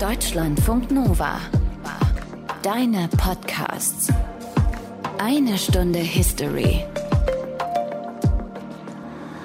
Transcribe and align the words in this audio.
Deutschlandfunk 0.00 0.90
Nova. 0.90 1.40
Deine 2.62 3.08
Podcasts. 3.16 4.12
Eine 5.16 5.56
Stunde 5.56 6.00
History. 6.00 6.84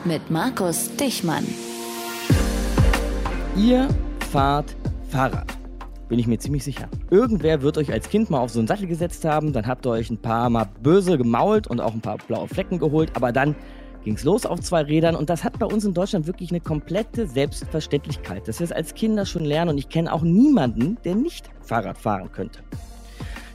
Mit 0.04 0.30
Markus 0.30 0.94
Dichmann. 0.98 1.46
Ihr 3.56 3.88
fahrt 4.30 4.76
Fahrrad. 5.08 5.48
Bin 6.10 6.20
ich 6.20 6.28
mir 6.28 6.38
ziemlich 6.38 6.66
sicher. 6.66 6.90
Irgendwer 7.10 7.62
wird 7.62 7.78
euch 7.78 7.94
als 7.94 8.10
Kind 8.10 8.30
mal 8.30 8.40
auf 8.40 8.52
so 8.52 8.60
einen 8.60 8.68
Sattel 8.68 8.88
gesetzt 8.88 9.24
haben, 9.24 9.54
dann 9.54 9.66
habt 9.66 9.86
ihr 9.86 9.92
euch 9.92 10.10
ein 10.10 10.22
paar 10.22 10.50
Mal 10.50 10.68
böse 10.84 11.18
gemault 11.18 11.68
und 11.68 11.80
auch 11.80 11.94
ein 11.94 12.02
paar 12.02 12.18
blaue 12.18 12.50
Flecken 12.50 12.78
geholt, 12.78 13.12
aber 13.16 13.32
dann 13.32 13.56
ging 14.04 14.16
es 14.16 14.24
los 14.24 14.46
auf 14.46 14.60
zwei 14.62 14.82
Rädern 14.82 15.16
und 15.16 15.30
das 15.30 15.44
hat 15.44 15.60
bei 15.60 15.66
uns 15.66 15.86
in 15.86 15.94
Deutschland 15.94 16.28
wirklich 16.28 16.52
eine 16.52 16.60
komplette 16.60 17.28
Selbstverständlichkeit, 17.28 18.48
dass 18.48 18.60
wir 18.60 18.66
es 18.66 18.72
als 18.72 18.94
Kinder 18.94 19.26
schon 19.26 19.46
lernen 19.46 19.72
und 19.72 19.78
ich 19.78 19.90
kenne 19.90 20.12
auch 20.12 20.22
niemanden, 20.22 20.98
der 21.04 21.16
nicht 21.16 21.50
Fahrrad 21.62 21.98
fahren 21.98 22.32
könnte. 22.32 22.60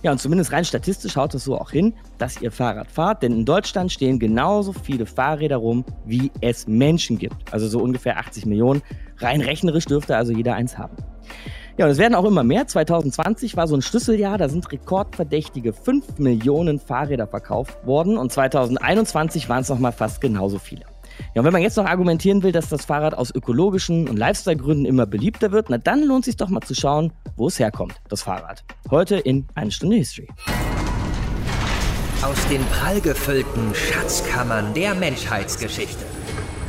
Ja, 0.03 0.13
und 0.13 0.19
zumindest 0.19 0.53
rein 0.53 0.65
statistisch 0.65 1.17
haut 1.17 1.35
es 1.35 1.45
so 1.45 1.59
auch 1.59 1.71
hin, 1.71 1.95
dass 2.19 2.41
ihr 2.41 2.53
Fahrrad 2.53 2.91
fahrt, 2.91 3.23
denn 3.23 3.33
in 3.33 3.45
Deutschland 3.45 3.91
stehen 3.91 4.19
genauso 4.19 4.73
viele 4.73 5.05
Fahrräder 5.07 5.57
rum, 5.57 5.85
wie 6.05 6.31
es 6.41 6.69
Menschen 6.69 7.19
gibt. 7.19 7.53
Also 7.53 7.67
so 7.67 7.81
ungefähr 7.81 8.19
80 8.19 8.47
Millionen. 8.47 8.83
Rein 9.19 9.41
rechnerisch 9.41 9.87
dürfte 9.87 10.17
also 10.17 10.33
jeder 10.33 10.55
eins 10.55 10.79
haben. 10.79 10.97
Ja, 11.79 11.85
und 11.85 11.91
es 11.91 11.99
werden 11.99 12.15
auch 12.15 12.25
immer 12.25 12.43
mehr. 12.43 12.67
2020 12.67 13.57
war 13.57 13.69
so 13.69 13.75
ein 13.75 13.83
Schlüsseljahr, 13.83 14.39
da 14.39 14.49
sind 14.49 14.73
rekordverdächtige 14.73 15.75
5 15.75 16.19
Millionen 16.19 16.79
Fahrräder 16.79 17.27
verkauft 17.27 17.87
worden 17.87 18.17
und 18.17 18.33
2021 18.33 19.51
waren 19.51 19.61
es 19.61 19.69
nochmal 19.69 19.93
fast 19.93 20.23
genauso 20.23 20.59
viele. 20.59 20.87
Ja, 21.35 21.41
und 21.41 21.45
wenn 21.45 21.53
man 21.53 21.61
jetzt 21.61 21.77
noch 21.77 21.85
argumentieren 21.85 22.43
will, 22.43 22.53
dass 22.53 22.71
das 22.71 22.87
Fahrrad 22.87 23.13
aus 23.13 23.35
ökologischen 23.35 24.09
und 24.09 24.17
Lifestyle-Gründen 24.17 24.87
immer 24.87 25.05
beliebter 25.05 25.53
wird, 25.53 25.69
na 25.69 25.77
dann 25.77 26.03
lohnt 26.03 26.21
es 26.21 26.27
sich 26.27 26.37
doch 26.37 26.49
mal 26.49 26.63
zu 26.63 26.75
schauen, 26.75 27.13
wo 27.37 27.49
es 27.49 27.59
herkommt, 27.59 28.01
das 28.09 28.23
Fahrrad. 28.23 28.65
Heute 28.91 29.17
in 29.17 29.47
eine 29.55 29.71
Stunde 29.71 29.97
History. 29.97 30.29
Aus 32.23 32.49
den 32.49 32.65
prallgefüllten 32.67 33.75
Schatzkammern 33.75 34.73
der 34.73 34.95
Menschheitsgeschichte. 34.95 36.05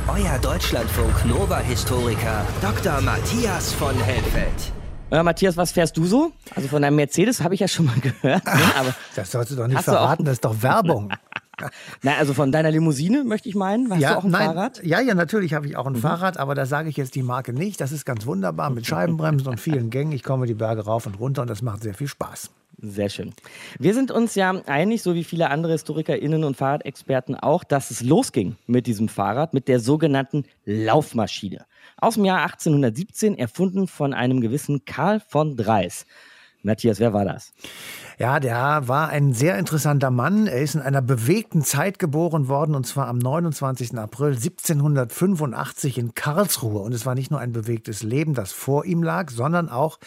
Euer 0.06 0.38
Deutschlandfunk 0.42 1.24
Nova-Historiker 1.24 2.46
Dr. 2.60 3.00
Matthias 3.00 3.72
von 3.72 3.94
Helfeld. 3.96 4.77
Ja, 5.10 5.22
Matthias, 5.22 5.56
was 5.56 5.72
fährst 5.72 5.96
du 5.96 6.04
so? 6.04 6.32
Also 6.54 6.68
von 6.68 6.82
deinem 6.82 6.96
Mercedes 6.96 7.42
habe 7.42 7.54
ich 7.54 7.60
ja 7.60 7.68
schon 7.68 7.86
mal 7.86 7.98
gehört. 7.98 8.44
Ne? 8.44 8.76
Aber 8.78 8.94
das 9.16 9.30
sollst 9.30 9.50
du 9.50 9.56
doch 9.56 9.66
nicht 9.66 9.80
verraten, 9.80 10.24
das 10.24 10.34
ist 10.34 10.44
doch 10.44 10.62
Werbung. 10.62 11.10
Na, 12.02 12.16
also 12.18 12.34
von 12.34 12.52
deiner 12.52 12.70
Limousine 12.70 13.24
möchte 13.24 13.48
ich 13.48 13.54
meinen. 13.54 13.90
Hast 13.90 14.00
ja, 14.00 14.12
du 14.12 14.18
auch 14.18 14.24
ein 14.24 14.30
nein, 14.30 14.46
Fahrrad? 14.46 14.84
Ja, 14.84 15.00
ja, 15.00 15.14
natürlich 15.14 15.54
habe 15.54 15.66
ich 15.66 15.76
auch 15.76 15.86
ein 15.86 15.94
mhm. 15.94 16.00
Fahrrad, 16.00 16.36
aber 16.36 16.54
da 16.54 16.66
sage 16.66 16.90
ich 16.90 16.96
jetzt 16.96 17.14
die 17.14 17.22
Marke 17.22 17.52
nicht. 17.52 17.80
Das 17.80 17.90
ist 17.90 18.04
ganz 18.04 18.26
wunderbar 18.26 18.70
mit 18.70 18.86
Scheibenbremsen 18.86 19.48
und 19.48 19.58
vielen 19.58 19.90
Gängen. 19.90 20.12
Ich 20.12 20.22
komme 20.22 20.46
die 20.46 20.54
Berge 20.54 20.84
rauf 20.84 21.06
und 21.06 21.18
runter 21.18 21.42
und 21.42 21.50
das 21.50 21.62
macht 21.62 21.82
sehr 21.82 21.94
viel 21.94 22.06
Spaß. 22.06 22.50
Sehr 22.80 23.08
schön. 23.08 23.32
Wir 23.80 23.92
sind 23.92 24.12
uns 24.12 24.36
ja 24.36 24.50
einig, 24.66 25.02
so 25.02 25.14
wie 25.14 25.24
viele 25.24 25.50
andere 25.50 25.72
HistorikerInnen 25.72 26.44
und 26.44 26.56
Fahrradexperten 26.56 27.34
auch, 27.34 27.64
dass 27.64 27.90
es 27.90 28.02
losging 28.02 28.56
mit 28.68 28.86
diesem 28.86 29.08
Fahrrad, 29.08 29.52
mit 29.52 29.66
der 29.66 29.80
sogenannten 29.80 30.44
Laufmaschine. 30.64 31.64
Aus 32.00 32.14
dem 32.14 32.24
Jahr 32.24 32.42
1817, 32.42 33.36
erfunden 33.36 33.88
von 33.88 34.14
einem 34.14 34.40
gewissen 34.40 34.84
Karl 34.84 35.20
von 35.20 35.56
Dreis. 35.56 36.06
Matthias, 36.62 37.00
wer 37.00 37.12
war 37.12 37.24
das? 37.24 37.52
Ja, 38.18 38.40
der 38.40 38.88
war 38.88 39.08
ein 39.08 39.32
sehr 39.32 39.58
interessanter 39.58 40.10
Mann. 40.10 40.48
Er 40.48 40.60
ist 40.60 40.74
in 40.74 40.80
einer 40.80 41.02
bewegten 41.02 41.62
Zeit 41.62 42.00
geboren 42.00 42.48
worden, 42.48 42.74
und 42.74 42.84
zwar 42.84 43.06
am 43.06 43.18
29. 43.18 43.96
April 43.96 44.32
1785 44.32 45.98
in 45.98 46.14
Karlsruhe. 46.14 46.80
Und 46.80 46.92
es 46.92 47.06
war 47.06 47.14
nicht 47.14 47.30
nur 47.30 47.38
ein 47.38 47.52
bewegtes 47.52 48.02
Leben, 48.02 48.34
das 48.34 48.50
vor 48.50 48.84
ihm 48.84 49.04
lag, 49.04 49.30
sondern 49.30 49.68
auch 49.68 49.98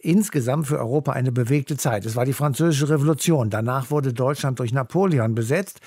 insgesamt 0.00 0.66
für 0.66 0.78
Europa 0.78 1.12
eine 1.12 1.30
bewegte 1.30 1.76
Zeit. 1.76 2.04
Es 2.06 2.16
war 2.16 2.24
die 2.24 2.32
Französische 2.32 2.88
Revolution. 2.88 3.50
Danach 3.50 3.90
wurde 3.90 4.12
Deutschland 4.12 4.58
durch 4.58 4.72
Napoleon 4.72 5.36
besetzt. 5.36 5.80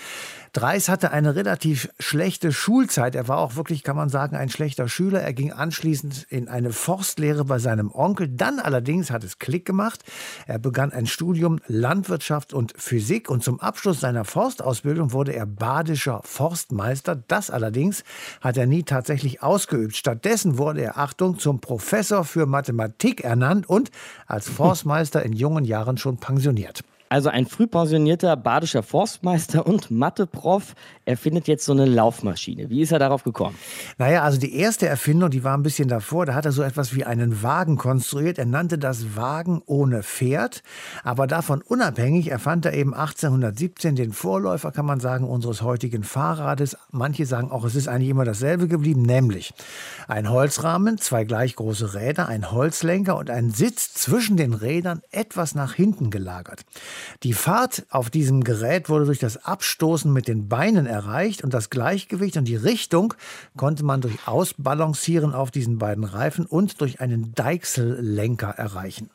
Dreis 0.54 0.88
hatte 0.88 1.10
eine 1.10 1.36
relativ 1.36 1.90
schlechte 1.98 2.52
Schulzeit. 2.52 3.16
Er 3.16 3.28
war 3.28 3.40
auch 3.40 3.56
wirklich, 3.56 3.82
kann 3.82 3.96
man 3.96 4.10
sagen, 4.10 4.36
ein 4.36 4.50
schlechter 4.50 4.88
Schüler. 4.88 5.20
Er 5.20 5.34
ging 5.34 5.52
anschließend 5.52 6.28
in 6.30 6.48
eine 6.48 6.72
Forstlehre 6.72 7.44
bei 7.44 7.58
seinem 7.58 7.92
Onkel. 7.92 8.30
Dann 8.30 8.60
allerdings 8.60 9.10
hat 9.10 9.24
es 9.24 9.40
Klick 9.40 9.66
gemacht. 9.66 10.04
Er 10.46 10.60
begann 10.60 10.92
ein 10.92 11.08
Studium 11.08 11.60
Landwirtschaft 11.66 12.54
und 12.54 12.72
Physik 12.78 13.32
und 13.32 13.44
zum 13.44 13.60
Abschluss 13.62 14.00
seiner 14.00 14.26
Forstausbildung 14.26 15.12
wurde 15.12 15.34
er 15.34 15.48
badischer 15.48 16.22
Forstmeister. 16.24 17.16
Das 17.16 17.50
allerdings 17.50 18.04
hat 18.40 18.56
er 18.56 18.68
nie 18.68 18.84
tatsächlich 18.84 19.42
ausgeübt. 19.42 19.96
Stattdessen 19.96 20.60
wurde 20.60 20.82
er, 20.82 21.00
Achtung, 21.00 21.40
zum 21.40 21.62
Professor 21.62 22.26
für 22.26 22.46
Mathematik 22.46 23.24
ernannt 23.24 23.68
und 23.68 23.90
als 24.28 24.48
Forstmeister 24.54 25.24
in 25.24 25.34
jungen 25.34 25.66
Jahren 25.66 25.98
schon 25.98 26.18
pensioniert. 26.18 26.84
Also 27.14 27.30
ein 27.30 27.46
früh 27.46 27.68
pensionierter 27.68 28.36
badischer 28.36 28.82
Forstmeister 28.82 29.68
und 29.68 29.92
Mathe-Prof 29.92 30.74
erfindet 31.06 31.48
jetzt 31.48 31.64
so 31.64 31.72
eine 31.72 31.86
Laufmaschine. 31.86 32.72
Wie 32.72 32.82
ist 32.82 32.92
er 32.92 32.98
darauf 32.98 33.24
gekommen? 33.24 33.56
Naja, 34.00 34.24
also 34.24 34.40
die 34.40 34.56
erste 34.56 34.88
Erfindung, 34.88 35.30
die 35.30 35.44
war 35.44 35.56
ein 35.56 35.62
bisschen 35.62 35.88
davor. 35.88 36.26
Da 36.26 36.34
hat 36.34 36.46
er 36.46 36.52
so 36.52 36.64
etwas 36.64 36.96
wie 36.96 37.04
einen 37.04 37.44
Wagen 37.44 37.78
konstruiert. 37.78 38.40
Er 38.40 38.48
nannte 38.48 38.80
das 38.80 39.16
Wagen 39.16 39.62
ohne 39.68 40.02
Pferd. 40.02 40.64
Aber 41.04 41.28
davon 41.28 41.62
unabhängig 41.62 42.32
erfand 42.32 42.66
er 42.66 42.74
eben 42.74 42.96
1817 42.96 43.96
den 43.96 44.12
Vorläufer, 44.12 44.72
kann 44.72 44.88
man 44.88 45.00
sagen, 45.00 45.30
unseres 45.30 45.62
heutigen 45.62 46.02
Fahrrades. 46.02 46.76
Manche 46.90 47.28
sagen 47.28 47.52
auch, 47.52 47.64
es 47.64 47.76
ist 47.76 47.88
eigentlich 47.88 48.10
immer 48.10 48.26
dasselbe 48.26 48.68
geblieben, 48.68 49.04
nämlich 49.04 49.54
ein 50.08 50.32
Holzrahmen, 50.32 50.98
zwei 50.98 51.26
gleich 51.26 51.56
große 51.58 51.94
Räder, 51.94 52.28
ein 52.28 52.50
Holzlenker 52.50 53.18
und 53.18 53.30
ein 53.30 53.52
Sitz 53.52 53.94
zwischen 53.94 54.36
den 54.36 54.56
Rädern 54.56 55.04
etwas 55.12 55.54
nach 55.54 55.76
hinten 55.76 56.10
gelagert. 56.10 56.66
Die 57.24 57.34
Fahrt 57.34 57.86
auf 57.90 58.10
diesem 58.10 58.44
Gerät 58.44 58.90
wurde 58.90 59.06
durch 59.06 59.20
das 59.20 59.46
Abstoßen 59.46 60.12
mit 60.12 60.28
den 60.28 60.48
Beinen 60.48 60.86
erreicht 60.86 61.44
und 61.44 61.54
das 61.54 61.70
Gleichgewicht 61.70 62.38
und 62.38 62.46
die 62.46 62.56
Richtung 62.56 63.14
konnte 63.58 63.84
man 63.84 64.02
durch 64.02 64.28
Ausbalancieren 64.28 65.34
auf 65.34 65.52
diesen 65.52 65.78
beiden 65.78 66.04
Reifen 66.04 66.46
und 66.46 66.82
durch 66.82 67.02
einen 67.02 67.34
Deichsellenker 67.36 68.50
erreichen. 68.50 69.10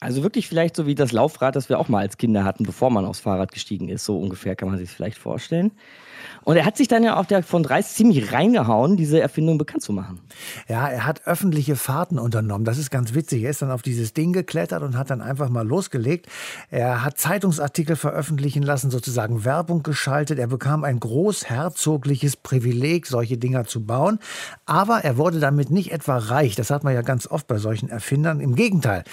Also 0.00 0.24
wirklich 0.24 0.48
vielleicht 0.48 0.74
so 0.74 0.86
wie 0.86 0.96
das 0.96 1.12
Laufrad, 1.12 1.54
das 1.54 1.68
wir 1.68 1.78
auch 1.78 1.88
mal 1.88 2.00
als 2.00 2.16
Kinder 2.16 2.42
hatten, 2.42 2.64
bevor 2.64 2.90
man 2.90 3.04
aufs 3.04 3.20
Fahrrad 3.20 3.52
gestiegen 3.52 3.88
ist. 3.88 4.04
So 4.04 4.18
ungefähr 4.18 4.56
kann 4.56 4.68
man 4.68 4.78
sich 4.78 4.90
vielleicht 4.90 5.16
vorstellen. 5.16 5.70
Und 6.44 6.56
er 6.56 6.64
hat 6.64 6.76
sich 6.76 6.88
dann 6.88 7.04
ja 7.04 7.16
auf 7.16 7.26
der 7.26 7.42
von 7.42 7.62
Dreis 7.62 7.94
ziemlich 7.94 8.32
reingehauen, 8.32 8.96
diese 8.96 9.20
Erfindung 9.20 9.58
bekannt 9.58 9.82
zu 9.82 9.92
machen. 9.92 10.20
Ja, 10.68 10.88
er 10.88 11.06
hat 11.06 11.26
öffentliche 11.26 11.76
Fahrten 11.76 12.18
unternommen. 12.18 12.64
Das 12.64 12.78
ist 12.78 12.90
ganz 12.90 13.14
witzig. 13.14 13.44
Er 13.44 13.50
ist 13.50 13.62
dann 13.62 13.70
auf 13.70 13.82
dieses 13.82 14.12
Ding 14.12 14.32
geklettert 14.32 14.82
und 14.82 14.96
hat 14.96 15.10
dann 15.10 15.20
einfach 15.20 15.48
mal 15.48 15.66
losgelegt. 15.66 16.26
Er 16.70 17.04
hat 17.04 17.18
Zeitungsartikel 17.18 17.96
veröffentlichen 17.96 18.62
lassen, 18.62 18.90
sozusagen 18.90 19.44
Werbung 19.44 19.82
geschaltet. 19.82 20.38
Er 20.38 20.48
bekam 20.48 20.84
ein 20.84 21.00
großherzogliches 21.00 22.36
Privileg, 22.36 23.06
solche 23.06 23.38
Dinger 23.38 23.64
zu 23.64 23.84
bauen. 23.84 24.18
Aber 24.66 25.04
er 25.04 25.16
wurde 25.16 25.40
damit 25.40 25.70
nicht 25.70 25.92
etwa 25.92 26.18
reich. 26.18 26.54
Das 26.56 26.70
hat 26.70 26.84
man 26.84 26.94
ja 26.94 27.02
ganz 27.02 27.26
oft 27.26 27.46
bei 27.46 27.58
solchen 27.58 27.88
Erfindern. 27.88 28.40
Im 28.40 28.54
Gegenteil. 28.54 29.04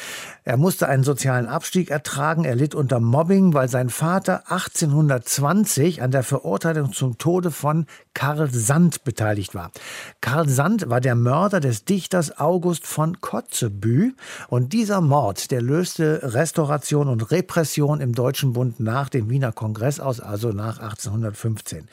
Er 0.44 0.58
musste 0.58 0.88
einen 0.88 1.04
sozialen 1.04 1.48
Abstieg 1.48 1.92
ertragen. 1.92 2.46
Er 2.46 2.56
litt 2.56 2.76
unter 2.76 3.00
Mobbing, 3.00 3.54
weil 3.54 3.70
sein 3.70 3.90
Vater 3.90 4.50
1820 4.50 6.02
an 6.02 6.12
der 6.12 6.24
Verurteilung 6.24 6.94
zum 7.00 7.18
Tode 7.18 7.50
von 7.50 7.86
Karl 8.14 8.50
Sand 8.52 9.06
beteiligt 9.06 9.56
war. 9.56 9.72
Karl 10.20 10.50
Sand 10.50 10.90
war 10.90 11.00
der 11.00 11.16
Mörder 11.16 11.62
des 11.62 11.86
Dichters 11.86 12.38
August 12.38 12.86
von 12.86 13.22
Kotzebue 13.22 14.12
und 14.50 14.74
dieser 14.74 15.00
Mord, 15.00 15.50
der 15.52 15.62
löste 15.62 16.20
Restauration 16.22 17.08
und 17.08 17.32
Repression 17.32 18.02
im 18.02 18.14
Deutschen 18.14 18.52
Bund 18.52 18.82
nach 18.82 19.08
dem 19.08 19.30
Wiener 19.30 19.54
Kongress 19.54 20.02
aus, 20.02 20.20
also 20.20 20.50
nach 20.50 20.80
1815. 20.80 21.88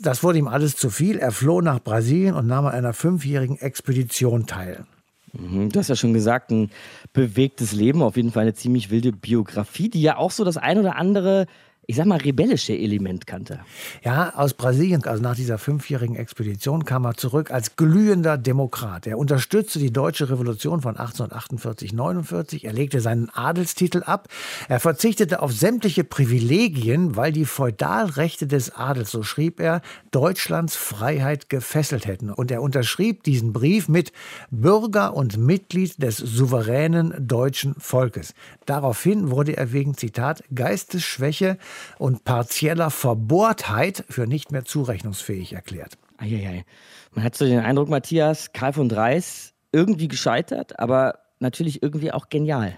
Das 0.00 0.22
wurde 0.22 0.38
ihm 0.38 0.48
alles 0.48 0.76
zu 0.76 0.88
viel. 0.88 1.18
Er 1.18 1.30
floh 1.30 1.60
nach 1.60 1.80
Brasilien 1.80 2.34
und 2.34 2.46
nahm 2.46 2.64
an 2.66 2.72
einer 2.72 2.94
fünfjährigen 2.94 3.58
Expedition 3.58 4.46
teil. 4.46 4.86
Mhm, 5.34 5.70
du 5.70 5.78
hast 5.78 5.88
ja 5.88 5.96
schon 5.96 6.14
gesagt, 6.14 6.50
ein 6.50 6.70
bewegtes 7.12 7.72
Leben, 7.72 8.00
auf 8.00 8.16
jeden 8.16 8.32
Fall 8.32 8.42
eine 8.42 8.54
ziemlich 8.54 8.90
wilde 8.90 9.12
Biografie, 9.12 9.90
die 9.90 10.00
ja 10.00 10.16
auch 10.16 10.30
so 10.30 10.44
das 10.44 10.56
ein 10.56 10.78
oder 10.78 10.96
andere 10.96 11.46
ich 11.90 11.96
sag 11.96 12.04
mal, 12.04 12.18
rebellische 12.18 12.74
Element 12.74 13.26
kannte. 13.26 13.60
Ja, 14.04 14.34
aus 14.34 14.52
Brasilien, 14.52 15.02
also 15.04 15.22
nach 15.22 15.34
dieser 15.34 15.56
fünfjährigen 15.56 16.16
Expedition, 16.16 16.84
kam 16.84 17.06
er 17.06 17.14
zurück 17.14 17.50
als 17.50 17.76
glühender 17.76 18.36
Demokrat. 18.36 19.06
Er 19.06 19.16
unterstützte 19.16 19.78
die 19.78 19.90
deutsche 19.90 20.28
Revolution 20.28 20.82
von 20.82 20.96
1848-49. 20.96 22.66
Er 22.66 22.74
legte 22.74 23.00
seinen 23.00 23.30
Adelstitel 23.30 24.02
ab. 24.04 24.28
Er 24.68 24.80
verzichtete 24.80 25.40
auf 25.40 25.50
sämtliche 25.50 26.04
Privilegien, 26.04 27.16
weil 27.16 27.32
die 27.32 27.46
Feudalrechte 27.46 28.46
des 28.46 28.74
Adels, 28.74 29.10
so 29.10 29.22
schrieb 29.22 29.58
er, 29.58 29.80
Deutschlands 30.10 30.76
Freiheit 30.76 31.48
gefesselt 31.48 32.06
hätten. 32.06 32.28
Und 32.30 32.50
er 32.50 32.60
unterschrieb 32.60 33.22
diesen 33.22 33.54
Brief 33.54 33.88
mit 33.88 34.12
Bürger 34.50 35.14
und 35.14 35.38
Mitglied 35.38 36.02
des 36.02 36.18
souveränen 36.18 37.14
deutschen 37.26 37.76
Volkes. 37.78 38.34
Daraufhin 38.66 39.30
wurde 39.30 39.56
er 39.56 39.72
wegen, 39.72 39.96
Zitat, 39.96 40.44
Geistesschwäche 40.54 41.56
und 41.98 42.24
partieller 42.24 42.90
Verbohrtheit 42.90 44.04
für 44.08 44.26
nicht 44.26 44.52
mehr 44.52 44.64
zurechnungsfähig 44.64 45.52
erklärt. 45.52 45.98
Eieiei. 46.18 46.64
Man 47.12 47.24
hat 47.24 47.36
so 47.36 47.44
den 47.44 47.60
Eindruck, 47.60 47.88
Matthias, 47.88 48.52
Karl 48.52 48.72
von 48.72 48.88
Dreis 48.88 49.54
irgendwie 49.72 50.08
gescheitert, 50.08 50.78
aber 50.78 51.20
natürlich 51.40 51.82
irgendwie 51.82 52.12
auch 52.12 52.28
genial. 52.28 52.76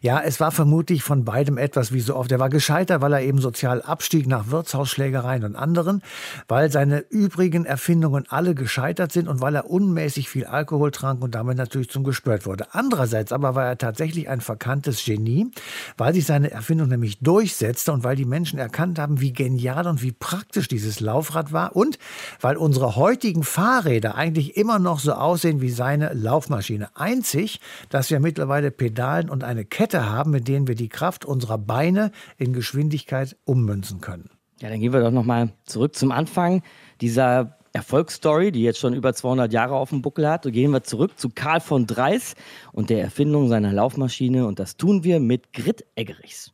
Ja, 0.00 0.20
es 0.20 0.40
war 0.40 0.50
vermutlich 0.50 1.02
von 1.02 1.24
beidem 1.24 1.58
etwas 1.58 1.92
wie 1.92 2.00
so 2.00 2.16
oft. 2.16 2.32
Er 2.32 2.38
war 2.38 2.48
gescheiter, 2.48 3.00
weil 3.02 3.12
er 3.12 3.22
eben 3.22 3.38
sozial 3.38 3.82
abstieg 3.82 4.26
nach 4.26 4.50
Wirtshausschlägereien 4.50 5.44
und 5.44 5.56
anderen, 5.56 6.02
weil 6.46 6.70
seine 6.70 7.00
übrigen 7.10 7.64
Erfindungen 7.64 8.24
alle 8.28 8.54
gescheitert 8.54 9.12
sind 9.12 9.28
und 9.28 9.40
weil 9.40 9.54
er 9.54 9.70
unmäßig 9.70 10.28
viel 10.28 10.46
Alkohol 10.46 10.90
trank 10.90 11.22
und 11.22 11.34
damit 11.34 11.58
natürlich 11.58 11.90
zum 11.90 12.04
Gespört 12.04 12.46
wurde. 12.46 12.68
Andererseits 12.72 13.32
aber 13.32 13.54
war 13.54 13.66
er 13.66 13.78
tatsächlich 13.78 14.28
ein 14.28 14.40
verkanntes 14.40 15.04
Genie, 15.04 15.50
weil 15.96 16.14
sich 16.14 16.26
seine 16.26 16.50
Erfindung 16.50 16.88
nämlich 16.88 17.18
durchsetzte 17.20 17.92
und 17.92 18.04
weil 18.04 18.16
die 18.16 18.24
Menschen 18.24 18.58
erkannt 18.58 18.98
haben, 18.98 19.20
wie 19.20 19.32
genial 19.32 19.86
und 19.86 20.02
wie 20.02 20.12
praktisch 20.12 20.68
dieses 20.68 21.00
Laufrad 21.00 21.52
war 21.52 21.76
und 21.76 21.98
weil 22.40 22.56
unsere 22.56 22.96
heutigen 22.96 23.42
Fahrräder 23.42 24.14
eigentlich 24.14 24.56
immer 24.56 24.78
noch 24.78 25.00
so 25.00 25.12
aussehen 25.12 25.60
wie 25.60 25.70
seine 25.70 26.12
Laufmaschine. 26.14 26.88
Einzig, 26.94 27.60
dass 27.90 27.97
wir 28.10 28.20
mittlerweile 28.20 28.70
Pedalen 28.70 29.28
und 29.28 29.44
eine 29.44 29.64
Kette 29.64 30.08
haben, 30.08 30.30
mit 30.30 30.48
denen 30.48 30.68
wir 30.68 30.74
die 30.74 30.88
Kraft 30.88 31.24
unserer 31.24 31.58
Beine 31.58 32.12
in 32.36 32.52
Geschwindigkeit 32.52 33.36
ummünzen 33.44 34.00
können. 34.00 34.30
Ja, 34.60 34.68
dann 34.68 34.80
gehen 34.80 34.92
wir 34.92 35.00
doch 35.00 35.10
noch 35.10 35.24
mal 35.24 35.50
zurück 35.64 35.94
zum 35.94 36.10
Anfang 36.10 36.62
dieser 37.00 37.58
Erfolgsstory, 37.72 38.50
die 38.50 38.62
jetzt 38.62 38.78
schon 38.78 38.94
über 38.94 39.14
200 39.14 39.52
Jahre 39.52 39.74
auf 39.74 39.90
dem 39.90 40.02
Buckel 40.02 40.28
hat. 40.28 40.44
So 40.44 40.50
gehen 40.50 40.70
wir 40.70 40.82
zurück 40.82 41.18
zu 41.18 41.28
Karl 41.28 41.60
von 41.60 41.86
Dreis 41.86 42.34
und 42.72 42.90
der 42.90 43.02
Erfindung 43.02 43.48
seiner 43.48 43.72
Laufmaschine 43.72 44.46
und 44.46 44.58
das 44.58 44.76
tun 44.76 45.04
wir 45.04 45.20
mit 45.20 45.52
Grit 45.52 45.84
Eggerichs. 45.94 46.50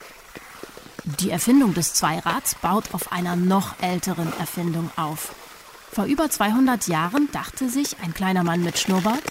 Die 1.20 1.30
Erfindung 1.30 1.74
des 1.74 1.94
Zweirads 1.94 2.54
baut 2.56 2.94
auf 2.94 3.12
einer 3.12 3.36
noch 3.36 3.80
älteren 3.82 4.32
Erfindung 4.38 4.90
auf. 4.96 5.34
Vor 5.90 6.06
über 6.06 6.28
200 6.28 6.88
Jahren 6.88 7.28
dachte 7.32 7.68
sich 7.68 7.96
ein 8.02 8.14
kleiner 8.14 8.42
Mann 8.42 8.64
mit 8.64 8.78
Schnurrbart, 8.78 9.22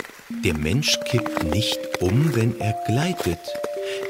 der 0.44 0.54
Mensch 0.58 1.00
kippt 1.06 1.44
nicht 1.44 1.93
um, 2.04 2.36
wenn 2.36 2.60
er 2.60 2.74
gleitet. 2.86 3.40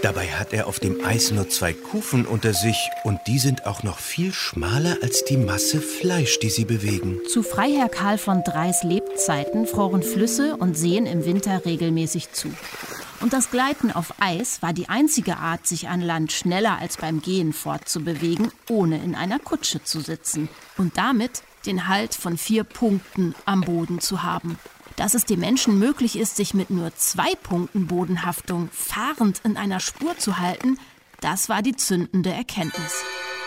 Dabei 0.02 0.28
hat 0.28 0.52
er 0.52 0.68
auf 0.68 0.80
dem 0.80 1.06
Eis 1.06 1.32
nur 1.32 1.50
zwei 1.50 1.74
Kufen 1.74 2.26
unter 2.26 2.54
sich 2.54 2.90
und 3.04 3.20
die 3.28 3.38
sind 3.38 3.66
auch 3.68 3.84
noch 3.84 4.00
viel 4.00 4.34
schmaler 4.34 4.98
als 5.02 5.24
die 5.26 5.38
Masse 5.38 5.80
Fleisch, 5.80 6.40
die 6.40 6.50
sie 6.50 6.66
bewegen. 6.66 7.20
Zu 7.32 7.44
Freiherr 7.44 7.90
Karl 7.90 8.18
von 8.18 8.44
Dreis 8.44 8.84
Lebzeiten 8.84 9.68
froren 9.68 10.02
Flüsse 10.02 10.58
und 10.58 10.76
Seen 10.76 11.06
im 11.06 11.24
Winter 11.26 11.66
regelmäßig 11.66 12.32
zu. 12.32 12.50
Und 13.22 13.32
das 13.32 13.52
Gleiten 13.52 13.92
auf 13.92 14.16
Eis 14.20 14.62
war 14.62 14.74
die 14.74 14.90
einzige 14.90 15.38
Art, 15.38 15.68
sich 15.68 15.88
an 15.88 16.02
Land 16.02 16.32
schneller 16.32 16.80
als 16.80 16.98
beim 16.98 17.22
Gehen 17.22 17.54
fortzubewegen, 17.54 18.52
ohne 18.70 19.02
in 19.02 19.16
einer 19.16 19.40
Kutsche 19.40 19.84
zu 19.84 20.02
sitzen. 20.02 20.50
Und 20.78 20.98
damit 20.98 21.44
den 21.66 21.88
Halt 21.88 22.16
von 22.16 22.38
vier 22.38 22.64
Punkten 22.64 23.36
am 23.46 23.62
Boden 23.62 24.02
zu 24.02 24.24
haben. 24.24 24.58
Dass 24.96 25.16
es 25.16 25.26
dem 25.26 25.40
Menschen 25.40 25.80
möglich 25.80 26.18
ist, 26.18 26.36
sich 26.36 26.54
mit 26.54 26.70
nur 26.70 26.96
zwei 26.96 27.34
Punkten 27.42 27.88
Bodenhaftung 27.88 28.70
fahrend 28.72 29.42
in 29.44 29.58
einer 29.58 29.80
Spur 29.80 30.18
zu 30.18 30.40
halten, 30.40 30.78
das 31.20 31.50
war 31.50 31.62
die 31.62 31.76
zündende 31.76 32.32
Erkenntnis. 32.32 33.04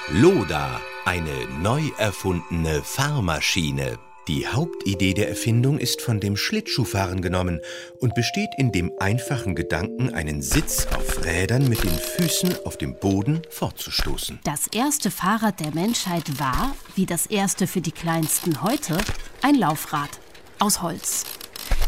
Loda, 0.09 0.81
eine 1.05 1.47
neu 1.63 1.83
erfundene 1.99 2.83
Fahrmaschine. 2.83 3.99
Die 4.29 4.49
Hauptidee 4.49 5.15
der 5.15 5.29
Erfindung 5.29 5.79
ist 5.79 6.03
von 6.03 6.19
dem 6.19 6.37
Schlittschuhfahren 6.37 7.23
genommen 7.23 7.61
und 8.01 8.17
besteht 8.17 8.49
in 8.57 8.73
dem 8.73 8.91
einfachen 8.99 9.55
Gedanken, 9.55 10.13
einen 10.13 10.43
Sitz 10.43 10.89
auf 10.97 11.25
Rädern 11.25 11.69
mit 11.69 11.85
den 11.85 11.97
Füßen 11.97 12.57
auf 12.65 12.77
dem 12.77 12.99
Boden 12.99 13.43
fortzustoßen. 13.51 14.41
Das 14.43 14.67
erste 14.67 15.13
Fahrrad 15.13 15.61
der 15.61 15.73
Menschheit 15.73 16.41
war, 16.41 16.75
wie 16.97 17.07
das 17.07 17.27
erste 17.27 17.69
für 17.69 17.81
die 17.81 17.93
kleinsten 17.93 18.63
heute, 18.63 18.99
ein 19.43 19.55
Laufrad 19.55 20.11
aus 20.59 20.83
Holz. 20.83 21.25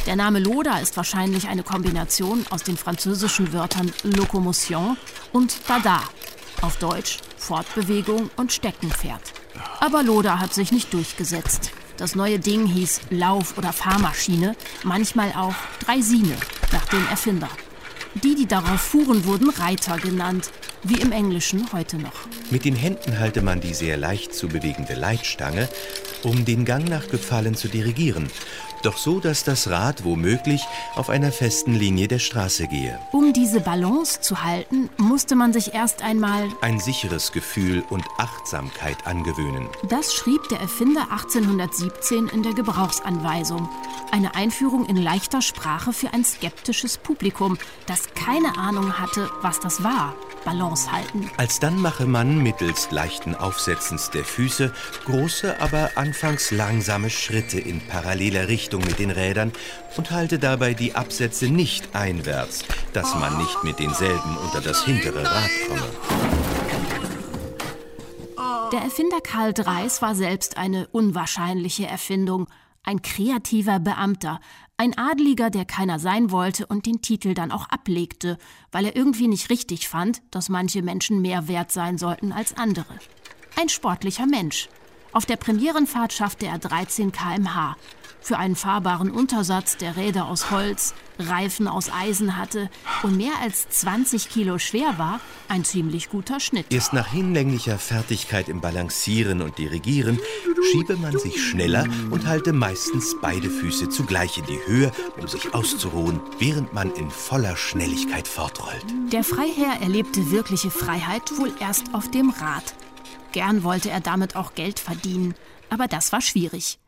Der 0.06 0.16
Name 0.16 0.38
Loda 0.38 0.78
ist 0.78 0.96
wahrscheinlich 0.96 1.48
eine 1.48 1.62
Kombination 1.62 2.46
aus 2.50 2.62
den 2.62 2.76
französischen 2.76 3.52
Wörtern 3.52 3.92
Locomotion 4.02 4.96
und 5.32 5.56
Dada, 5.68 6.02
auf 6.62 6.76
Deutsch 6.78 7.18
Fortbewegung 7.36 8.30
und 8.36 8.52
Steckenpferd. 8.52 9.20
Aber 9.80 10.02
Loda 10.02 10.38
hat 10.38 10.54
sich 10.54 10.72
nicht 10.72 10.92
durchgesetzt. 10.92 11.70
Das 11.96 12.14
neue 12.14 12.38
Ding 12.38 12.66
hieß 12.66 13.00
Lauf- 13.10 13.58
oder 13.58 13.72
Fahrmaschine, 13.72 14.54
manchmal 14.84 15.32
auch 15.32 15.54
Dreisine, 15.84 16.36
nach 16.72 16.84
dem 16.86 17.06
Erfinder. 17.08 17.48
Die, 18.14 18.34
die 18.34 18.46
darauf 18.46 18.80
fuhren, 18.80 19.24
wurden 19.24 19.50
Reiter 19.50 19.98
genannt, 19.98 20.50
wie 20.82 21.00
im 21.00 21.12
Englischen 21.12 21.72
heute 21.72 21.96
noch. 21.96 22.26
Mit 22.50 22.64
den 22.64 22.76
Händen 22.76 23.18
halte 23.18 23.42
man 23.42 23.60
die 23.60 23.74
sehr 23.74 23.96
leicht 23.96 24.34
zu 24.34 24.48
bewegende 24.48 24.94
Leitstange, 24.94 25.68
um 26.22 26.44
den 26.44 26.64
Gang 26.64 26.88
nach 26.88 27.08
Gefallen 27.08 27.54
zu 27.54 27.68
dirigieren 27.68 28.28
doch 28.82 28.96
so, 28.96 29.20
dass 29.20 29.44
das 29.44 29.68
Rad 29.70 30.04
womöglich 30.04 30.62
auf 30.94 31.10
einer 31.10 31.32
festen 31.32 31.74
Linie 31.74 32.08
der 32.08 32.18
Straße 32.18 32.68
gehe. 32.68 32.98
Um 33.12 33.32
diese 33.32 33.60
Balance 33.60 34.20
zu 34.20 34.42
halten, 34.44 34.88
musste 34.96 35.34
man 35.34 35.52
sich 35.52 35.74
erst 35.74 36.02
einmal 36.02 36.48
ein 36.60 36.78
sicheres 36.78 37.32
Gefühl 37.32 37.82
und 37.90 38.04
Achtsamkeit 38.18 39.06
angewöhnen. 39.06 39.68
Das 39.88 40.14
schrieb 40.14 40.48
der 40.50 40.60
Erfinder 40.60 41.10
1817 41.10 42.28
in 42.28 42.42
der 42.42 42.54
Gebrauchsanweisung. 42.54 43.68
Eine 44.10 44.34
Einführung 44.34 44.86
in 44.86 44.96
leichter 44.96 45.42
Sprache 45.42 45.92
für 45.92 46.12
ein 46.12 46.24
skeptisches 46.24 46.98
Publikum, 46.98 47.58
das 47.86 48.14
keine 48.14 48.56
Ahnung 48.56 48.98
hatte, 48.98 49.30
was 49.42 49.60
das 49.60 49.82
war. 49.82 50.14
Balance 50.44 50.90
halten. 50.90 51.30
Alsdann 51.36 51.80
mache 51.80 52.06
man 52.06 52.42
mittels 52.42 52.90
leichten 52.90 53.34
Aufsetzens 53.34 54.10
der 54.10 54.24
Füße 54.24 54.72
große, 55.04 55.60
aber 55.60 55.90
anfangs 55.96 56.50
langsame 56.50 57.10
Schritte 57.10 57.58
in 57.60 57.80
paralleler 57.80 58.48
Richtung 58.48 58.82
mit 58.82 58.98
den 58.98 59.10
Rädern 59.10 59.52
und 59.96 60.10
halte 60.10 60.38
dabei 60.38 60.74
die 60.74 60.94
Absätze 60.94 61.48
nicht 61.48 61.94
einwärts, 61.94 62.64
dass 62.92 63.14
man 63.14 63.38
nicht 63.38 63.64
mit 63.64 63.78
denselben 63.78 64.36
unter 64.44 64.60
das 64.60 64.84
hintere 64.84 65.24
Rad 65.24 65.50
komme. 65.68 65.88
Der 68.72 68.80
Erfinder 68.80 69.20
Karl 69.22 69.54
Dreis 69.54 70.02
war 70.02 70.14
selbst 70.14 70.58
eine 70.58 70.88
unwahrscheinliche 70.88 71.86
Erfindung 71.86 72.48
ein 72.88 73.02
kreativer 73.02 73.80
Beamter, 73.80 74.40
ein 74.78 74.96
Adliger, 74.96 75.50
der 75.50 75.66
keiner 75.66 75.98
sein 75.98 76.30
wollte 76.30 76.64
und 76.64 76.86
den 76.86 77.02
Titel 77.02 77.34
dann 77.34 77.52
auch 77.52 77.68
ablegte, 77.68 78.38
weil 78.72 78.86
er 78.86 78.96
irgendwie 78.96 79.28
nicht 79.28 79.50
richtig 79.50 79.88
fand, 79.88 80.22
dass 80.30 80.48
manche 80.48 80.80
Menschen 80.80 81.20
mehr 81.20 81.48
wert 81.48 81.70
sein 81.70 81.98
sollten 81.98 82.32
als 82.32 82.56
andere. 82.56 82.98
Ein 83.60 83.68
sportlicher 83.68 84.24
Mensch. 84.24 84.70
Auf 85.12 85.26
der 85.26 85.36
Premierenfahrt 85.36 86.14
schaffte 86.14 86.46
er 86.46 86.58
13 86.58 87.12
km/h, 87.12 87.76
für 88.28 88.36
einen 88.36 88.56
fahrbaren 88.56 89.10
Untersatz, 89.10 89.78
der 89.78 89.96
Räder 89.96 90.26
aus 90.26 90.50
Holz, 90.50 90.94
Reifen 91.18 91.66
aus 91.66 91.90
Eisen 91.90 92.36
hatte 92.36 92.68
und 93.02 93.16
mehr 93.16 93.32
als 93.42 93.70
20 93.70 94.28
Kilo 94.28 94.58
schwer 94.58 94.98
war, 94.98 95.20
ein 95.48 95.64
ziemlich 95.64 96.10
guter 96.10 96.38
Schnitt. 96.38 96.66
Erst 96.70 96.92
nach 96.92 97.06
hinlänglicher 97.06 97.78
Fertigkeit 97.78 98.50
im 98.50 98.60
Balancieren 98.60 99.40
und 99.40 99.56
Dirigieren 99.56 100.20
schiebe 100.70 100.96
man 100.96 101.18
sich 101.18 101.42
schneller 101.42 101.86
und 102.10 102.26
halte 102.26 102.52
meistens 102.52 103.16
beide 103.22 103.48
Füße 103.48 103.88
zugleich 103.88 104.36
in 104.36 104.44
die 104.44 104.60
Höhe, 104.66 104.92
um 105.18 105.26
sich 105.26 105.54
auszuruhen, 105.54 106.20
während 106.38 106.74
man 106.74 106.92
in 106.92 107.10
voller 107.10 107.56
Schnelligkeit 107.56 108.28
fortrollt. 108.28 108.84
Der 109.10 109.24
Freiherr 109.24 109.80
erlebte 109.80 110.30
wirkliche 110.30 110.70
Freiheit 110.70 111.22
wohl 111.38 111.52
erst 111.60 111.94
auf 111.94 112.10
dem 112.10 112.28
Rad. 112.28 112.74
Gern 113.32 113.62
wollte 113.64 113.88
er 113.88 114.00
damit 114.00 114.36
auch 114.36 114.54
Geld 114.54 114.80
verdienen, 114.80 115.34
aber 115.70 115.88
das 115.88 116.12
war 116.12 116.20
schwierig. 116.20 116.78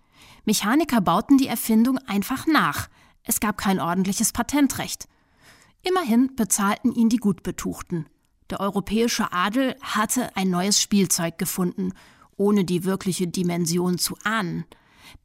Mechaniker 0.44 1.00
bauten 1.00 1.38
die 1.38 1.46
Erfindung 1.46 1.98
einfach 2.06 2.46
nach. 2.46 2.88
Es 3.22 3.40
gab 3.40 3.58
kein 3.58 3.80
ordentliches 3.80 4.32
Patentrecht. 4.32 5.08
Immerhin 5.82 6.34
bezahlten 6.36 6.92
ihn 6.92 7.08
die 7.08 7.18
Gutbetuchten. 7.18 8.06
Der 8.50 8.60
europäische 8.60 9.32
Adel 9.32 9.76
hatte 9.80 10.36
ein 10.36 10.50
neues 10.50 10.80
Spielzeug 10.80 11.38
gefunden, 11.38 11.92
ohne 12.36 12.64
die 12.64 12.84
wirkliche 12.84 13.28
Dimension 13.28 13.98
zu 13.98 14.16
ahnen. 14.24 14.64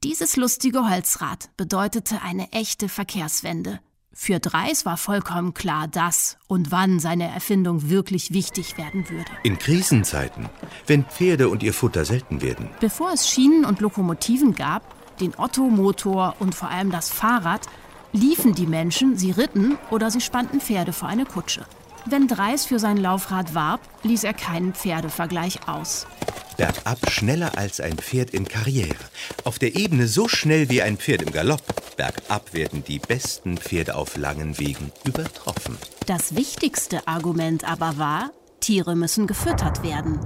Dieses 0.03 0.35
lustige 0.35 0.89
Holzrad 0.89 1.49
bedeutete 1.57 2.21
eine 2.21 2.51
echte 2.51 2.89
Verkehrswende. 2.89 3.79
Für 4.17 4.39
Dreis 4.39 4.85
war 4.85 4.95
vollkommen 4.95 5.53
klar, 5.53 5.89
dass 5.89 6.37
und 6.47 6.71
wann 6.71 6.99
seine 6.99 7.27
Erfindung 7.27 7.89
wirklich 7.89 8.31
wichtig 8.31 8.77
werden 8.77 9.09
würde. 9.09 9.29
In 9.43 9.57
Krisenzeiten, 9.57 10.47
wenn 10.87 11.03
Pferde 11.03 11.49
und 11.49 11.63
ihr 11.63 11.73
Futter 11.73 12.05
selten 12.05 12.41
werden. 12.41 12.69
Bevor 12.79 13.11
es 13.11 13.29
Schienen 13.29 13.65
und 13.65 13.81
Lokomotiven 13.81 14.55
gab, 14.55 14.95
den 15.19 15.35
Ottomotor 15.37 16.35
und 16.39 16.55
vor 16.55 16.69
allem 16.69 16.91
das 16.91 17.11
Fahrrad, 17.11 17.61
liefen 18.13 18.55
die 18.55 18.67
Menschen, 18.67 19.17
sie 19.17 19.31
ritten 19.31 19.77
oder 19.91 20.09
sie 20.09 20.21
spannten 20.21 20.61
Pferde 20.61 20.93
vor 20.93 21.09
eine 21.09 21.25
Kutsche. 21.25 21.65
Wenn 22.05 22.27
Dreis 22.27 22.65
für 22.65 22.79
sein 22.79 22.97
Laufrad 22.97 23.55
warb, 23.55 23.81
ließ 24.03 24.23
er 24.23 24.33
keinen 24.33 24.73
Pferdevergleich 24.73 25.67
aus. 25.67 26.05
Bergab 26.55 27.09
schneller 27.09 27.57
als 27.57 27.81
ein 27.81 27.97
Pferd 27.97 28.29
in 28.29 28.47
Karriere. 28.47 28.95
Auf 29.43 29.59
der 29.59 29.75
Ebene 29.75 30.07
so 30.07 30.27
schnell 30.27 30.69
wie 30.69 30.81
ein 30.81 30.97
Pferd 30.97 31.23
im 31.23 31.31
Galopp. 31.31 31.63
Bergab 31.97 32.53
werden 32.53 32.83
die 32.83 32.99
besten 32.99 33.57
Pferde 33.57 33.95
auf 33.95 34.17
langen 34.17 34.57
Wegen 34.59 34.91
übertroffen. 35.03 35.77
Das 36.05 36.35
wichtigste 36.35 37.07
Argument 37.07 37.69
aber 37.69 37.97
war, 37.97 38.31
Tiere 38.61 38.95
müssen 38.95 39.27
gefüttert 39.27 39.83
werden. 39.83 40.19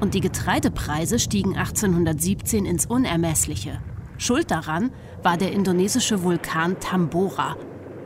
Und 0.00 0.14
die 0.14 0.20
Getreidepreise 0.20 1.18
stiegen 1.18 1.56
1817 1.56 2.64
ins 2.64 2.86
Unermessliche. 2.86 3.80
Schuld 4.18 4.50
daran 4.50 4.90
war 5.22 5.36
der 5.36 5.52
indonesische 5.52 6.22
Vulkan 6.22 6.78
Tambora. 6.80 7.56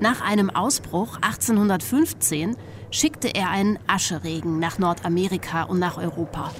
Nach 0.00 0.20
einem 0.20 0.50
Ausbruch 0.50 1.16
1815 1.16 2.56
schickte 2.90 3.34
er 3.34 3.50
einen 3.50 3.78
Ascheregen 3.86 4.58
nach 4.58 4.78
Nordamerika 4.78 5.64
und 5.64 5.78
nach 5.78 5.98
Europa. 5.98 6.52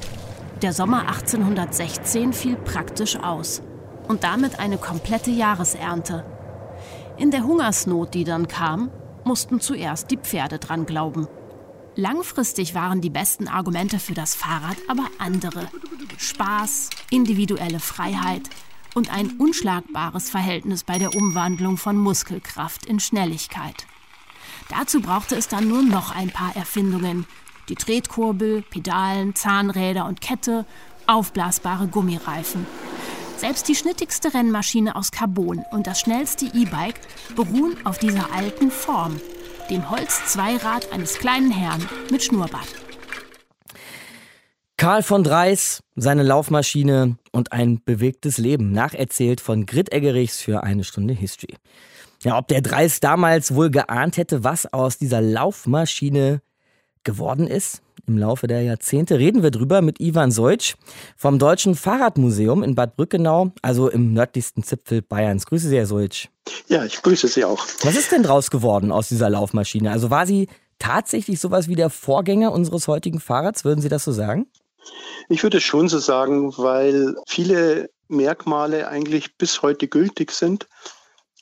Der 0.63 0.73
Sommer 0.73 1.09
1816 1.09 2.33
fiel 2.33 2.57
praktisch 2.57 3.17
aus 3.17 3.63
und 4.09 4.25
damit 4.25 4.59
eine 4.59 4.77
komplette 4.77 5.31
Jahresernte. 5.31 6.25
In 7.17 7.31
der 7.31 7.45
Hungersnot, 7.45 8.15
die 8.15 8.25
dann 8.25 8.49
kam, 8.49 8.91
mussten 9.25 9.61
zuerst 9.61 10.11
die 10.11 10.17
Pferde 10.17 10.59
dran 10.59 10.85
glauben. 10.85 11.29
Langfristig 11.95 12.75
waren 12.75 13.01
die 13.01 13.11
besten 13.11 13.49
Argumente 13.49 13.99
für 13.99 14.15
das 14.15 14.35
Fahrrad 14.35 14.77
aber 14.89 15.07
andere. 15.19 15.69
Spaß, 16.17 16.91
individuelle 17.11 17.81
Freiheit 17.81 18.43
und 18.95 19.13
ein 19.13 19.33
unschlagbares 19.39 20.31
Verhältnis 20.31 20.85
bei 20.85 20.99
der 20.99 21.15
Umwandlung 21.15 21.77
von 21.77 21.97
Muskelkraft 21.97 22.87
in 22.87 23.01
Schnelligkeit. 23.01 23.87
Dazu 24.69 25.01
brauchte 25.01 25.37
es 25.37 25.49
dann 25.49 25.69
nur 25.69 25.83
noch 25.83 26.15
ein 26.15 26.31
paar 26.31 26.55
Erfindungen. 26.57 27.27
Die 27.69 27.75
Tretkurbel, 27.75 28.63
Pedalen, 28.63 29.35
Zahnräder 29.35 30.07
und 30.07 30.21
Kette, 30.21 30.67
aufblasbare 31.07 31.89
Gummireifen. 31.89 32.67
Selbst 33.37 33.69
die 33.69 33.77
schnittigste 33.77 34.35
Rennmaschine 34.35 34.97
aus 34.97 35.13
Carbon 35.13 35.65
und 35.71 35.87
das 35.87 36.01
schnellste 36.01 36.47
E-Bike 36.47 37.01
beruhen 37.37 37.77
auf 37.85 37.99
dieser 37.99 38.33
alten 38.33 38.71
Form, 38.71 39.21
dem 39.71 39.91
Holzzweirad 39.91 40.93
eines 40.93 41.19
kleinen 41.19 41.51
Herrn 41.51 41.89
mit 42.11 42.25
Schnurrbart. 42.25 42.88
Karl 44.79 45.03
von 45.03 45.25
Dreis, 45.25 45.81
seine 45.97 46.23
Laufmaschine 46.23 47.17
und 47.33 47.51
ein 47.51 47.83
bewegtes 47.85 48.39
Leben, 48.39 48.71
nacherzählt 48.71 49.41
von 49.41 49.67
Grit 49.67 49.93
Eggerichs 49.93 50.41
für 50.41 50.63
eine 50.63 50.85
Stunde 50.85 51.15
History. 51.15 51.57
Ja, 52.23 52.39
ob 52.39 52.47
der 52.47 52.63
Dreis 52.63 53.01
damals 53.01 53.57
wohl 53.57 53.71
geahnt 53.71 54.19
hätte, 54.19 54.45
was 54.45 54.73
aus 54.73 54.97
dieser 54.97 55.21
Laufmaschine 55.21 56.43
geworden 57.03 57.49
ist? 57.49 57.83
Im 58.07 58.19
Laufe 58.19 58.47
der 58.47 58.63
Jahrzehnte 58.63 59.19
reden 59.19 59.43
wir 59.43 59.51
drüber 59.51 59.83
mit 59.83 59.99
Ivan 59.99 60.31
Seutsch 60.31 60.77
vom 61.17 61.41
Deutschen 61.41 61.75
Fahrradmuseum 61.75 62.63
in 62.63 62.77
Bad 62.77 62.95
Brückenau, 62.95 63.51
also 63.63 63.89
im 63.89 64.13
nördlichsten 64.13 64.63
Zipfel 64.63 65.03
Bayerns. 65.03 65.47
Grüße 65.47 65.69
Sie, 65.69 65.77
Herr 65.77 65.87
Seutsch. 65.87 66.29
Ja, 66.69 66.85
ich 66.85 67.03
grüße 67.03 67.27
Sie 67.27 67.45
auch. 67.45 67.67
Was 67.83 67.97
ist 67.97 68.13
denn 68.13 68.23
draus 68.23 68.49
geworden 68.49 68.93
aus 68.93 69.09
dieser 69.09 69.29
Laufmaschine? 69.29 69.91
Also 69.91 70.11
war 70.11 70.25
sie 70.25 70.47
tatsächlich 70.79 71.41
sowas 71.41 71.67
wie 71.67 71.75
der 71.75 71.91
Vorgänger 71.91 72.53
unseres 72.53 72.87
heutigen 72.87 73.19
Fahrrads? 73.19 73.65
Würden 73.65 73.81
Sie 73.81 73.89
das 73.89 74.05
so 74.05 74.13
sagen? 74.13 74.47
Ich 75.29 75.43
würde 75.43 75.61
schon 75.61 75.89
so 75.89 75.99
sagen, 75.99 76.57
weil 76.57 77.17
viele 77.27 77.91
Merkmale 78.09 78.89
eigentlich 78.89 79.37
bis 79.37 79.63
heute 79.63 79.89
gültig 79.89 80.33
sind. 80.33 80.67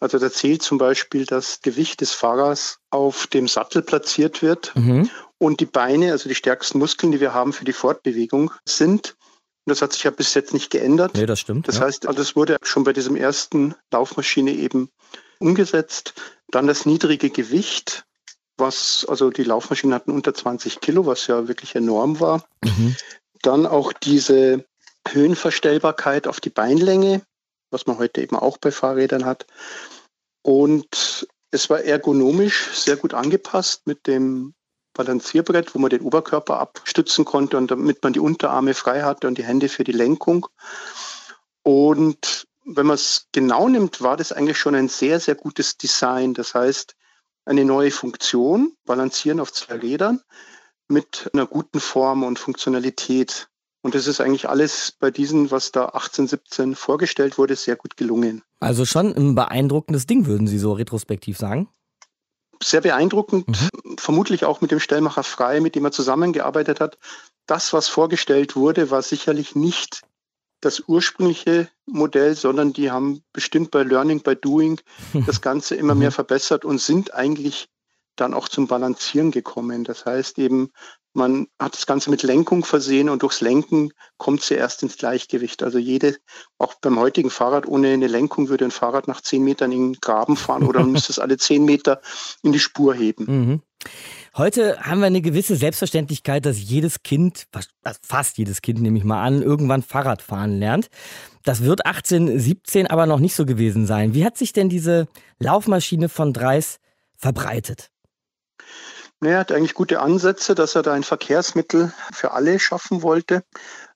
Also 0.01 0.19
da 0.19 0.31
zählt 0.31 0.63
zum 0.63 0.79
Beispiel 0.79 1.25
das 1.25 1.61
Gewicht 1.63 2.01
des 2.01 2.13
Fahrers 2.13 2.79
auf 2.91 3.27
dem 3.29 3.49
Sattel 3.49 3.83
platziert 3.83 4.43
wird 4.43 4.73
mhm. 4.77 5.09
und 5.39 5.61
die 5.61 5.67
Beine, 5.67 6.13
also 6.13 6.29
die 6.29 6.35
stärksten 6.35 6.79
Muskeln, 6.79 7.13
die 7.13 7.21
wir 7.21 7.33
haben 7.33 7.53
für 7.53 7.65
die 7.65 7.73
Fortbewegung, 7.73 8.53
sind. 8.67 9.17
Und 9.65 9.71
das 9.71 9.81
hat 9.81 9.95
sich 9.95 10.05
ja 10.05 10.11
bis 10.11 10.35
jetzt 10.35 10.53
nicht 10.53 10.71
geändert. 10.71 11.15
Nee, 11.15 11.27
das 11.27 11.41
stimmt. 11.41 11.67
Das 11.67 11.77
ja. 11.77 11.83
heißt, 11.83 12.07
also 12.07 12.21
es 12.21 12.37
wurde 12.37 12.59
schon 12.63 12.85
bei 12.85 12.93
diesem 12.93 13.17
ersten 13.17 13.75
Laufmaschine 13.91 14.53
eben 14.53 14.91
umgesetzt. 15.39 16.15
Dann 16.49 16.67
das 16.67 16.85
niedrige 16.85 17.31
Gewicht, 17.31 18.05
was, 18.59 19.07
also 19.09 19.31
die 19.31 19.45
Laufmaschinen 19.45 19.95
hatten 19.95 20.11
unter 20.11 20.35
20 20.35 20.81
Kilo, 20.81 21.07
was 21.07 21.27
ja 21.27 21.49
wirklich 21.49 21.75
enorm 21.75 22.21
war. 22.21 22.45
Mhm. 22.63 22.97
Dann 23.47 23.65
auch 23.65 23.93
diese 23.93 24.65
Höhenverstellbarkeit 25.07 26.27
auf 26.27 26.41
die 26.41 26.51
Beinlänge, 26.51 27.23
was 27.71 27.87
man 27.87 27.97
heute 27.99 28.21
eben 28.21 28.35
auch 28.35 28.59
bei 28.59 28.73
Fahrrädern 28.73 29.25
hat. 29.25 29.47
Und 30.43 31.29
es 31.53 31.71
war 31.71 31.81
ergonomisch 31.81 32.71
sehr 32.75 32.97
gut 32.97 33.15
angepasst 33.15 33.87
mit 33.87 34.09
dem 34.09 34.53
Balancierbrett, 34.95 35.77
wo 35.77 35.79
man 35.79 35.91
den 35.91 36.01
Oberkörper 36.01 36.59
abstützen 36.59 37.25
konnte 37.25 37.57
und 37.57 37.71
damit 37.71 38.03
man 38.03 38.13
die 38.13 38.19
Unterarme 38.19 38.75
frei 38.75 39.03
hatte 39.03 39.29
und 39.29 39.39
die 39.39 39.45
Hände 39.45 39.69
für 39.69 39.85
die 39.85 39.93
Lenkung. 39.93 40.49
Und 41.63 42.49
wenn 42.65 42.87
man 42.87 42.97
es 42.97 43.29
genau 43.31 43.69
nimmt, 43.69 44.01
war 44.01 44.17
das 44.17 44.33
eigentlich 44.33 44.59
schon 44.59 44.75
ein 44.75 44.89
sehr, 44.89 45.21
sehr 45.21 45.37
gutes 45.37 45.77
Design. 45.77 46.35
Das 46.35 46.53
heißt, 46.55 46.97
eine 47.45 47.65
neue 47.65 47.93
Funktion, 47.93 48.75
Balancieren 48.87 49.39
auf 49.39 49.53
zwei 49.53 49.77
Rädern, 49.77 50.21
mit 50.89 51.31
einer 51.33 51.47
guten 51.47 51.81
Form 51.81 52.23
und 52.23 52.39
Funktionalität. 52.39 53.49
Und 53.83 53.95
das 53.95 54.07
ist 54.07 54.21
eigentlich 54.21 54.49
alles 54.49 54.93
bei 54.99 55.11
diesen, 55.11 55.51
was 55.51 55.73
da 55.73 55.87
1817 55.87 56.75
vorgestellt 56.75 57.39
wurde, 57.39 57.55
sehr 57.57 57.77
gut 57.77 57.97
gelungen. 57.97 58.43
Also 58.61 58.85
schon 58.85 59.15
ein 59.15 59.35
beeindruckendes 59.35 60.07
Ding, 60.07 60.27
würden 60.27 60.47
Sie 60.47 60.59
so 60.59 60.73
retrospektiv 60.73 61.39
sagen? 61.39 61.69
Sehr 62.63 62.81
beeindruckend, 62.81 63.47
mhm. 63.49 63.99
vermutlich 63.99 64.45
auch 64.45 64.61
mit 64.61 64.71
dem 64.71 64.81
Stellmacher 64.81 65.23
Frei, 65.23 65.61
mit 65.61 65.75
dem 65.75 65.85
er 65.85 65.93
zusammengearbeitet 65.93 66.81
hat. 66.81 66.99
Das, 67.47 67.73
was 67.73 67.89
vorgestellt 67.89 68.57
wurde, 68.57 68.91
war 68.91 69.03
sicherlich 69.03 69.55
nicht 69.55 70.03
das 70.61 70.83
ursprüngliche 70.87 71.69
Modell, 71.85 72.35
sondern 72.35 72.73
die 72.73 72.91
haben 72.91 73.23
bestimmt 73.33 73.71
bei 73.71 73.83
Learning 73.83 74.23
by 74.23 74.35
Doing 74.35 74.81
das 75.27 75.41
Ganze 75.41 75.77
immer 75.77 75.95
mehr 75.95 76.11
mhm. 76.11 76.15
verbessert 76.15 76.65
und 76.65 76.81
sind 76.81 77.15
eigentlich 77.15 77.69
dann 78.17 78.35
auch 78.35 78.49
zum 78.49 78.67
Balancieren 78.67 79.31
gekommen. 79.31 79.85
Das 79.85 80.05
heißt 80.05 80.39
eben, 80.39 80.71
man 81.17 81.47
hat 81.59 81.75
das 81.75 81.87
Ganze 81.87 82.11
mit 82.11 82.23
Lenkung 82.23 82.65
versehen 82.65 83.09
und 83.09 83.23
durchs 83.23 83.41
Lenken 83.41 83.91
kommt 84.19 84.43
sie 84.43 84.55
erst 84.55 84.83
ins 84.83 84.99
Gleichgewicht. 84.99 85.63
Also 85.63 85.79
jede, 85.79 86.17
auch 86.59 86.75
beim 86.75 86.99
heutigen 86.99 87.31
Fahrrad 87.31 87.67
ohne 87.67 87.89
eine 87.89 88.07
Lenkung 88.07 88.49
würde 88.49 88.67
ein 88.67 88.71
Fahrrad 88.71 89.09
nach 89.09 89.23
zehn 89.23 89.43
Metern 89.43 89.73
in 89.73 89.93
den 89.93 90.01
Graben 90.01 90.37
fahren 90.37 90.63
oder 90.63 90.81
man 90.81 90.93
müsste 90.93 91.13
es 91.13 91.19
alle 91.19 91.39
zehn 91.39 91.65
Meter 91.65 92.03
in 92.43 92.53
die 92.53 92.61
Spur 92.61 92.95
heben. 92.95 93.27
Mhm. 93.37 93.63
Heute 94.37 94.81
haben 94.81 95.01
wir 95.01 95.07
eine 95.07 95.21
gewisse 95.23 95.57
Selbstverständlichkeit, 95.57 96.45
dass 96.45 96.61
jedes 96.61 97.03
Kind, 97.03 97.47
fast 98.03 98.37
jedes 98.37 98.61
Kind 98.61 98.81
nehme 98.81 98.99
ich 98.99 99.05
mal 99.05 99.23
an, 99.23 99.43
irgendwann 99.43 99.83
Fahrrad 99.83 100.23
fahren 100.23 100.59
lernt. 100.59 100.89
Das 101.45 101.63
wird 101.63 101.87
1817 101.87 102.87
aber 102.87 103.07
noch 103.07 103.21
nicht 103.21 103.35
so 103.35 103.47
gewesen 103.47 103.87
sein. 103.87 104.15
Wie 104.15 104.25
hat 104.25 104.37
sich 104.37 104.53
denn 104.53 104.69
diese 104.69 105.07
Laufmaschine 105.39 106.09
von 106.09 106.33
Dreis 106.33 106.81
verbreitet? 107.17 107.91
Er 109.21 109.39
hat 109.39 109.51
eigentlich 109.51 109.75
gute 109.75 110.01
Ansätze, 110.01 110.55
dass 110.55 110.75
er 110.75 110.83
da 110.83 110.93
ein 110.93 111.03
Verkehrsmittel 111.03 111.93
für 112.13 112.33
alle 112.33 112.59
schaffen 112.59 113.03
wollte. 113.03 113.43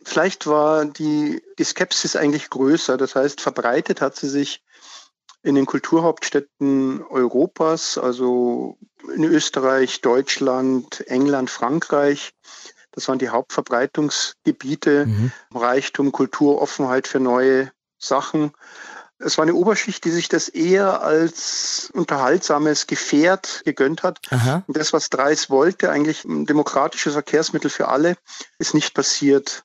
Vielleicht 0.03 0.47
war 0.47 0.87
die, 0.87 1.43
die 1.59 1.65
Skepsis 1.65 2.17
eigentlich 2.17 2.49
größer. 2.49 2.97
Das 2.97 3.15
heißt, 3.15 3.41
verbreitet 3.41 4.01
hat 4.01 4.17
sie 4.17 4.29
sich 4.29 4.63
in 5.43 5.55
den 5.55 5.67
Kulturhauptstädten 5.67 7.03
Europas, 7.03 7.99
also 7.99 8.79
in 9.15 9.25
Österreich, 9.25 10.01
Deutschland, 10.01 11.07
England, 11.07 11.51
Frankreich. 11.51 12.33
Das 12.93 13.09
waren 13.09 13.19
die 13.19 13.29
Hauptverbreitungsgebiete. 13.29 15.07
Mhm. 15.07 15.33
Reichtum, 15.55 16.13
Kultur, 16.13 16.61
Offenheit 16.61 17.07
für 17.07 17.21
neue 17.21 17.71
Sachen. 17.99 18.53
Es 19.23 19.37
war 19.37 19.43
eine 19.43 19.55
Oberschicht, 19.55 20.05
die 20.05 20.11
sich 20.11 20.29
das 20.29 20.49
eher 20.49 21.03
als 21.03 21.91
unterhaltsames 21.93 22.87
Gefährt 22.87 23.63
gegönnt 23.65 24.03
hat. 24.03 24.21
Aha. 24.31 24.65
Und 24.67 24.77
das, 24.77 24.93
was 24.93 25.11
Dreis 25.11 25.51
wollte, 25.51 25.91
eigentlich 25.91 26.25
ein 26.25 26.47
demokratisches 26.47 27.13
Verkehrsmittel 27.13 27.71
für 27.71 27.89
alle, 27.89 28.17
ist 28.59 28.73
nicht 28.75 28.95
passiert. 28.95 29.65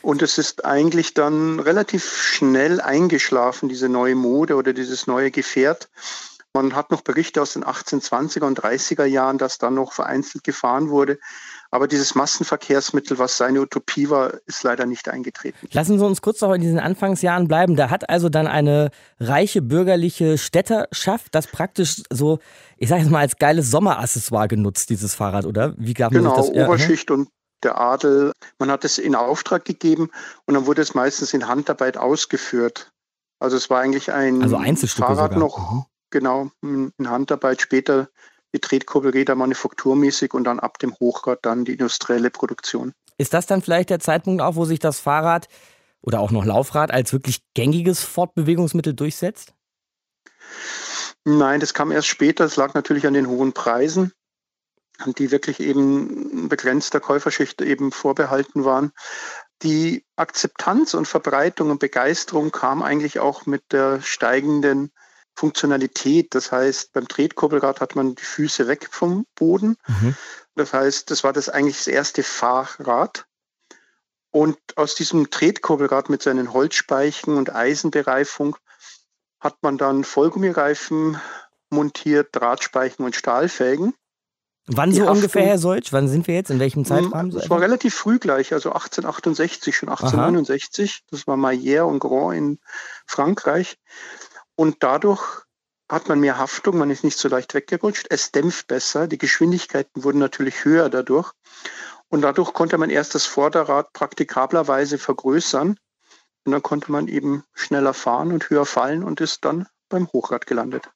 Und 0.00 0.22
es 0.22 0.38
ist 0.38 0.64
eigentlich 0.64 1.14
dann 1.14 1.60
relativ 1.60 2.16
schnell 2.16 2.80
eingeschlafen, 2.80 3.68
diese 3.68 3.88
neue 3.88 4.14
Mode 4.14 4.56
oder 4.56 4.72
dieses 4.72 5.06
neue 5.06 5.30
Gefährt. 5.30 5.88
Man 6.54 6.74
hat 6.74 6.90
noch 6.90 7.00
Berichte 7.00 7.42
aus 7.42 7.54
den 7.54 7.64
1820er 7.64 8.44
und 8.44 8.60
30er 8.60 9.04
Jahren, 9.04 9.38
dass 9.38 9.58
dann 9.58 9.74
noch 9.74 9.92
vereinzelt 9.92 10.44
gefahren 10.44 10.88
wurde. 10.88 11.18
Aber 11.74 11.88
dieses 11.88 12.14
Massenverkehrsmittel, 12.14 13.18
was 13.18 13.36
seine 13.36 13.60
Utopie 13.60 14.08
war, 14.08 14.34
ist 14.46 14.62
leider 14.62 14.86
nicht 14.86 15.08
eingetreten. 15.08 15.66
Lassen 15.72 15.98
Sie 15.98 16.06
uns 16.06 16.22
kurz 16.22 16.40
noch 16.40 16.54
in 16.54 16.60
diesen 16.60 16.78
Anfangsjahren 16.78 17.48
bleiben. 17.48 17.74
Da 17.74 17.90
hat 17.90 18.08
also 18.08 18.28
dann 18.28 18.46
eine 18.46 18.92
reiche 19.18 19.60
bürgerliche 19.60 20.38
Städterschaft 20.38 21.34
das 21.34 21.48
praktisch 21.48 22.04
so, 22.10 22.38
ich 22.76 22.88
sage 22.88 23.02
jetzt 23.02 23.10
mal, 23.10 23.18
als 23.18 23.38
geiles 23.38 23.72
Sommeraccessoire 23.72 24.46
genutzt, 24.46 24.88
dieses 24.88 25.16
Fahrrad, 25.16 25.46
oder? 25.46 25.74
Wie 25.76 25.94
gab 25.94 26.12
genau, 26.12 26.36
sich 26.36 26.44
das? 26.44 26.52
Genau, 26.52 26.66
Oberschicht 26.66 27.10
ja, 27.10 27.16
und 27.16 27.28
der 27.64 27.80
Adel. 27.80 28.30
Man 28.60 28.70
hat 28.70 28.84
es 28.84 28.98
in 28.98 29.16
Auftrag 29.16 29.64
gegeben 29.64 30.10
und 30.44 30.54
dann 30.54 30.66
wurde 30.66 30.80
es 30.80 30.94
meistens 30.94 31.34
in 31.34 31.48
Handarbeit 31.48 31.96
ausgeführt. 31.96 32.92
Also 33.40 33.56
es 33.56 33.68
war 33.68 33.80
eigentlich 33.80 34.12
ein 34.12 34.44
also 34.44 34.58
Fahrrad 34.86 35.32
sogar. 35.32 35.38
noch, 35.40 35.72
mhm. 35.72 35.84
genau, 36.10 36.50
in 36.62 36.92
Handarbeit. 37.04 37.60
Später 37.60 38.10
die 38.54 38.60
Tretkurbelräder 38.60 39.34
manufakturmäßig 39.34 40.32
und 40.32 40.44
dann 40.44 40.60
ab 40.60 40.78
dem 40.78 40.94
Hochrad 40.98 41.40
dann 41.42 41.64
die 41.64 41.72
industrielle 41.72 42.30
Produktion. 42.30 42.92
Ist 43.18 43.34
das 43.34 43.46
dann 43.46 43.60
vielleicht 43.60 43.90
der 43.90 44.00
Zeitpunkt 44.00 44.40
auch, 44.40 44.54
wo 44.54 44.64
sich 44.64 44.78
das 44.78 45.00
Fahrrad 45.00 45.48
oder 46.00 46.20
auch 46.20 46.30
noch 46.30 46.44
Laufrad 46.44 46.90
als 46.90 47.12
wirklich 47.12 47.42
gängiges 47.54 48.02
Fortbewegungsmittel 48.02 48.94
durchsetzt? 48.94 49.54
Nein, 51.24 51.60
das 51.60 51.74
kam 51.74 51.90
erst 51.90 52.08
später. 52.08 52.44
Es 52.44 52.56
lag 52.56 52.74
natürlich 52.74 53.06
an 53.06 53.14
den 53.14 53.28
hohen 53.28 53.52
Preisen, 53.52 54.12
die 55.18 55.30
wirklich 55.30 55.60
eben 55.60 56.48
begrenzter 56.48 57.00
Käuferschicht 57.00 57.60
eben 57.60 57.92
vorbehalten 57.92 58.64
waren. 58.64 58.92
Die 59.62 60.04
Akzeptanz 60.16 60.94
und 60.94 61.08
Verbreitung 61.08 61.70
und 61.70 61.80
Begeisterung 61.80 62.50
kam 62.50 62.82
eigentlich 62.82 63.18
auch 63.18 63.46
mit 63.46 63.62
der 63.72 64.02
steigenden 64.02 64.92
Funktionalität. 65.34 66.34
Das 66.34 66.52
heißt, 66.52 66.92
beim 66.92 67.08
Tretkurbelrad 67.08 67.80
hat 67.80 67.96
man 67.96 68.14
die 68.14 68.22
Füße 68.22 68.68
weg 68.68 68.88
vom 68.90 69.26
Boden. 69.34 69.76
Mhm. 69.86 70.16
Das 70.54 70.72
heißt, 70.72 71.10
das 71.10 71.24
war 71.24 71.32
das 71.32 71.48
eigentlich 71.48 71.78
das 71.78 71.88
erste 71.88 72.22
Fahrrad. 72.22 73.26
Und 74.30 74.58
aus 74.76 74.94
diesem 74.94 75.30
Tretkurbelrad 75.30 76.08
mit 76.08 76.22
seinen 76.22 76.52
Holzspeichen 76.52 77.36
und 77.36 77.54
Eisenbereifung 77.54 78.56
hat 79.40 79.56
man 79.62 79.78
dann 79.78 80.04
Vollgummireifen 80.04 81.20
montiert, 81.70 82.28
Drahtspeichen 82.32 83.04
und 83.04 83.14
Stahlfelgen. 83.14 83.94
Wann 84.66 84.90
die 84.90 84.96
so 84.96 85.02
Haftung, 85.02 85.16
ungefähr, 85.16 85.44
Herr 85.44 85.58
Solch? 85.58 85.92
Wann 85.92 86.08
sind 86.08 86.26
wir 86.26 86.34
jetzt? 86.36 86.50
In 86.50 86.58
welchem 86.58 86.86
Zeitraum? 86.86 87.28
Es 87.28 87.50
war 87.50 87.60
relativ 87.60 87.94
früh 87.94 88.18
gleich, 88.18 88.54
also 88.54 88.70
1868, 88.70 89.76
schon 89.76 89.90
1869. 89.90 90.90
Aha. 90.90 91.06
Das 91.10 91.26
war 91.26 91.36
Maillère 91.36 91.82
und 91.82 91.98
Grand 91.98 92.34
in 92.34 92.58
Frankreich. 93.06 93.76
Und 94.56 94.82
dadurch 94.82 95.42
hat 95.90 96.08
man 96.08 96.20
mehr 96.20 96.38
Haftung, 96.38 96.78
man 96.78 96.90
ist 96.90 97.04
nicht 97.04 97.18
so 97.18 97.28
leicht 97.28 97.54
weggerutscht, 97.54 98.06
es 98.10 98.32
dämpft 98.32 98.66
besser, 98.66 99.06
die 99.06 99.18
Geschwindigkeiten 99.18 100.04
wurden 100.04 100.18
natürlich 100.18 100.64
höher 100.64 100.88
dadurch. 100.88 101.32
Und 102.08 102.22
dadurch 102.22 102.52
konnte 102.52 102.78
man 102.78 102.90
erst 102.90 103.14
das 103.14 103.26
Vorderrad 103.26 103.92
praktikablerweise 103.92 104.98
vergrößern. 104.98 105.76
Und 106.46 106.52
dann 106.52 106.62
konnte 106.62 106.92
man 106.92 107.08
eben 107.08 107.44
schneller 107.54 107.94
fahren 107.94 108.32
und 108.32 108.50
höher 108.50 108.66
fallen 108.66 109.02
und 109.02 109.20
ist 109.20 109.44
dann 109.44 109.66
beim 109.88 110.08
Hochrad 110.12 110.46
gelandet. 110.46 110.90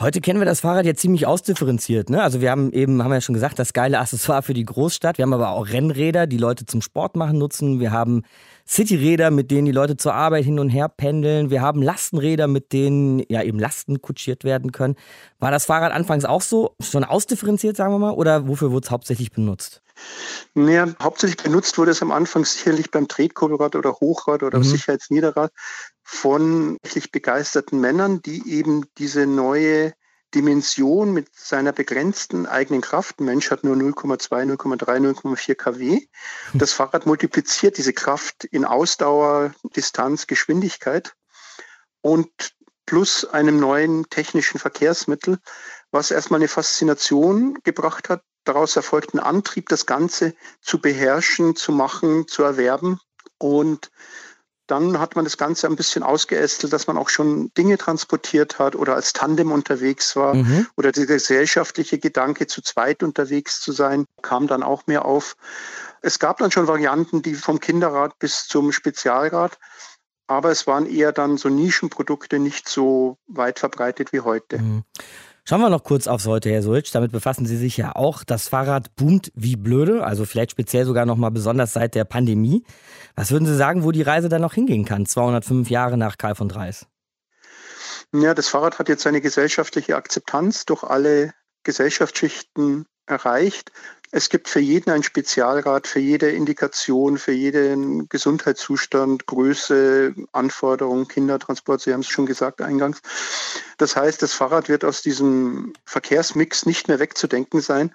Heute 0.00 0.20
kennen 0.20 0.38
wir 0.38 0.46
das 0.46 0.60
Fahrrad 0.60 0.86
ja 0.86 0.94
ziemlich 0.94 1.26
ausdifferenziert. 1.26 2.08
Ne? 2.08 2.22
Also 2.22 2.40
wir 2.40 2.52
haben 2.52 2.72
eben, 2.72 3.02
haben 3.02 3.10
wir 3.10 3.16
ja 3.16 3.20
schon 3.20 3.34
gesagt, 3.34 3.58
das 3.58 3.72
geile 3.72 3.98
Accessoire 3.98 4.42
für 4.42 4.54
die 4.54 4.64
Großstadt. 4.64 5.18
Wir 5.18 5.24
haben 5.24 5.32
aber 5.32 5.50
auch 5.50 5.70
Rennräder, 5.70 6.28
die 6.28 6.36
Leute 6.36 6.66
zum 6.66 6.82
Sport 6.82 7.16
machen 7.16 7.36
nutzen. 7.36 7.80
Wir 7.80 7.90
haben 7.90 8.22
Cityräder, 8.64 9.32
mit 9.32 9.50
denen 9.50 9.66
die 9.66 9.72
Leute 9.72 9.96
zur 9.96 10.14
Arbeit 10.14 10.44
hin 10.44 10.60
und 10.60 10.68
her 10.68 10.88
pendeln. 10.88 11.50
Wir 11.50 11.62
haben 11.62 11.82
Lastenräder, 11.82 12.46
mit 12.46 12.72
denen 12.72 13.24
ja 13.28 13.42
eben 13.42 13.58
Lasten 13.58 14.00
kutschiert 14.00 14.44
werden 14.44 14.70
können. 14.70 14.94
War 15.40 15.50
das 15.50 15.64
Fahrrad 15.64 15.90
anfangs 15.90 16.24
auch 16.24 16.42
so 16.42 16.76
schon 16.78 17.02
ausdifferenziert, 17.02 17.76
sagen 17.76 17.92
wir 17.92 17.98
mal, 17.98 18.12
oder 18.12 18.46
wofür 18.46 18.70
wurde 18.70 18.84
es 18.84 18.92
hauptsächlich 18.92 19.32
benutzt? 19.32 19.82
Naja, 20.54 20.86
hauptsächlich 21.02 21.42
benutzt 21.42 21.76
wurde 21.76 21.90
es 21.90 22.02
am 22.02 22.12
Anfang 22.12 22.44
sicherlich 22.44 22.92
beim 22.92 23.08
Tretkurbelrad 23.08 23.74
oder 23.74 23.94
Hochrad 23.94 24.44
oder 24.44 24.58
mhm. 24.58 24.62
Sicherheitsniederrad 24.62 25.50
von 26.10 26.78
wirklich 26.82 27.12
begeisterten 27.12 27.80
Männern, 27.80 28.22
die 28.22 28.50
eben 28.50 28.86
diese 28.96 29.26
neue 29.26 29.92
Dimension 30.34 31.12
mit 31.12 31.28
seiner 31.34 31.72
begrenzten 31.72 32.46
eigenen 32.46 32.80
Kraft. 32.80 33.20
Ein 33.20 33.26
Mensch 33.26 33.50
hat 33.50 33.62
nur 33.62 33.76
0,2, 33.76 34.56
0,3, 34.56 35.12
0,4 35.20 35.54
kW. 35.54 36.06
Das 36.54 36.72
Fahrrad 36.72 37.04
multipliziert 37.04 37.76
diese 37.76 37.92
Kraft 37.92 38.44
in 38.44 38.64
Ausdauer, 38.64 39.54
Distanz, 39.76 40.26
Geschwindigkeit 40.26 41.14
und 42.00 42.30
plus 42.86 43.26
einem 43.26 43.60
neuen 43.60 44.08
technischen 44.08 44.58
Verkehrsmittel, 44.58 45.38
was 45.90 46.10
erstmal 46.10 46.40
eine 46.40 46.48
Faszination 46.48 47.58
gebracht 47.64 48.08
hat. 48.08 48.22
Daraus 48.44 48.76
erfolgt 48.76 49.12
ein 49.12 49.20
Antrieb, 49.20 49.68
das 49.68 49.84
Ganze 49.84 50.34
zu 50.62 50.80
beherrschen, 50.80 51.54
zu 51.54 51.70
machen, 51.70 52.26
zu 52.28 52.42
erwerben. 52.42 52.98
Und 53.36 53.90
dann 54.68 55.00
hat 55.00 55.16
man 55.16 55.24
das 55.24 55.36
Ganze 55.36 55.66
ein 55.66 55.76
bisschen 55.76 56.02
ausgeästelt, 56.02 56.72
dass 56.72 56.86
man 56.86 56.98
auch 56.98 57.08
schon 57.08 57.50
Dinge 57.54 57.78
transportiert 57.78 58.58
hat 58.58 58.76
oder 58.76 58.94
als 58.94 59.12
Tandem 59.12 59.50
unterwegs 59.50 60.14
war 60.14 60.34
mhm. 60.34 60.66
oder 60.76 60.92
der 60.92 61.06
gesellschaftliche 61.06 61.98
Gedanke, 61.98 62.46
zu 62.46 62.62
zweit 62.62 63.02
unterwegs 63.02 63.60
zu 63.60 63.72
sein, 63.72 64.04
kam 64.22 64.46
dann 64.46 64.62
auch 64.62 64.86
mehr 64.86 65.04
auf. 65.04 65.36
Es 66.02 66.18
gab 66.18 66.38
dann 66.38 66.50
schon 66.50 66.68
Varianten, 66.68 67.22
die 67.22 67.34
vom 67.34 67.60
Kinderrad 67.60 68.18
bis 68.18 68.46
zum 68.46 68.70
Spezialrad, 68.70 69.58
aber 70.26 70.50
es 70.50 70.66
waren 70.66 70.86
eher 70.86 71.12
dann 71.12 71.38
so 71.38 71.48
Nischenprodukte, 71.48 72.38
nicht 72.38 72.68
so 72.68 73.16
weit 73.26 73.58
verbreitet 73.58 74.12
wie 74.12 74.20
heute. 74.20 74.58
Mhm. 74.58 74.84
Schauen 75.48 75.62
wir 75.62 75.70
noch 75.70 75.82
kurz 75.82 76.06
aufs 76.08 76.26
heute, 76.26 76.50
Herr 76.50 76.62
Sulc. 76.62 76.92
Damit 76.92 77.10
befassen 77.10 77.46
Sie 77.46 77.56
sich 77.56 77.78
ja 77.78 77.96
auch. 77.96 78.22
Das 78.22 78.48
Fahrrad 78.48 78.94
boomt 78.96 79.32
wie 79.34 79.56
blöde, 79.56 80.04
also 80.04 80.26
vielleicht 80.26 80.50
speziell 80.50 80.84
sogar 80.84 81.06
noch 81.06 81.16
mal 81.16 81.30
besonders 81.30 81.72
seit 81.72 81.94
der 81.94 82.04
Pandemie. 82.04 82.64
Was 83.16 83.30
würden 83.30 83.46
Sie 83.46 83.56
sagen, 83.56 83.82
wo 83.82 83.90
die 83.90 84.02
Reise 84.02 84.28
dann 84.28 84.42
noch 84.42 84.52
hingehen 84.52 84.84
kann, 84.84 85.06
205 85.06 85.70
Jahre 85.70 85.96
nach 85.96 86.18
Karl 86.18 86.34
von 86.34 86.50
Dreis? 86.50 86.86
Ja, 88.12 88.34
das 88.34 88.48
Fahrrad 88.48 88.78
hat 88.78 88.90
jetzt 88.90 89.06
eine 89.06 89.22
gesellschaftliche 89.22 89.96
Akzeptanz 89.96 90.66
durch 90.66 90.82
alle 90.82 91.32
Gesellschaftsschichten 91.62 92.84
erreicht. 93.06 93.72
Es 94.10 94.30
gibt 94.30 94.48
für 94.48 94.60
jeden 94.60 94.90
ein 94.90 95.02
Spezialrad, 95.02 95.86
für 95.86 95.98
jede 95.98 96.30
Indikation, 96.30 97.18
für 97.18 97.32
jeden 97.32 98.08
Gesundheitszustand, 98.08 99.26
Größe, 99.26 100.14
Anforderungen, 100.32 101.08
Kindertransport, 101.08 101.82
Sie 101.82 101.92
haben 101.92 102.00
es 102.00 102.08
schon 102.08 102.24
gesagt 102.24 102.62
eingangs. 102.62 103.02
Das 103.76 103.96
heißt, 103.96 104.22
das 104.22 104.32
Fahrrad 104.32 104.70
wird 104.70 104.84
aus 104.84 105.02
diesem 105.02 105.74
Verkehrsmix 105.84 106.64
nicht 106.64 106.88
mehr 106.88 107.00
wegzudenken 107.00 107.60
sein. 107.60 107.92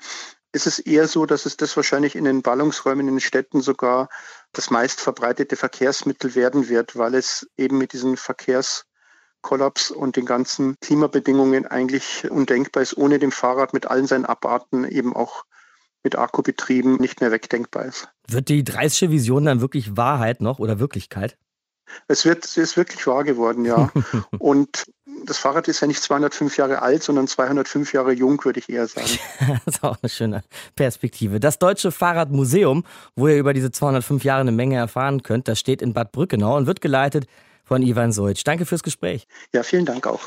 Es 0.51 0.67
ist 0.67 0.79
eher 0.79 1.07
so, 1.07 1.25
dass 1.25 1.47
es 1.47 1.57
das 1.57 1.75
wahrscheinlich 1.75 2.15
in 2.15 2.25
den 2.25 2.43
Ballungsräumen 2.43 3.07
in 3.07 3.15
den 3.15 3.19
Städten 3.19 3.61
sogar 3.61 4.07
das 4.51 4.69
meist 4.69 5.01
verbreitete 5.01 5.55
Verkehrsmittel 5.55 6.35
werden 6.35 6.69
wird, 6.69 6.95
weil 6.95 7.15
es 7.15 7.47
eben 7.57 7.79
mit 7.79 7.91
diesen 7.91 8.17
Verkehrskollaps 8.17 9.89
und 9.89 10.15
den 10.15 10.27
ganzen 10.27 10.75
Klimabedingungen 10.79 11.65
eigentlich 11.65 12.29
undenkbar 12.29 12.83
ist, 12.83 12.95
ohne 12.95 13.17
dem 13.17 13.31
Fahrrad 13.31 13.73
mit 13.73 13.87
allen 13.87 14.05
seinen 14.05 14.25
Abarten 14.25 14.85
eben 14.85 15.15
auch 15.15 15.43
mit 16.03 16.17
Akkubetrieben 16.17 16.97
nicht 16.97 17.21
mehr 17.21 17.31
wegdenkbar 17.31 17.85
ist. 17.85 18.09
Wird 18.27 18.49
die 18.49 18.63
Dreische 18.63 19.09
Vision 19.09 19.45
dann 19.45 19.61
wirklich 19.61 19.97
Wahrheit 19.97 20.41
noch 20.41 20.59
oder 20.59 20.79
Wirklichkeit? 20.79 21.37
Es 22.07 22.25
wird, 22.25 22.45
es 22.45 22.57
ist 22.57 22.77
wirklich 22.77 23.05
wahr 23.07 23.23
geworden, 23.23 23.65
ja. 23.65 23.91
Und 24.39 24.85
das 25.25 25.37
Fahrrad 25.37 25.67
ist 25.67 25.79
ja 25.81 25.87
nicht 25.87 26.01
205 26.01 26.57
Jahre 26.57 26.81
alt, 26.81 27.03
sondern 27.03 27.27
205 27.27 27.93
Jahre 27.93 28.13
jung, 28.13 28.43
würde 28.43 28.59
ich 28.59 28.69
eher 28.69 28.87
sagen. 28.87 29.07
das 29.65 29.75
ist 29.75 29.83
auch 29.83 29.97
eine 30.01 30.09
schöne 30.09 30.43
Perspektive. 30.75 31.39
Das 31.39 31.59
Deutsche 31.59 31.91
Fahrradmuseum, 31.91 32.83
wo 33.15 33.27
ihr 33.27 33.37
über 33.37 33.53
diese 33.53 33.71
205 33.71 34.23
Jahre 34.23 34.41
eine 34.41 34.51
Menge 34.51 34.77
erfahren 34.77 35.23
könnt, 35.23 35.47
das 35.47 35.59
steht 35.59 35.81
in 35.81 35.93
Bad 35.93 36.11
Brückenau 36.11 36.57
und 36.57 36.67
wird 36.67 36.81
geleitet 36.81 37.27
von 37.63 37.81
Ivan 37.81 38.11
Soitsch. 38.11 38.41
Danke 38.43 38.65
fürs 38.65 38.83
Gespräch. 38.83 39.25
Ja, 39.53 39.63
vielen 39.63 39.85
Dank 39.85 40.05
auch. 40.07 40.21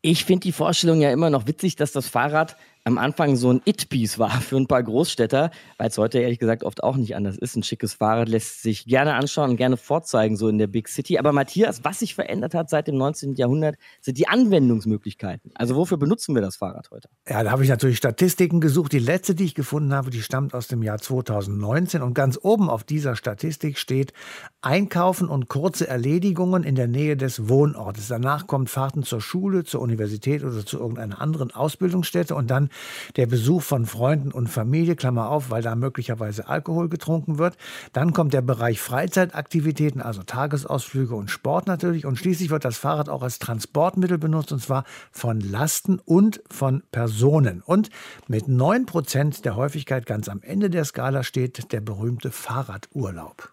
Ich 0.00 0.24
finde 0.24 0.44
die 0.44 0.52
Vorstellung 0.52 1.00
ja 1.00 1.10
immer 1.10 1.30
noch 1.30 1.46
witzig, 1.46 1.76
dass 1.76 1.92
das 1.92 2.08
Fahrrad 2.08 2.56
am 2.88 2.96
Anfang 2.96 3.36
so 3.36 3.52
ein 3.52 3.60
It-Piece 3.66 4.18
war 4.18 4.40
für 4.40 4.56
ein 4.56 4.66
paar 4.66 4.82
Großstädter, 4.82 5.50
weil 5.76 5.88
es 5.88 5.98
heute 5.98 6.20
ehrlich 6.20 6.38
gesagt 6.38 6.64
oft 6.64 6.82
auch 6.82 6.96
nicht 6.96 7.14
anders 7.14 7.36
ist. 7.36 7.54
Ein 7.54 7.62
schickes 7.62 7.92
Fahrrad 7.92 8.28
lässt 8.28 8.62
sich 8.62 8.86
gerne 8.86 9.14
anschauen 9.14 9.50
und 9.50 9.56
gerne 9.56 9.76
vorzeigen, 9.76 10.36
so 10.36 10.48
in 10.48 10.56
der 10.56 10.68
Big 10.68 10.88
City. 10.88 11.18
Aber 11.18 11.32
Matthias, 11.32 11.84
was 11.84 11.98
sich 11.98 12.14
verändert 12.14 12.54
hat 12.54 12.70
seit 12.70 12.88
dem 12.88 12.96
19. 12.96 13.34
Jahrhundert, 13.34 13.76
sind 14.00 14.16
die 14.16 14.26
Anwendungsmöglichkeiten. 14.26 15.50
Also 15.54 15.76
wofür 15.76 15.98
benutzen 15.98 16.34
wir 16.34 16.40
das 16.40 16.56
Fahrrad 16.56 16.90
heute? 16.90 17.10
Ja, 17.28 17.42
da 17.42 17.50
habe 17.50 17.62
ich 17.62 17.68
natürlich 17.68 17.98
Statistiken 17.98 18.62
gesucht. 18.62 18.92
Die 18.92 18.98
letzte, 18.98 19.34
die 19.34 19.44
ich 19.44 19.54
gefunden 19.54 19.92
habe, 19.92 20.08
die 20.08 20.22
stammt 20.22 20.54
aus 20.54 20.66
dem 20.66 20.82
Jahr 20.82 20.98
2019. 20.98 22.00
Und 22.00 22.14
ganz 22.14 22.38
oben 22.40 22.70
auf 22.70 22.84
dieser 22.84 23.16
Statistik 23.16 23.76
steht 23.76 24.14
Einkaufen 24.62 25.28
und 25.28 25.48
kurze 25.48 25.86
Erledigungen 25.86 26.64
in 26.64 26.74
der 26.74 26.88
Nähe 26.88 27.18
des 27.18 27.50
Wohnortes. 27.50 28.08
Danach 28.08 28.46
kommt 28.46 28.70
Fahrten 28.70 29.02
zur 29.02 29.20
Schule, 29.20 29.64
zur 29.64 29.82
Universität 29.82 30.42
oder 30.42 30.64
zu 30.64 30.78
irgendeiner 30.78 31.20
anderen 31.20 31.50
Ausbildungsstätte 31.50 32.34
und 32.34 32.50
dann 32.50 32.70
der 33.16 33.26
Besuch 33.26 33.62
von 33.62 33.86
Freunden 33.86 34.32
und 34.32 34.48
Familie, 34.48 34.96
Klammer 34.96 35.30
auf, 35.30 35.50
weil 35.50 35.62
da 35.62 35.74
möglicherweise 35.74 36.48
Alkohol 36.48 36.88
getrunken 36.88 37.38
wird. 37.38 37.56
Dann 37.92 38.12
kommt 38.12 38.32
der 38.32 38.42
Bereich 38.42 38.80
Freizeitaktivitäten, 38.80 40.00
also 40.00 40.22
Tagesausflüge 40.22 41.14
und 41.14 41.30
Sport 41.30 41.66
natürlich. 41.66 42.06
Und 42.06 42.16
schließlich 42.16 42.50
wird 42.50 42.64
das 42.64 42.76
Fahrrad 42.76 43.08
auch 43.08 43.22
als 43.22 43.38
Transportmittel 43.38 44.18
benutzt, 44.18 44.52
und 44.52 44.62
zwar 44.62 44.84
von 45.10 45.40
Lasten 45.40 45.98
und 45.98 46.42
von 46.50 46.82
Personen. 46.92 47.62
Und 47.64 47.90
mit 48.26 48.48
9 48.48 48.86
Prozent 48.86 49.44
der 49.44 49.56
Häufigkeit 49.56 50.06
ganz 50.06 50.28
am 50.28 50.40
Ende 50.42 50.70
der 50.70 50.84
Skala 50.84 51.22
steht 51.22 51.72
der 51.72 51.80
berühmte 51.80 52.30
Fahrradurlaub. 52.30 53.52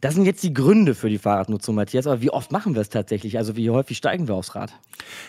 Das 0.00 0.14
sind 0.14 0.24
jetzt 0.24 0.42
die 0.42 0.52
Gründe 0.52 0.94
für 0.94 1.08
die 1.08 1.18
Fahrradnutzung, 1.18 1.74
Matthias. 1.74 2.06
Aber 2.06 2.20
wie 2.20 2.30
oft 2.30 2.52
machen 2.52 2.74
wir 2.74 2.82
es 2.82 2.90
tatsächlich? 2.90 3.38
Also 3.38 3.56
wie 3.56 3.70
häufig 3.70 3.96
steigen 3.96 4.28
wir 4.28 4.34
aufs 4.34 4.54
Rad? 4.54 4.72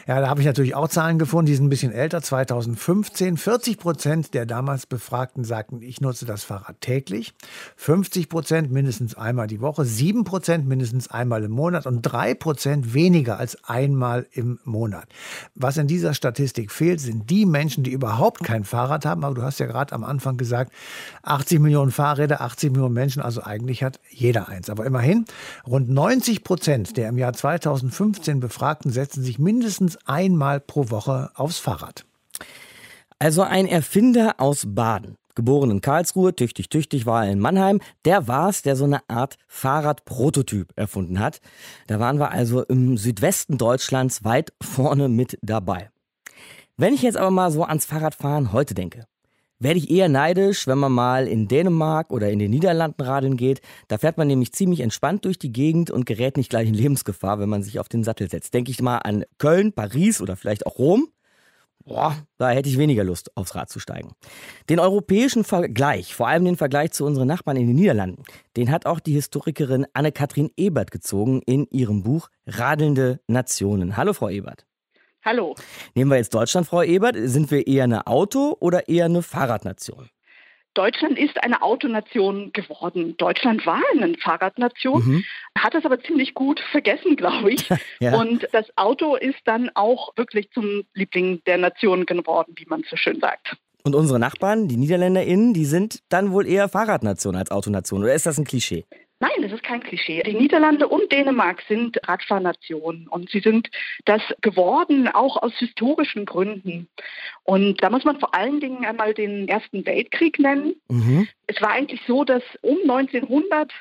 Ja, 0.07 0.19
da 0.19 0.29
habe 0.29 0.41
ich 0.41 0.47
natürlich 0.47 0.75
auch 0.75 0.87
Zahlen 0.87 1.19
gefunden, 1.19 1.47
die 1.47 1.55
sind 1.55 1.65
ein 1.65 1.69
bisschen 1.69 1.91
älter. 1.91 2.21
2015, 2.21 3.37
40 3.37 3.77
Prozent 3.77 4.33
der 4.33 4.45
damals 4.45 4.85
Befragten 4.85 5.43
sagten, 5.43 5.81
ich 5.81 6.01
nutze 6.01 6.25
das 6.25 6.43
Fahrrad 6.43 6.81
täglich. 6.81 7.33
50 7.77 8.29
Prozent 8.29 8.71
mindestens 8.71 9.15
einmal 9.15 9.47
die 9.47 9.61
Woche, 9.61 9.85
7 9.85 10.23
Prozent 10.23 10.67
mindestens 10.67 11.09
einmal 11.09 11.43
im 11.43 11.51
Monat 11.51 11.85
und 11.85 12.01
3 12.01 12.33
Prozent 12.33 12.93
weniger 12.93 13.39
als 13.39 13.63
einmal 13.63 14.27
im 14.31 14.59
Monat. 14.63 15.07
Was 15.55 15.77
in 15.77 15.87
dieser 15.87 16.13
Statistik 16.13 16.71
fehlt, 16.71 16.99
sind 16.99 17.29
die 17.29 17.45
Menschen, 17.45 17.83
die 17.83 17.91
überhaupt 17.91 18.43
kein 18.43 18.63
Fahrrad 18.63 19.05
haben. 19.05 19.23
Aber 19.23 19.35
du 19.35 19.43
hast 19.43 19.59
ja 19.59 19.65
gerade 19.65 19.93
am 19.93 20.03
Anfang 20.03 20.37
gesagt, 20.37 20.71
80 21.23 21.59
Millionen 21.59 21.91
Fahrräder, 21.91 22.41
80 22.41 22.71
Millionen 22.71 22.93
Menschen, 22.93 23.21
also 23.21 23.43
eigentlich 23.43 23.83
hat 23.83 23.99
jeder 24.09 24.49
eins. 24.57 24.69
Aber 24.69 24.85
immerhin, 24.85 25.25
rund 25.65 25.89
90 25.89 26.43
Prozent 26.43 26.97
der 26.97 27.09
im 27.09 27.17
Jahr 27.17 27.33
2015 27.33 28.39
Befragten 28.39 28.91
setzen 28.91 29.23
sich 29.23 29.39
mindestens 29.39 29.97
einmal 30.05 30.59
pro 30.59 30.89
Woche 30.89 31.31
aufs 31.35 31.59
Fahrrad. 31.59 32.05
Also 33.19 33.41
ein 33.43 33.67
Erfinder 33.67 34.35
aus 34.37 34.63
Baden 34.67 35.17
Geboren 35.37 35.69
in 35.69 35.81
Karlsruhe, 35.81 36.35
tüchtig, 36.35 36.67
tüchtig 36.67 37.05
war 37.05 37.27
er 37.27 37.31
in 37.31 37.39
Mannheim. 37.39 37.79
Der 38.05 38.27
war 38.27 38.49
es, 38.49 38.63
der 38.63 38.75
so 38.75 38.85
eine 38.85 39.07
Art 39.07 39.37
Fahrradprototyp 39.47 40.73
erfunden 40.75 41.19
hat. 41.19 41.41
Da 41.85 41.99
waren 41.99 42.17
wir 42.17 42.31
also 42.31 42.63
im 42.63 42.97
Südwesten 42.97 43.59
Deutschlands 43.59 44.23
weit 44.23 44.51
vorne 44.59 45.09
mit 45.09 45.37
dabei. 45.43 45.91
Wenn 46.75 46.95
ich 46.95 47.03
jetzt 47.03 47.17
aber 47.17 47.29
mal 47.29 47.51
so 47.51 47.63
ans 47.63 47.85
Fahrradfahren 47.85 48.51
heute 48.51 48.73
denke, 48.73 49.05
werde 49.59 49.79
ich 49.79 49.89
eher 49.89 50.09
neidisch, 50.09 50.67
wenn 50.67 50.77
man 50.77 50.91
mal 50.91 51.27
in 51.27 51.47
Dänemark 51.47 52.11
oder 52.11 52.29
in 52.29 52.39
den 52.39 52.51
Niederlanden 52.51 53.01
radeln 53.01 53.37
geht. 53.37 53.61
Da 53.87 53.97
fährt 53.97 54.17
man 54.17 54.27
nämlich 54.27 54.53
ziemlich 54.53 54.81
entspannt 54.81 55.25
durch 55.25 55.39
die 55.39 55.51
Gegend 55.51 55.91
und 55.91 56.05
gerät 56.05 56.37
nicht 56.37 56.49
gleich 56.49 56.67
in 56.67 56.73
Lebensgefahr, 56.73 57.39
wenn 57.39 57.49
man 57.49 57.63
sich 57.63 57.79
auf 57.79 57.89
den 57.89 58.03
Sattel 58.03 58.29
setzt. 58.29 58.53
Denke 58.53 58.71
ich 58.71 58.81
mal 58.81 58.97
an 58.97 59.25
Köln, 59.37 59.73
Paris 59.73 60.21
oder 60.21 60.35
vielleicht 60.35 60.65
auch 60.65 60.77
Rom. 60.77 61.07
Boah, 61.87 62.17
da 62.37 62.49
hätte 62.49 62.67
ich 62.67 62.77
weniger 62.77 63.05
Lust, 63.05 63.35
aufs 63.37 63.55
Rad 63.55 63.69
zu 63.69 63.79
steigen. 63.79 64.11
Den 64.69 64.79
europäischen 64.79 65.45
Vergleich, 65.45 66.13
vor 66.13 66.27
allem 66.27 66.43
den 66.43 66.57
Vergleich 66.57 66.91
zu 66.91 67.05
unseren 67.05 67.29
Nachbarn 67.29 67.55
in 67.55 67.67
den 67.67 67.77
Niederlanden, 67.77 68.23
den 68.57 68.71
hat 68.71 68.85
auch 68.85 68.99
die 68.99 69.13
Historikerin 69.13 69.87
Anne-Kathrin 69.93 70.51
Ebert 70.57 70.91
gezogen 70.91 71.41
in 71.45 71.65
ihrem 71.71 72.03
Buch 72.03 72.27
Radelnde 72.45 73.21
Nationen. 73.27 73.95
Hallo, 73.95 74.11
Frau 74.11 74.27
Ebert. 74.27 74.66
Hallo. 75.23 75.55
Nehmen 75.95 76.11
wir 76.11 76.17
jetzt 76.17 76.33
Deutschland, 76.33 76.67
Frau 76.67 76.83
Ebert. 76.83 77.15
Sind 77.17 77.51
wir 77.51 77.67
eher 77.67 77.83
eine 77.83 78.07
Auto- 78.07 78.55
oder 78.59 78.87
eher 78.87 79.05
eine 79.05 79.21
Fahrradnation? 79.21 80.09
Deutschland 80.77 81.17
ist 81.17 81.43
eine 81.43 81.63
Autonation 81.63 82.51
geworden. 82.53 83.17
Deutschland 83.17 83.65
war 83.65 83.81
eine 83.93 84.15
Fahrradnation, 84.19 85.03
mhm. 85.03 85.23
hat 85.57 85.73
das 85.73 85.85
aber 85.85 85.99
ziemlich 86.03 86.35
gut 86.35 86.59
vergessen, 86.71 87.15
glaube 87.15 87.51
ich. 87.51 87.67
ja. 87.99 88.15
Und 88.15 88.47
das 88.51 88.65
Auto 88.77 89.15
ist 89.15 89.39
dann 89.45 89.71
auch 89.73 90.15
wirklich 90.17 90.51
zum 90.51 90.83
Liebling 90.93 91.41
der 91.47 91.57
Nation 91.57 92.05
geworden, 92.05 92.53
wie 92.57 92.65
man 92.67 92.83
so 92.87 92.95
schön 92.95 93.19
sagt. 93.19 93.57
Und 93.83 93.95
unsere 93.95 94.19
Nachbarn, 94.19 94.67
die 94.67 94.77
NiederländerInnen, 94.77 95.55
die 95.55 95.65
sind 95.65 96.03
dann 96.09 96.31
wohl 96.31 96.45
eher 96.45 96.69
Fahrradnation 96.69 97.35
als 97.35 97.49
Autonation. 97.49 98.03
Oder 98.03 98.13
ist 98.13 98.27
das 98.27 98.37
ein 98.37 98.45
Klischee? 98.45 98.85
Nein, 99.19 99.41
das 99.41 99.51
ist 99.51 99.63
kein 99.63 99.81
Klischee. 99.81 100.21
Die 100.21 100.35
Niederlande 100.35 100.87
und 100.87 101.11
Dänemark 101.11 101.63
sind 101.67 101.97
Radfahrnationen 102.07 103.07
und 103.07 103.31
sie 103.31 103.39
sind 103.39 103.69
das 104.05 104.21
geworden, 104.41 105.07
auch 105.07 105.41
aus 105.41 105.53
historischen 105.57 106.25
Gründen. 106.25 106.87
Und 107.43 107.81
da 107.81 107.89
muss 107.89 108.05
man 108.05 108.19
vor 108.19 108.35
allen 108.35 108.59
Dingen 108.59 108.85
einmal 108.85 109.15
den 109.15 109.47
Ersten 109.47 109.85
Weltkrieg 109.87 110.37
nennen. 110.37 110.75
Mhm. 110.87 111.27
Es 111.47 111.59
war 111.61 111.71
eigentlich 111.71 112.01
so, 112.05 112.23
dass 112.25 112.43
um 112.61 112.77
1900 112.83 113.71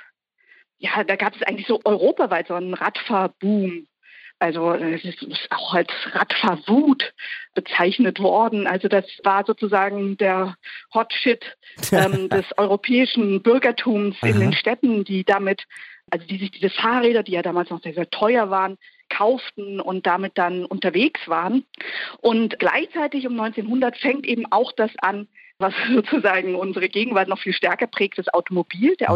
ja, 0.79 1.05
da 1.05 1.16
gab 1.16 1.35
es 1.35 1.42
eigentlich 1.42 1.66
so 1.66 1.81
europaweit 1.85 2.49
so 2.49 2.55
einen 2.55 2.75
Radfahrboom. 2.75 3.87
Also 4.38 4.72
es 4.72 5.03
ist 5.05 5.49
auch 5.51 5.72
als 5.72 5.88
Radfahrwut 6.12 7.14
bezeichnet 7.55 8.20
worden. 8.20 8.66
Also 8.66 8.88
das 8.88 9.05
war 9.25 9.44
sozusagen 9.46 10.18
der 10.18 10.57
Hotshit 10.92 11.57
ähm, 11.92 12.29
des 12.29 12.44
europäischen 12.57 13.42
Bürgertums 13.42 14.16
Aha. 14.20 14.29
in 14.29 14.40
den 14.40 14.53
Städten, 14.53 15.05
die 15.05 15.25
damit, 15.25 15.64
also 16.11 16.27
die 16.27 16.38
sich 16.38 16.51
diese 16.51 16.70
Fahrräder, 16.70 17.22
die 17.22 17.33
ja 17.33 17.42
damals 17.42 17.70
noch 17.70 17.83
sehr, 17.83 17.94
sehr 17.94 18.11
teuer 18.11 18.51
waren, 18.51 18.77
kauften 19.09 19.81
und 19.81 20.07
damit 20.07 20.37
dann 20.37 20.66
unterwegs 20.66 21.20
waren. 21.27 21.64
Und 22.20 22.59
gleichzeitig 22.59 23.27
um 23.27 23.40
1900 23.40 23.96
fängt 23.96 24.27
eben 24.27 24.44
auch 24.51 24.72
das 24.72 24.90
an, 24.99 25.29
was 25.59 25.72
sozusagen 25.94 26.55
unsere 26.55 26.88
Gegenwart 26.88 27.29
noch 27.29 27.40
viel 27.40 27.55
stärker 27.55 27.87
prägt, 27.87 28.18
das 28.18 28.29
Automobil, 28.29 28.96
der 28.96 29.09
mhm. 29.09 29.14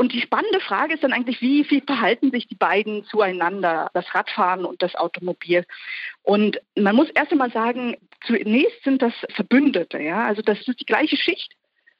Und 0.00 0.14
die 0.14 0.22
spannende 0.22 0.60
Frage 0.60 0.94
ist 0.94 1.04
dann 1.04 1.12
eigentlich, 1.12 1.42
wie, 1.42 1.70
wie 1.70 1.82
verhalten 1.82 2.30
sich 2.30 2.48
die 2.48 2.54
beiden 2.54 3.04
zueinander, 3.04 3.90
das 3.92 4.14
Radfahren 4.14 4.64
und 4.64 4.80
das 4.80 4.94
Automobil? 4.94 5.66
Und 6.22 6.58
man 6.74 6.96
muss 6.96 7.10
erst 7.10 7.32
einmal 7.32 7.52
sagen, 7.52 7.98
zunächst 8.26 8.82
sind 8.82 9.02
das 9.02 9.12
Verbündete, 9.34 10.00
ja, 10.00 10.24
also 10.24 10.40
das 10.40 10.66
ist 10.66 10.80
die 10.80 10.86
gleiche 10.86 11.18
Schicht. 11.18 11.52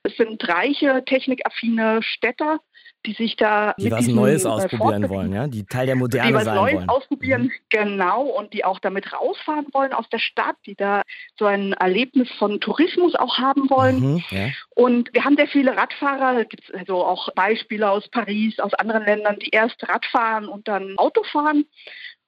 Es 0.02 0.16
sind 0.16 0.46
reiche, 0.48 1.04
technikaffine 1.04 2.02
Städter, 2.02 2.60
die 3.06 3.12
sich 3.12 3.36
da 3.36 3.74
die 3.78 3.90
was 3.90 4.06
Neues 4.06 4.44
äh, 4.44 4.48
ausprobieren 4.48 5.08
wollen, 5.08 5.32
ja, 5.32 5.46
die 5.46 5.64
Teil 5.64 5.86
der 5.86 5.96
Moderne 5.96 6.28
die 6.28 6.34
was 6.34 6.44
sein 6.44 6.54
Neues 6.54 6.74
wollen. 6.74 6.88
ausprobieren, 6.88 7.42
mhm. 7.44 7.52
genau, 7.70 8.22
und 8.24 8.52
die 8.52 8.64
auch 8.64 8.78
damit 8.78 9.12
rausfahren 9.12 9.66
wollen 9.72 9.92
aus 9.92 10.08
der 10.10 10.18
Stadt, 10.18 10.56
die 10.66 10.74
da 10.74 11.02
so 11.38 11.46
ein 11.46 11.72
Erlebnis 11.74 12.30
von 12.38 12.60
Tourismus 12.60 13.14
auch 13.14 13.38
haben 13.38 13.68
wollen. 13.70 14.00
Mhm, 14.00 14.22
ja. 14.30 14.48
Und 14.70 15.12
wir 15.12 15.24
haben 15.24 15.36
sehr 15.36 15.48
viele 15.48 15.76
Radfahrer, 15.76 16.44
gibt 16.44 16.68
es 16.68 16.74
also 16.74 17.04
auch 17.04 17.32
Beispiele 17.34 17.90
aus 17.90 18.08
Paris, 18.08 18.58
aus 18.58 18.74
anderen 18.74 19.04
Ländern, 19.04 19.38
die 19.38 19.50
erst 19.50 19.86
Radfahren 19.88 20.46
und 20.46 20.68
dann 20.68 20.96
Auto 20.98 21.22
fahren. 21.24 21.64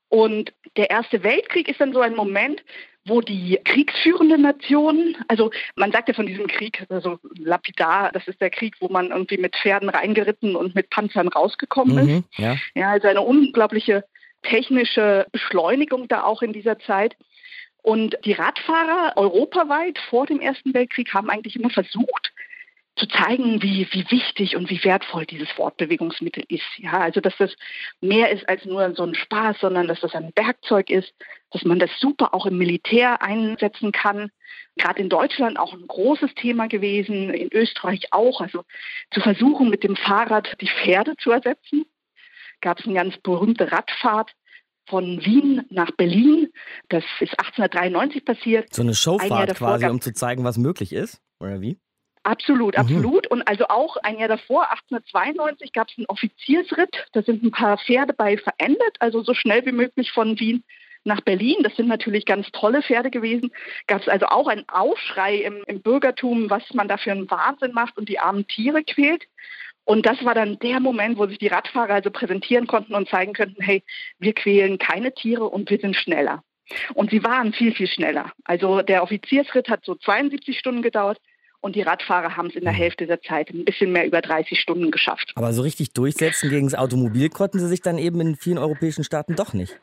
Und 0.08 0.52
der 0.76 0.90
Erste 0.90 1.22
Weltkrieg 1.22 1.68
ist 1.68 1.80
dann 1.80 1.94
so 1.94 2.00
ein 2.00 2.14
Moment, 2.14 2.62
wo 3.04 3.20
die 3.20 3.58
kriegsführenden 3.64 4.42
Nationen, 4.42 5.16
also 5.28 5.50
man 5.74 5.90
sagt 5.90 6.08
ja 6.08 6.14
von 6.14 6.26
diesem 6.26 6.46
Krieg, 6.46 6.86
also 6.88 7.18
lapidar, 7.36 8.12
das 8.12 8.28
ist 8.28 8.40
der 8.40 8.50
Krieg, 8.50 8.76
wo 8.80 8.88
man 8.88 9.10
irgendwie 9.10 9.38
mit 9.38 9.56
Pferden 9.56 9.88
reingeritten 9.88 10.54
und 10.54 10.74
mit 10.74 10.90
Panzern 10.90 11.28
rausgekommen 11.28 12.04
mhm, 12.04 12.18
ist. 12.18 12.38
Ja. 12.38 12.56
ja, 12.74 12.90
also 12.90 13.08
eine 13.08 13.22
unglaubliche 13.22 14.04
technische 14.42 15.26
Beschleunigung 15.32 16.08
da 16.08 16.22
auch 16.22 16.42
in 16.42 16.52
dieser 16.52 16.78
Zeit. 16.80 17.16
Und 17.82 18.16
die 18.24 18.32
Radfahrer 18.32 19.16
europaweit 19.16 19.98
vor 20.08 20.26
dem 20.26 20.40
Ersten 20.40 20.72
Weltkrieg 20.72 21.12
haben 21.12 21.30
eigentlich 21.30 21.56
immer 21.56 21.70
versucht, 21.70 22.31
zu 22.96 23.06
zeigen, 23.08 23.62
wie, 23.62 23.88
wie 23.90 24.10
wichtig 24.10 24.54
und 24.54 24.68
wie 24.68 24.82
wertvoll 24.84 25.24
dieses 25.24 25.50
Fortbewegungsmittel 25.50 26.44
ist. 26.48 26.66
Ja, 26.76 27.00
also 27.00 27.20
dass 27.20 27.34
das 27.38 27.54
mehr 28.00 28.30
ist 28.30 28.46
als 28.48 28.64
nur 28.66 28.94
so 28.94 29.04
ein 29.04 29.14
Spaß, 29.14 29.60
sondern 29.60 29.88
dass 29.88 30.00
das 30.00 30.14
ein 30.14 30.32
Werkzeug 30.36 30.90
ist, 30.90 31.12
dass 31.50 31.64
man 31.64 31.78
das 31.78 31.90
super 32.00 32.34
auch 32.34 32.44
im 32.44 32.58
Militär 32.58 33.22
einsetzen 33.22 33.92
kann. 33.92 34.30
Gerade 34.76 35.00
in 35.00 35.08
Deutschland 35.08 35.58
auch 35.58 35.72
ein 35.72 35.86
großes 35.86 36.34
Thema 36.34 36.68
gewesen, 36.68 37.30
in 37.30 37.48
Österreich 37.52 38.08
auch. 38.10 38.42
Also 38.42 38.64
zu 39.10 39.20
versuchen, 39.20 39.70
mit 39.70 39.84
dem 39.84 39.96
Fahrrad 39.96 40.60
die 40.60 40.68
Pferde 40.68 41.16
zu 41.16 41.30
ersetzen. 41.30 41.86
Gab 42.60 42.78
es 42.78 42.84
eine 42.84 42.94
ganz 42.94 43.16
berühmte 43.18 43.72
Radfahrt 43.72 44.32
von 44.86 45.24
Wien 45.24 45.64
nach 45.70 45.90
Berlin. 45.92 46.48
Das 46.88 47.04
ist 47.20 47.32
1893 47.38 48.24
passiert. 48.24 48.74
So 48.74 48.82
eine 48.82 48.94
Showfahrt 48.94 49.56
quasi, 49.56 49.86
um 49.86 50.00
zu 50.00 50.12
zeigen, 50.12 50.44
was 50.44 50.58
möglich 50.58 50.92
ist, 50.92 51.20
oder 51.40 51.60
wie? 51.62 51.78
Absolut, 52.24 52.74
mhm. 52.74 52.80
absolut. 52.80 53.26
Und 53.28 53.42
also 53.48 53.66
auch 53.68 53.96
ein 53.98 54.18
Jahr 54.18 54.28
davor, 54.28 54.70
1892, 54.70 55.72
gab 55.72 55.88
es 55.88 55.98
einen 55.98 56.06
Offiziersritt. 56.06 57.06
Da 57.12 57.22
sind 57.22 57.42
ein 57.42 57.50
paar 57.50 57.78
Pferde 57.78 58.12
bei 58.12 58.36
verendet, 58.36 58.96
also 59.00 59.22
so 59.22 59.34
schnell 59.34 59.64
wie 59.66 59.72
möglich 59.72 60.12
von 60.12 60.38
Wien 60.38 60.62
nach 61.04 61.20
Berlin. 61.20 61.56
Das 61.62 61.74
sind 61.74 61.88
natürlich 61.88 62.24
ganz 62.24 62.50
tolle 62.52 62.82
Pferde 62.82 63.10
gewesen. 63.10 63.50
Gab 63.86 64.02
es 64.02 64.08
also 64.08 64.26
auch 64.26 64.46
einen 64.46 64.68
Aufschrei 64.68 65.36
im, 65.36 65.64
im 65.66 65.82
Bürgertum, 65.82 66.48
was 66.48 66.62
man 66.74 66.88
da 66.88 66.96
für 66.96 67.10
einen 67.10 67.30
Wahnsinn 67.30 67.72
macht 67.72 67.96
und 67.96 68.08
die 68.08 68.20
armen 68.20 68.46
Tiere 68.46 68.84
quält. 68.84 69.24
Und 69.84 70.06
das 70.06 70.24
war 70.24 70.34
dann 70.34 70.60
der 70.60 70.78
Moment, 70.78 71.18
wo 71.18 71.26
sich 71.26 71.38
die 71.38 71.48
Radfahrer 71.48 71.94
also 71.94 72.10
präsentieren 72.12 72.68
konnten 72.68 72.94
und 72.94 73.08
zeigen 73.08 73.32
könnten, 73.32 73.60
hey, 73.62 73.82
wir 74.18 74.32
quälen 74.32 74.78
keine 74.78 75.12
Tiere 75.12 75.44
und 75.44 75.70
wir 75.70 75.78
sind 75.78 75.96
schneller. 75.96 76.44
Und 76.94 77.10
sie 77.10 77.24
waren 77.24 77.52
viel, 77.52 77.74
viel 77.74 77.88
schneller. 77.88 78.32
Also 78.44 78.82
der 78.82 79.02
Offiziersritt 79.02 79.68
hat 79.68 79.84
so 79.84 79.96
72 79.96 80.56
Stunden 80.56 80.82
gedauert. 80.82 81.18
Und 81.62 81.76
die 81.76 81.82
Radfahrer 81.82 82.36
haben 82.36 82.48
es 82.48 82.56
in 82.56 82.64
der 82.64 82.72
mhm. 82.72 82.78
Hälfte 82.78 83.06
der 83.06 83.22
Zeit 83.22 83.50
ein 83.50 83.64
bisschen 83.64 83.92
mehr 83.92 84.04
über 84.04 84.20
30 84.20 84.58
Stunden 84.60 84.90
geschafft. 84.90 85.32
Aber 85.36 85.52
so 85.52 85.62
richtig 85.62 85.92
durchsetzen 85.92 86.50
gegen 86.50 86.66
das 86.66 86.74
Automobil 86.74 87.28
konnten 87.28 87.60
sie 87.60 87.68
sich 87.68 87.80
dann 87.80 87.98
eben 87.98 88.20
in 88.20 88.36
vielen 88.36 88.58
europäischen 88.58 89.04
Staaten 89.04 89.36
doch 89.36 89.52
nicht. 89.52 89.80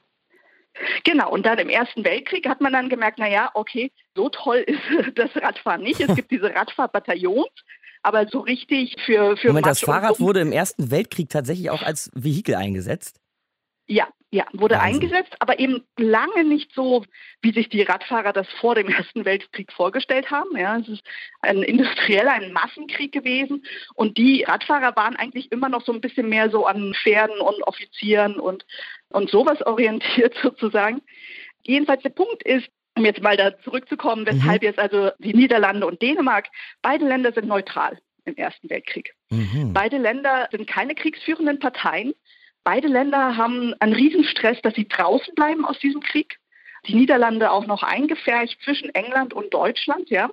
Genau, 1.05 1.31
und 1.31 1.45
dann 1.45 1.57
im 1.57 1.69
Ersten 1.69 2.03
Weltkrieg 2.03 2.47
hat 2.47 2.59
man 2.59 2.73
dann 2.73 2.89
gemerkt, 2.89 3.17
naja, 3.17 3.49
okay, 3.53 3.91
so 4.13 4.27
toll 4.27 4.57
ist 4.67 4.79
das 5.15 5.33
Radfahren 5.37 5.81
nicht. 5.81 6.01
Es 6.01 6.13
gibt 6.15 6.31
diese 6.31 6.53
Radfahrbataillons, 6.55 7.47
aber 8.03 8.27
so 8.27 8.39
richtig 8.39 8.97
für... 9.05 9.37
für 9.37 9.47
Moment, 9.47 9.65
das 9.65 9.79
Fahrrad 9.79 10.19
wurde 10.19 10.41
im 10.41 10.51
Ersten 10.51 10.91
Weltkrieg 10.91 11.29
tatsächlich 11.29 11.69
auch 11.69 11.81
als 11.81 12.11
Vehikel 12.13 12.55
eingesetzt? 12.55 13.21
Ja, 13.87 14.07
ja, 14.31 14.45
wurde 14.53 14.75
Wahnsinn. 14.75 15.03
eingesetzt, 15.03 15.35
aber 15.39 15.59
eben 15.59 15.83
lange 15.97 16.43
nicht 16.43 16.71
so, 16.73 17.03
wie 17.41 17.51
sich 17.51 17.69
die 17.69 17.81
Radfahrer 17.81 18.31
das 18.31 18.47
vor 18.59 18.75
dem 18.75 18.87
Ersten 18.89 19.25
Weltkrieg 19.25 19.71
vorgestellt 19.71 20.29
haben. 20.29 20.55
Ja, 20.55 20.77
es 20.77 20.87
ist 20.87 21.03
ein 21.41 21.63
industrieller, 21.63 22.33
ein 22.33 22.53
Massenkrieg 22.53 23.11
gewesen 23.11 23.65
und 23.95 24.17
die 24.17 24.43
Radfahrer 24.43 24.95
waren 24.95 25.15
eigentlich 25.15 25.51
immer 25.51 25.69
noch 25.69 25.83
so 25.83 25.91
ein 25.91 26.01
bisschen 26.01 26.29
mehr 26.29 26.49
so 26.49 26.65
an 26.65 26.93
Pferden 26.93 27.39
und 27.39 27.63
Offizieren 27.63 28.39
und, 28.39 28.65
und 29.09 29.29
sowas 29.29 29.65
orientiert 29.65 30.35
sozusagen. 30.43 31.01
Jedenfalls 31.63 32.03
der 32.03 32.09
Punkt 32.09 32.43
ist, 32.43 32.69
um 32.95 33.05
jetzt 33.05 33.21
mal 33.21 33.37
da 33.37 33.57
zurückzukommen, 33.61 34.25
weshalb 34.25 34.61
mhm. 34.61 34.67
jetzt 34.67 34.79
also 34.79 35.11
die 35.19 35.33
Niederlande 35.33 35.87
und 35.87 36.01
Dänemark, 36.01 36.47
beide 36.81 37.07
Länder 37.07 37.31
sind 37.31 37.47
neutral 37.47 37.97
im 38.25 38.35
Ersten 38.35 38.69
Weltkrieg. 38.69 39.13
Mhm. 39.29 39.73
Beide 39.73 39.97
Länder 39.97 40.47
sind 40.51 40.67
keine 40.67 40.93
kriegsführenden 40.95 41.59
Parteien. 41.59 42.13
Beide 42.71 42.87
Länder 42.87 43.35
haben 43.35 43.73
einen 43.79 43.93
Riesenstress, 43.93 44.61
dass 44.61 44.75
sie 44.75 44.87
draußen 44.87 45.33
bleiben 45.33 45.65
aus 45.65 45.79
diesem 45.79 46.01
Krieg. 46.01 46.37
Die 46.85 46.93
Niederlande 46.93 47.49
auch 47.49 47.65
noch 47.65 47.81
eingefärcht 47.81 48.61
zwischen 48.61 48.93
England 48.93 49.33
und 49.33 49.51
Deutschland, 49.51 50.11
ja. 50.11 50.29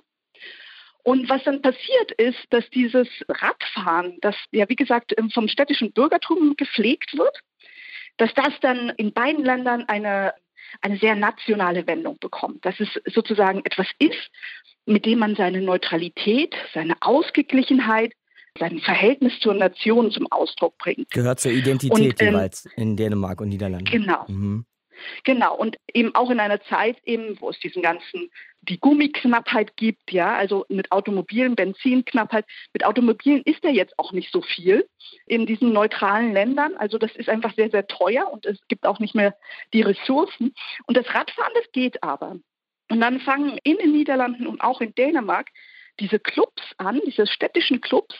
Und 1.01 1.27
was 1.29 1.43
dann 1.45 1.63
passiert 1.63 2.11
ist, 2.11 2.37
dass 2.51 2.69
dieses 2.69 3.07
Radfahren, 3.27 4.19
das 4.21 4.35
ja 4.51 4.69
wie 4.69 4.75
gesagt 4.75 5.15
vom 5.33 5.47
städtischen 5.47 5.93
Bürgertum 5.93 6.55
gepflegt 6.55 7.17
wird, 7.17 7.39
dass 8.17 8.31
das 8.35 8.53
dann 8.61 8.89
in 8.97 9.13
beiden 9.13 9.43
Ländern 9.43 9.85
eine, 9.87 10.35
eine 10.81 10.97
sehr 10.97 11.15
nationale 11.15 11.87
Wendung 11.87 12.19
bekommt. 12.19 12.63
Dass 12.63 12.79
es 12.79 13.01
sozusagen 13.05 13.65
etwas 13.65 13.87
ist, 13.97 14.29
mit 14.85 15.07
dem 15.07 15.17
man 15.17 15.35
seine 15.35 15.61
Neutralität, 15.61 16.55
seine 16.75 16.97
Ausgeglichenheit, 17.01 18.13
sein 18.59 18.79
Verhältnis 18.79 19.39
zur 19.39 19.53
Nation 19.53 20.11
zum 20.11 20.27
Ausdruck 20.31 20.77
bringt. 20.77 21.09
Gehört 21.11 21.39
zur 21.39 21.51
Identität 21.51 21.91
und, 21.91 22.21
ähm, 22.21 22.33
jeweils 22.33 22.67
in 22.75 22.95
Dänemark 22.95 23.41
und 23.41 23.49
Niederlanden. 23.49 23.89
Genau. 23.89 24.25
Mhm. 24.27 24.65
Genau, 25.23 25.55
und 25.55 25.77
eben 25.93 26.13
auch 26.15 26.29
in 26.29 26.39
einer 26.39 26.61
Zeit, 26.63 26.97
eben, 27.03 27.39
wo 27.39 27.49
es 27.49 27.59
diesen 27.59 27.81
ganzen, 27.81 28.31
die 28.61 28.79
Gummiknappheit 28.79 29.77
gibt, 29.77 30.11
ja, 30.11 30.35
also 30.35 30.65
mit 30.69 30.91
Automobilen, 30.91 31.55
Benzinknappheit. 31.55 32.45
Mit 32.73 32.85
Automobilen 32.85 33.41
ist 33.43 33.63
ja 33.63 33.69
jetzt 33.69 33.97
auch 33.97 34.11
nicht 34.11 34.31
so 34.31 34.41
viel 34.41 34.87
in 35.25 35.45
diesen 35.45 35.71
neutralen 35.71 36.33
Ländern. 36.33 36.75
Also 36.77 36.97
das 36.97 37.15
ist 37.15 37.29
einfach 37.29 37.53
sehr, 37.55 37.69
sehr 37.69 37.87
teuer 37.87 38.31
und 38.31 38.45
es 38.45 38.59
gibt 38.67 38.85
auch 38.85 38.99
nicht 38.99 39.15
mehr 39.15 39.35
die 39.73 39.81
Ressourcen. 39.81 40.53
Und 40.85 40.97
das 40.97 41.07
Radfahren, 41.13 41.53
das 41.55 41.71
geht 41.71 42.03
aber. 42.03 42.37
Und 42.89 43.01
dann 43.01 43.19
fangen 43.19 43.57
in 43.63 43.77
den 43.77 43.91
Niederlanden 43.91 44.47
und 44.47 44.61
auch 44.61 44.81
in 44.81 44.95
Dänemark 44.95 45.49
diese 45.99 46.19
Clubs 46.19 46.61
an, 46.77 47.01
diese 47.05 47.27
städtischen 47.27 47.81
Clubs, 47.81 48.15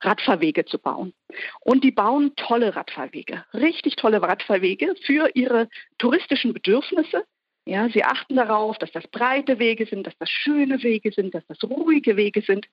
Radfahrwege 0.00 0.64
zu 0.64 0.78
bauen. 0.78 1.12
Und 1.60 1.84
die 1.84 1.90
bauen 1.90 2.34
tolle 2.36 2.74
Radfahrwege, 2.74 3.44
richtig 3.54 3.96
tolle 3.96 4.22
Radfahrwege 4.22 4.94
für 5.04 5.30
ihre 5.34 5.68
touristischen 5.98 6.52
Bedürfnisse. 6.52 7.24
Ja, 7.66 7.88
sie 7.90 8.04
achten 8.04 8.36
darauf, 8.36 8.78
dass 8.78 8.90
das 8.92 9.06
breite 9.08 9.58
Wege 9.58 9.86
sind, 9.86 10.06
dass 10.06 10.16
das 10.18 10.30
schöne 10.30 10.82
Wege 10.82 11.12
sind, 11.12 11.34
dass 11.34 11.46
das 11.46 11.62
ruhige 11.62 12.16
Wege 12.16 12.40
sind. 12.42 12.66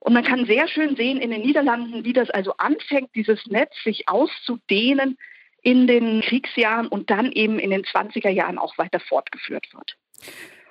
Und 0.00 0.12
man 0.12 0.24
kann 0.24 0.46
sehr 0.46 0.68
schön 0.68 0.94
sehen 0.94 1.20
in 1.20 1.30
den 1.30 1.42
Niederlanden, 1.42 2.04
wie 2.04 2.12
das 2.12 2.30
also 2.30 2.52
anfängt, 2.58 3.14
dieses 3.14 3.44
Netz 3.46 3.74
sich 3.82 4.08
auszudehnen 4.08 5.18
in 5.62 5.86
den 5.86 6.20
Kriegsjahren 6.20 6.86
und 6.86 7.10
dann 7.10 7.32
eben 7.32 7.58
in 7.58 7.70
den 7.70 7.82
20er 7.82 8.30
Jahren 8.30 8.58
auch 8.58 8.78
weiter 8.78 9.00
fortgeführt 9.00 9.66
wird. 9.72 9.96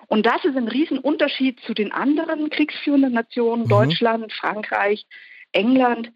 Und 0.08 0.26
das 0.26 0.46
ist 0.46 0.56
ein 0.56 0.70
Riesenunterschied 0.70 1.60
zu 1.62 1.74
den 1.74 1.92
anderen 1.92 2.50
kriegsführenden 2.50 3.14
Nationen, 3.14 3.64
mhm. 3.64 3.70
Deutschland, 3.70 4.32
Frankreich, 4.32 5.06
England, 5.52 6.12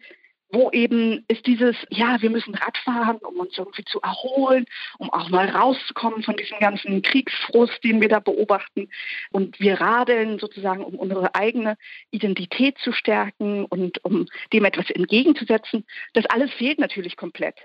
wo 0.52 0.70
eben 0.70 1.24
ist 1.28 1.46
dieses, 1.46 1.74
ja, 1.88 2.20
wir 2.20 2.28
müssen 2.28 2.54
Radfahren, 2.54 3.16
um 3.18 3.40
uns 3.40 3.56
irgendwie 3.56 3.84
zu 3.84 4.00
erholen, 4.02 4.66
um 4.98 5.10
auch 5.10 5.30
mal 5.30 5.48
rauszukommen 5.48 6.22
von 6.22 6.36
diesem 6.36 6.58
ganzen 6.58 7.00
Kriegsfrust, 7.00 7.82
den 7.82 8.00
wir 8.02 8.08
da 8.08 8.20
beobachten. 8.20 8.90
Und 9.30 9.58
wir 9.60 9.80
radeln 9.80 10.38
sozusagen, 10.38 10.84
um 10.84 10.94
unsere 10.96 11.34
eigene 11.34 11.76
Identität 12.10 12.76
zu 12.78 12.92
stärken 12.92 13.64
und 13.64 14.04
um 14.04 14.26
dem 14.52 14.66
etwas 14.66 14.90
entgegenzusetzen. 14.90 15.86
Das 16.12 16.26
alles 16.26 16.52
fehlt 16.52 16.78
natürlich 16.78 17.16
komplett 17.16 17.56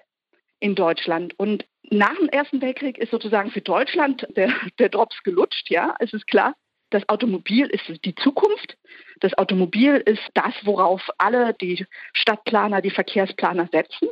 in 0.59 0.73
Deutschland. 0.73 1.37
Und 1.37 1.65
nach 1.89 2.15
dem 2.15 2.29
Ersten 2.29 2.61
Weltkrieg 2.61 2.97
ist 2.97 3.11
sozusagen 3.11 3.51
für 3.51 3.61
Deutschland 3.61 4.25
der, 4.35 4.53
der 4.79 4.89
Drops 4.89 5.21
gelutscht, 5.23 5.69
ja, 5.69 5.95
es 5.99 6.13
ist 6.13 6.25
klar. 6.27 6.55
Das 6.89 7.07
Automobil 7.09 7.67
ist 7.67 7.83
die 8.05 8.15
Zukunft. 8.15 8.77
Das 9.19 9.37
Automobil 9.37 9.95
ist 9.95 10.21
das, 10.33 10.53
worauf 10.63 11.01
alle 11.17 11.53
die 11.53 11.85
Stadtplaner, 12.13 12.81
die 12.81 12.91
Verkehrsplaner 12.91 13.69
setzen. 13.71 14.09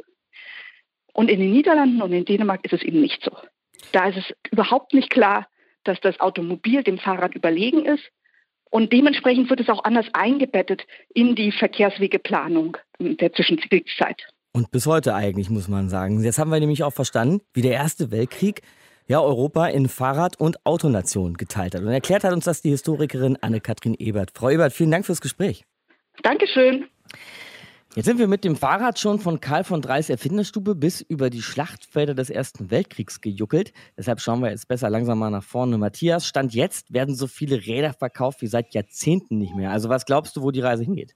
Und 1.14 1.30
in 1.30 1.40
den 1.40 1.52
Niederlanden 1.52 2.02
und 2.02 2.12
in 2.12 2.26
Dänemark 2.26 2.66
ist 2.66 2.74
es 2.74 2.84
eben 2.84 3.02
nicht 3.02 3.24
so. 3.24 3.32
Da 3.92 4.10
ist 4.10 4.18
es 4.18 4.52
überhaupt 4.52 4.94
nicht 4.94 5.10
klar, 5.10 5.48
dass 5.84 6.00
das 6.02 6.20
Automobil 6.20 6.84
dem 6.84 6.98
Fahrrad 6.98 7.36
überlegen 7.36 7.86
ist. 7.86 8.04
Und 8.70 8.92
dementsprechend 8.92 9.50
wird 9.50 9.62
es 9.62 9.70
auch 9.70 9.84
anders 9.84 10.08
eingebettet 10.14 10.86
in 11.14 11.36
die 11.36 11.52
Verkehrswegeplanung 11.52 12.78
der 13.00 13.32
Zwischenkriegszeit. 13.32 14.28
Und 14.52 14.72
bis 14.72 14.86
heute 14.86 15.14
eigentlich, 15.14 15.50
muss 15.50 15.68
man 15.68 15.90
sagen. 15.90 16.24
Jetzt 16.24 16.40
haben 16.40 16.50
wir 16.50 16.60
nämlich 16.60 16.84
auch 16.84 16.94
verstanden, 16.94 17.42
wie 17.54 17.62
der 17.62 17.74
Erste 17.74 18.12
Weltkrieg 18.12 18.62
ja, 19.08 19.22
Europa 19.22 19.68
in 19.68 19.88
Fahrrad- 19.88 20.40
und 20.40 20.66
Autonation 20.66 21.36
geteilt 21.36 21.76
hat. 21.76 21.82
Und 21.82 21.90
erklärt 21.90 22.24
hat 22.24 22.34
uns 22.34 22.46
das 22.46 22.62
die 22.62 22.70
Historikerin 22.70 23.38
Anne-Kathrin 23.42 23.96
Ebert. 23.98 24.32
Frau 24.34 24.50
Ebert, 24.50 24.74
vielen 24.74 24.92
Dank 24.92 25.06
fürs 25.06 25.22
Gespräch. 25.22 25.66
Dankeschön. 26.24 26.88
Jetzt 27.96 28.08
sind 28.08 28.20
wir 28.20 28.28
mit 28.28 28.44
dem 28.44 28.58
Fahrrad 28.58 29.00
schon 29.00 29.20
von 29.20 29.40
Karl 29.40 29.64
von 29.64 29.82
Dreis 29.82 30.10
Erfinderstube 30.10 30.76
bis 30.76 31.00
über 31.00 31.30
die 31.30 31.42
Schlachtfelder 31.42 32.14
des 32.14 32.30
Ersten 32.30 32.70
Weltkriegs 32.70 33.22
gejuckelt. 33.22 33.72
Deshalb 33.98 34.20
schauen 34.20 34.42
wir 34.42 34.50
jetzt 34.50 34.68
besser 34.68 34.90
langsam 34.90 35.18
mal 35.18 35.30
nach 35.30 35.46
vorne. 35.46 35.78
Matthias, 35.78 36.28
Stand 36.28 36.54
jetzt 36.54 36.92
werden 36.92 37.16
so 37.16 37.26
viele 37.26 37.56
Räder 37.56 37.94
verkauft 37.94 38.42
wie 38.42 38.48
seit 38.48 38.74
Jahrzehnten 38.74 39.38
nicht 39.38 39.56
mehr. 39.56 39.72
Also 39.72 39.88
was 39.88 40.06
glaubst 40.06 40.36
du, 40.36 40.42
wo 40.42 40.52
die 40.52 40.60
Reise 40.60 40.84
hingeht? 40.84 41.16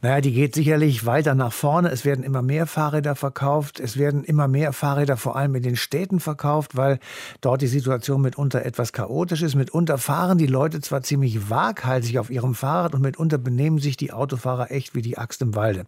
Naja, 0.00 0.20
die 0.20 0.30
geht 0.30 0.54
sicherlich 0.54 1.04
weiter 1.06 1.34
nach 1.34 1.52
vorne. 1.52 1.90
Es 1.90 2.04
werden 2.04 2.22
immer 2.22 2.40
mehr 2.40 2.68
Fahrräder 2.68 3.16
verkauft. 3.16 3.80
Es 3.80 3.98
werden 3.98 4.22
immer 4.22 4.46
mehr 4.46 4.72
Fahrräder 4.72 5.16
vor 5.16 5.34
allem 5.34 5.56
in 5.56 5.64
den 5.64 5.74
Städten 5.74 6.20
verkauft, 6.20 6.76
weil 6.76 7.00
dort 7.40 7.62
die 7.62 7.66
Situation 7.66 8.20
mitunter 8.20 8.64
etwas 8.64 8.92
chaotisch 8.92 9.42
ist. 9.42 9.56
Mitunter 9.56 9.98
fahren 9.98 10.38
die 10.38 10.46
Leute 10.46 10.80
zwar 10.82 11.02
ziemlich 11.02 11.50
waghalsig 11.50 12.20
auf 12.20 12.30
ihrem 12.30 12.54
Fahrrad 12.54 12.94
und 12.94 13.00
mitunter 13.00 13.38
benehmen 13.38 13.78
sich 13.78 13.96
die 13.96 14.12
Autofahrer 14.12 14.70
echt 14.70 14.94
wie 14.94 15.02
die 15.02 15.18
Axt 15.18 15.42
im 15.42 15.56
Walde. 15.56 15.84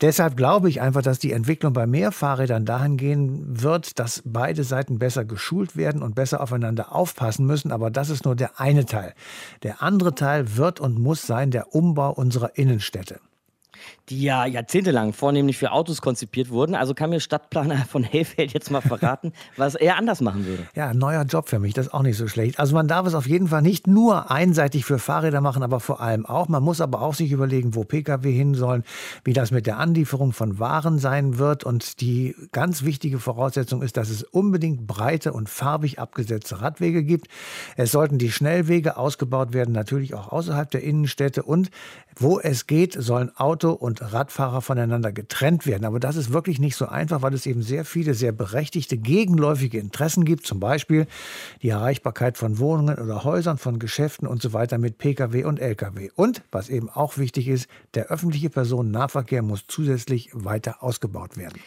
Deshalb 0.00 0.36
glaube 0.36 0.68
ich 0.68 0.80
einfach, 0.80 1.02
dass 1.02 1.18
die 1.18 1.32
Entwicklung 1.32 1.72
bei 1.72 1.86
mehr 1.86 2.12
Fahrrädern 2.12 2.64
dahin 2.64 2.96
gehen 2.96 3.62
wird, 3.62 3.98
dass 3.98 4.22
beide 4.24 4.64
Seiten 4.64 4.98
besser 4.98 5.24
geschult 5.24 5.76
werden 5.76 6.02
und 6.02 6.14
besser 6.14 6.40
aufeinander 6.40 6.94
aufpassen 6.94 7.46
müssen. 7.46 7.72
Aber 7.72 7.90
das 7.90 8.10
ist 8.10 8.24
nur 8.24 8.36
der 8.36 8.60
eine 8.60 8.86
Teil. 8.86 9.14
Der 9.62 9.82
andere 9.82 10.14
Teil 10.14 10.56
wird 10.56 10.80
und 10.80 10.98
muss 10.98 11.26
sein 11.26 11.50
der 11.50 11.74
Umbau 11.74 12.10
unserer 12.10 12.56
Innenstädte 12.56 13.20
die 14.08 14.22
ja 14.22 14.46
jahrzehntelang 14.46 15.12
vornehmlich 15.12 15.56
für 15.56 15.72
Autos 15.72 16.02
konzipiert 16.02 16.50
wurden. 16.50 16.74
Also 16.74 16.94
kann 16.94 17.10
mir 17.10 17.20
Stadtplaner 17.20 17.84
von 17.88 18.04
Hellfeld 18.04 18.52
jetzt 18.52 18.70
mal 18.70 18.80
verraten, 18.80 19.32
was 19.56 19.74
er 19.74 19.96
anders 19.96 20.20
machen 20.20 20.46
würde. 20.46 20.66
Ja, 20.74 20.88
ein 20.88 20.98
neuer 20.98 21.22
Job 21.22 21.48
für 21.48 21.58
mich, 21.58 21.74
das 21.74 21.86
ist 21.86 21.94
auch 21.94 22.02
nicht 22.02 22.16
so 22.16 22.28
schlecht. 22.28 22.58
Also 22.58 22.74
man 22.74 22.88
darf 22.88 23.06
es 23.06 23.14
auf 23.14 23.26
jeden 23.26 23.48
Fall 23.48 23.62
nicht 23.62 23.86
nur 23.86 24.30
einseitig 24.30 24.84
für 24.84 24.98
Fahrräder 24.98 25.40
machen, 25.40 25.62
aber 25.62 25.80
vor 25.80 26.00
allem 26.00 26.26
auch. 26.26 26.48
Man 26.48 26.62
muss 26.62 26.80
aber 26.80 27.02
auch 27.02 27.14
sich 27.14 27.32
überlegen, 27.32 27.74
wo 27.74 27.84
Pkw 27.84 28.30
hin 28.30 28.54
sollen, 28.54 28.84
wie 29.24 29.32
das 29.32 29.50
mit 29.50 29.66
der 29.66 29.78
Anlieferung 29.78 30.32
von 30.32 30.58
Waren 30.58 30.98
sein 30.98 31.38
wird. 31.38 31.64
Und 31.64 32.00
die 32.00 32.34
ganz 32.52 32.84
wichtige 32.84 33.18
Voraussetzung 33.18 33.82
ist, 33.82 33.96
dass 33.96 34.10
es 34.10 34.22
unbedingt 34.22 34.86
breite 34.86 35.32
und 35.32 35.48
farbig 35.48 35.98
abgesetzte 35.98 36.60
Radwege 36.60 37.04
gibt. 37.04 37.28
Es 37.76 37.92
sollten 37.92 38.18
die 38.18 38.30
Schnellwege 38.30 38.96
ausgebaut 38.96 39.52
werden, 39.52 39.72
natürlich 39.72 40.14
auch 40.14 40.28
außerhalb 40.28 40.70
der 40.70 40.82
Innenstädte. 40.82 41.42
Und 41.42 41.70
wo 42.16 42.38
es 42.38 42.66
geht, 42.66 42.92
sollen 42.92 43.34
Auto 43.36 43.73
und 43.74 44.12
Radfahrer 44.12 44.60
voneinander 44.60 45.12
getrennt 45.12 45.66
werden. 45.66 45.84
Aber 45.84 46.00
das 46.00 46.16
ist 46.16 46.32
wirklich 46.32 46.58
nicht 46.58 46.76
so 46.76 46.86
einfach, 46.86 47.22
weil 47.22 47.34
es 47.34 47.46
eben 47.46 47.62
sehr 47.62 47.84
viele 47.84 48.14
sehr 48.14 48.32
berechtigte 48.32 48.96
gegenläufige 48.96 49.78
Interessen 49.78 50.24
gibt. 50.24 50.46
Zum 50.46 50.60
Beispiel 50.60 51.06
die 51.62 51.68
Erreichbarkeit 51.68 52.38
von 52.38 52.58
Wohnungen 52.58 52.98
oder 52.98 53.24
Häusern, 53.24 53.58
von 53.58 53.78
Geschäften 53.78 54.26
und 54.26 54.42
so 54.42 54.52
weiter 54.52 54.78
mit 54.78 54.98
Pkw 54.98 55.44
und 55.44 55.60
Lkw. 55.60 56.10
Und 56.14 56.42
was 56.50 56.68
eben 56.68 56.88
auch 56.90 57.18
wichtig 57.18 57.48
ist, 57.48 57.68
der 57.94 58.06
öffentliche 58.06 58.50
Personennahverkehr 58.50 59.42
muss 59.42 59.64
zusätzlich 59.66 60.30
weiter 60.32 60.82
ausgebaut 60.82 61.36
werden. 61.36 61.60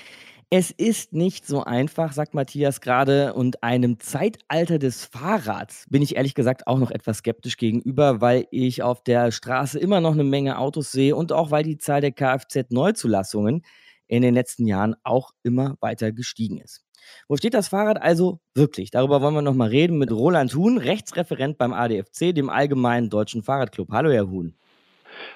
Es 0.50 0.72
ist 0.72 1.12
nicht 1.12 1.46
so 1.46 1.66
einfach, 1.66 2.14
sagt 2.14 2.34
Matthias 2.34 2.80
gerade, 2.80 3.34
und 3.34 3.64
einem 3.64 4.00
Zeitalter 4.00 4.80
des 4.80 5.04
Fahrrads 5.04 5.86
bin 5.90 6.02
ich 6.02 6.16
ehrlich 6.16 6.36
gesagt 6.36 6.68
auch 6.68 6.80
noch 6.80 6.90
etwas 6.90 7.18
skeptisch 7.18 7.58
gegenüber, 7.58 8.22
weil 8.22 8.48
ich 8.50 8.82
auf 8.82 9.04
der 9.04 9.34
Straße 9.34 9.78
immer 9.78 10.00
noch 10.00 10.14
eine 10.14 10.24
Menge 10.24 10.58
Autos 10.58 10.94
sehe 10.94 11.18
und 11.18 11.34
auch 11.34 11.52
weil 11.52 11.64
die 11.64 11.78
Zahl 11.78 12.00
der 12.00 12.14
Kfz-Neuzulassungen 12.14 13.66
in 14.08 14.22
den 14.22 14.34
letzten 14.34 14.66
Jahren 14.68 14.96
auch 15.04 15.32
immer 15.44 15.76
weiter 15.82 16.14
gestiegen 16.14 16.60
ist. 16.60 16.86
Wo 17.28 17.36
steht 17.36 17.54
das 17.54 17.68
Fahrrad 17.68 18.02
also 18.02 18.40
wirklich? 18.56 18.90
Darüber 18.90 19.22
wollen 19.22 19.36
wir 19.36 19.42
noch 19.42 19.54
mal 19.54 19.68
reden 19.68 19.98
mit 19.98 20.14
Roland 20.14 20.56
Huhn, 20.56 20.78
Rechtsreferent 20.78 21.58
beim 21.58 21.74
ADFC, 21.74 22.34
dem 22.34 22.50
Allgemeinen 22.50 23.10
Deutschen 23.10 23.44
Fahrradclub. 23.44 23.90
Hallo, 23.92 24.12
Herr 24.12 24.30
Huhn. 24.30 24.56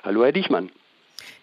Hallo, 0.03 0.23
Herr 0.23 0.31
Dichmann. 0.31 0.69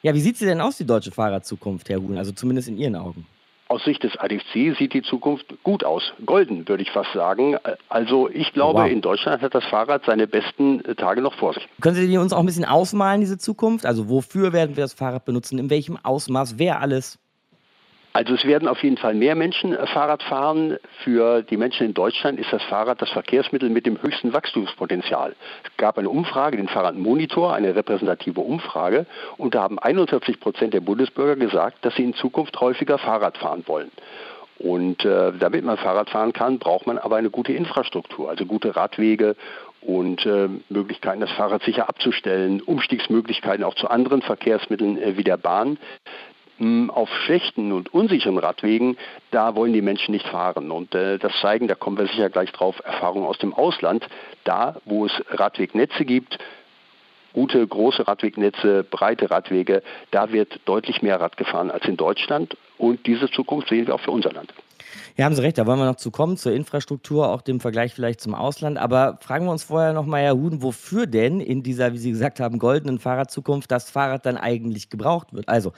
Ja, 0.01 0.15
wie 0.15 0.21
sieht 0.21 0.39
sie 0.39 0.47
denn 0.47 0.63
aus, 0.63 0.79
die 0.79 0.87
deutsche 0.87 1.11
Fahrradzukunft, 1.11 1.91
Herr 1.91 2.01
Huhn? 2.01 2.17
Also 2.17 2.33
zumindest 2.33 2.69
in 2.69 2.79
Ihren 2.79 2.97
Augen. 2.97 3.27
Aus 3.69 3.85
Sicht 3.85 4.03
des 4.03 4.17
ADFC 4.17 4.77
sieht 4.79 4.95
die 4.95 5.03
Zukunft 5.03 5.47
gut 5.63 5.85
aus. 5.85 6.03
Golden, 6.25 6.67
würde 6.69 6.83
ich 6.83 6.91
fast 6.91 7.13
sagen. 7.13 7.57
Also 7.91 8.29
ich 8.31 8.53
glaube, 8.53 8.81
wow. 8.81 8.91
in 8.91 9.03
Deutschland 9.03 9.43
hat 9.43 9.55
das 9.55 9.65
Fahrrad 9.67 10.03
seine 10.07 10.27
besten 10.27 10.83
Tage 10.97 11.21
noch 11.21 11.35
vor 11.35 11.53
sich. 11.53 11.69
Können 11.83 11.97
Sie 11.97 12.17
uns 12.17 12.33
auch 12.33 12.41
ein 12.41 12.47
bisschen 12.47 12.65
ausmalen, 12.65 13.21
diese 13.21 13.37
Zukunft? 13.37 13.85
Also 13.85 14.09
wofür 14.09 14.55
werden 14.55 14.77
wir 14.77 14.85
das 14.85 14.95
Fahrrad 14.95 15.27
benutzen? 15.27 15.59
In 15.59 15.69
welchem 15.69 15.99
Ausmaß? 16.03 16.59
Wer 16.59 16.81
alles? 16.81 17.19
Also 18.13 18.35
es 18.35 18.45
werden 18.45 18.69
auf 18.69 18.83
jeden 18.83 18.97
Fall 18.97 19.15
mehr 19.15 19.35
Menschen 19.35 19.75
äh, 19.75 19.87
Fahrrad 19.87 20.23
fahren. 20.23 20.79
Für 21.05 21.43
die 21.43 21.57
Menschen 21.57 21.87
in 21.87 21.95
Deutschland 21.95 22.41
ist 22.41 22.53
das 22.53 22.63
Fahrrad 22.65 23.01
das 23.03 23.11
Verkehrsmittel 23.11 23.69
mit 23.69 23.87
dem 23.87 24.01
höchsten 24.03 24.33
Wachstumspotenzial. 24.33 25.35
Es 25.65 25.77
gab 25.77 25.99
eine 25.99 26.09
Umfrage, 26.09 26.57
den 26.57 26.69
Fahrradmonitor, 26.69 27.55
eine 27.55 27.75
repräsentative 27.75 28.41
Umfrage, 28.41 29.07
und 29.37 29.55
da 29.55 29.63
haben 29.63 29.79
41 29.79 30.41
Prozent 30.41 30.75
der 30.75 30.81
Bundesbürger 30.81 31.37
gesagt, 31.37 31.85
dass 31.85 31.95
sie 31.97 32.05
in 32.05 32.15
Zukunft 32.15 32.59
häufiger 32.61 32.99
Fahrrad 32.99 33.37
fahren 33.39 33.65
wollen. 33.67 33.91
Und 34.59 35.05
äh, 35.05 35.33
damit 35.39 35.65
man 35.65 35.77
Fahrrad 35.77 36.11
fahren 36.11 36.33
kann, 36.33 36.59
braucht 36.59 36.87
man 36.87 36.99
aber 36.99 37.17
eine 37.17 37.31
gute 37.31 37.53
Infrastruktur, 37.53 38.29
also 38.29 38.45
gute 38.45 38.75
Radwege 38.75 39.37
und 39.81 40.27
äh, 40.27 40.49
Möglichkeiten, 40.69 41.21
das 41.21 41.31
Fahrrad 41.33 41.63
sicher 41.63 41.89
abzustellen, 41.89 42.61
Umstiegsmöglichkeiten 42.61 43.65
auch 43.65 43.75
zu 43.75 43.89
anderen 43.89 44.23
Verkehrsmitteln 44.23 45.01
äh, 45.01 45.17
wie 45.17 45.25
der 45.25 45.37
Bahn. 45.37 45.79
Hm, 46.59 46.91
auf 46.91 47.09
schlechten 47.25 47.71
und 47.71 47.95
unsicheren 47.95 48.37
Radwegen, 48.37 48.97
da 49.31 49.55
wollen 49.55 49.73
die 49.73 49.83
Menschen 49.83 50.11
nicht 50.11 50.27
fahren. 50.27 50.73
Und 50.73 50.93
äh, 50.93 51.19
das 51.19 51.33
zeigen, 51.41 51.69
da 51.69 51.77
kommen 51.77 51.97
wir 51.97 52.07
sicher 52.09 52.31
gleich 52.31 52.51
drauf, 52.51 52.81
Erfahrungen 52.85 53.27
aus 53.27 53.39
dem 53.39 53.55
Ausland. 53.55 54.07
Da, 54.43 54.77
wo 54.85 55.07
es 55.07 55.13
Radwegnetze 55.31 56.05
gibt, 56.05 56.39
gute 57.33 57.65
große 57.65 58.09
Radwegnetze, 58.09 58.83
breite 58.83 59.31
Radwege, 59.31 59.83
da 60.11 60.33
wird 60.33 60.61
deutlich 60.65 61.01
mehr 61.01 61.21
Rad 61.21 61.37
gefahren 61.37 61.71
als 61.71 61.85
in 61.87 61.97
Deutschland. 61.97 62.57
Und 62.77 63.07
diese 63.07 63.31
Zukunft 63.31 63.69
sehen 63.69 63.87
wir 63.87 63.95
auch 63.95 64.01
für 64.01 64.11
unser 64.11 64.33
Land. 64.33 64.53
Ja, 65.17 65.27
haben 65.27 65.35
Sie 65.35 65.43
recht, 65.43 65.59
da 65.59 65.67
wollen 65.67 65.79
wir 65.79 65.87
noch 65.87 65.97
zu 65.97 66.11
kommen, 66.11 66.37
zur 66.37 66.53
Infrastruktur, 66.53 67.29
auch 67.29 67.43
dem 67.43 67.61
Vergleich 67.61 67.95
vielleicht 67.95 68.21
zum 68.21 68.35
Ausland. 68.35 68.79
Aber 68.79 69.19
fragen 69.21 69.45
wir 69.45 69.53
uns 69.53 69.65
vorher 69.65 69.93
nochmal, 69.93 70.23
Herr 70.23 70.35
Huden, 70.35 70.63
wofür 70.63 71.07
denn 71.07 71.41
in 71.41 71.63
dieser, 71.63 71.93
wie 71.93 71.99
Sie 71.99 72.11
gesagt 72.11 72.41
haben, 72.41 72.59
goldenen 72.59 72.99
Fahrradzukunft 72.99 73.71
das 73.71 73.91
Fahrrad 73.91 74.27
dann 74.27 74.37
eigentlich 74.37 74.91
gebraucht 74.91 75.33
wird? 75.33 75.49
Also 75.49 75.73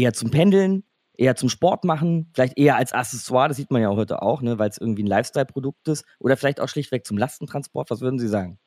eher 0.00 0.12
zum 0.12 0.30
Pendeln, 0.30 0.84
eher 1.16 1.36
zum 1.36 1.48
Sport 1.48 1.84
machen, 1.84 2.30
vielleicht 2.34 2.58
eher 2.58 2.76
als 2.76 2.92
Accessoire, 2.92 3.48
das 3.48 3.56
sieht 3.56 3.70
man 3.70 3.82
ja 3.82 3.90
heute 3.90 4.22
auch, 4.22 4.40
ne, 4.40 4.58
weil 4.58 4.70
es 4.70 4.78
irgendwie 4.78 5.02
ein 5.02 5.06
Lifestyle-Produkt 5.06 5.86
ist, 5.88 6.04
oder 6.18 6.36
vielleicht 6.36 6.60
auch 6.60 6.68
schlichtweg 6.68 7.06
zum 7.06 7.18
Lastentransport. 7.18 7.90
Was 7.90 8.00
würden 8.00 8.18
Sie 8.18 8.28
sagen? 8.28 8.58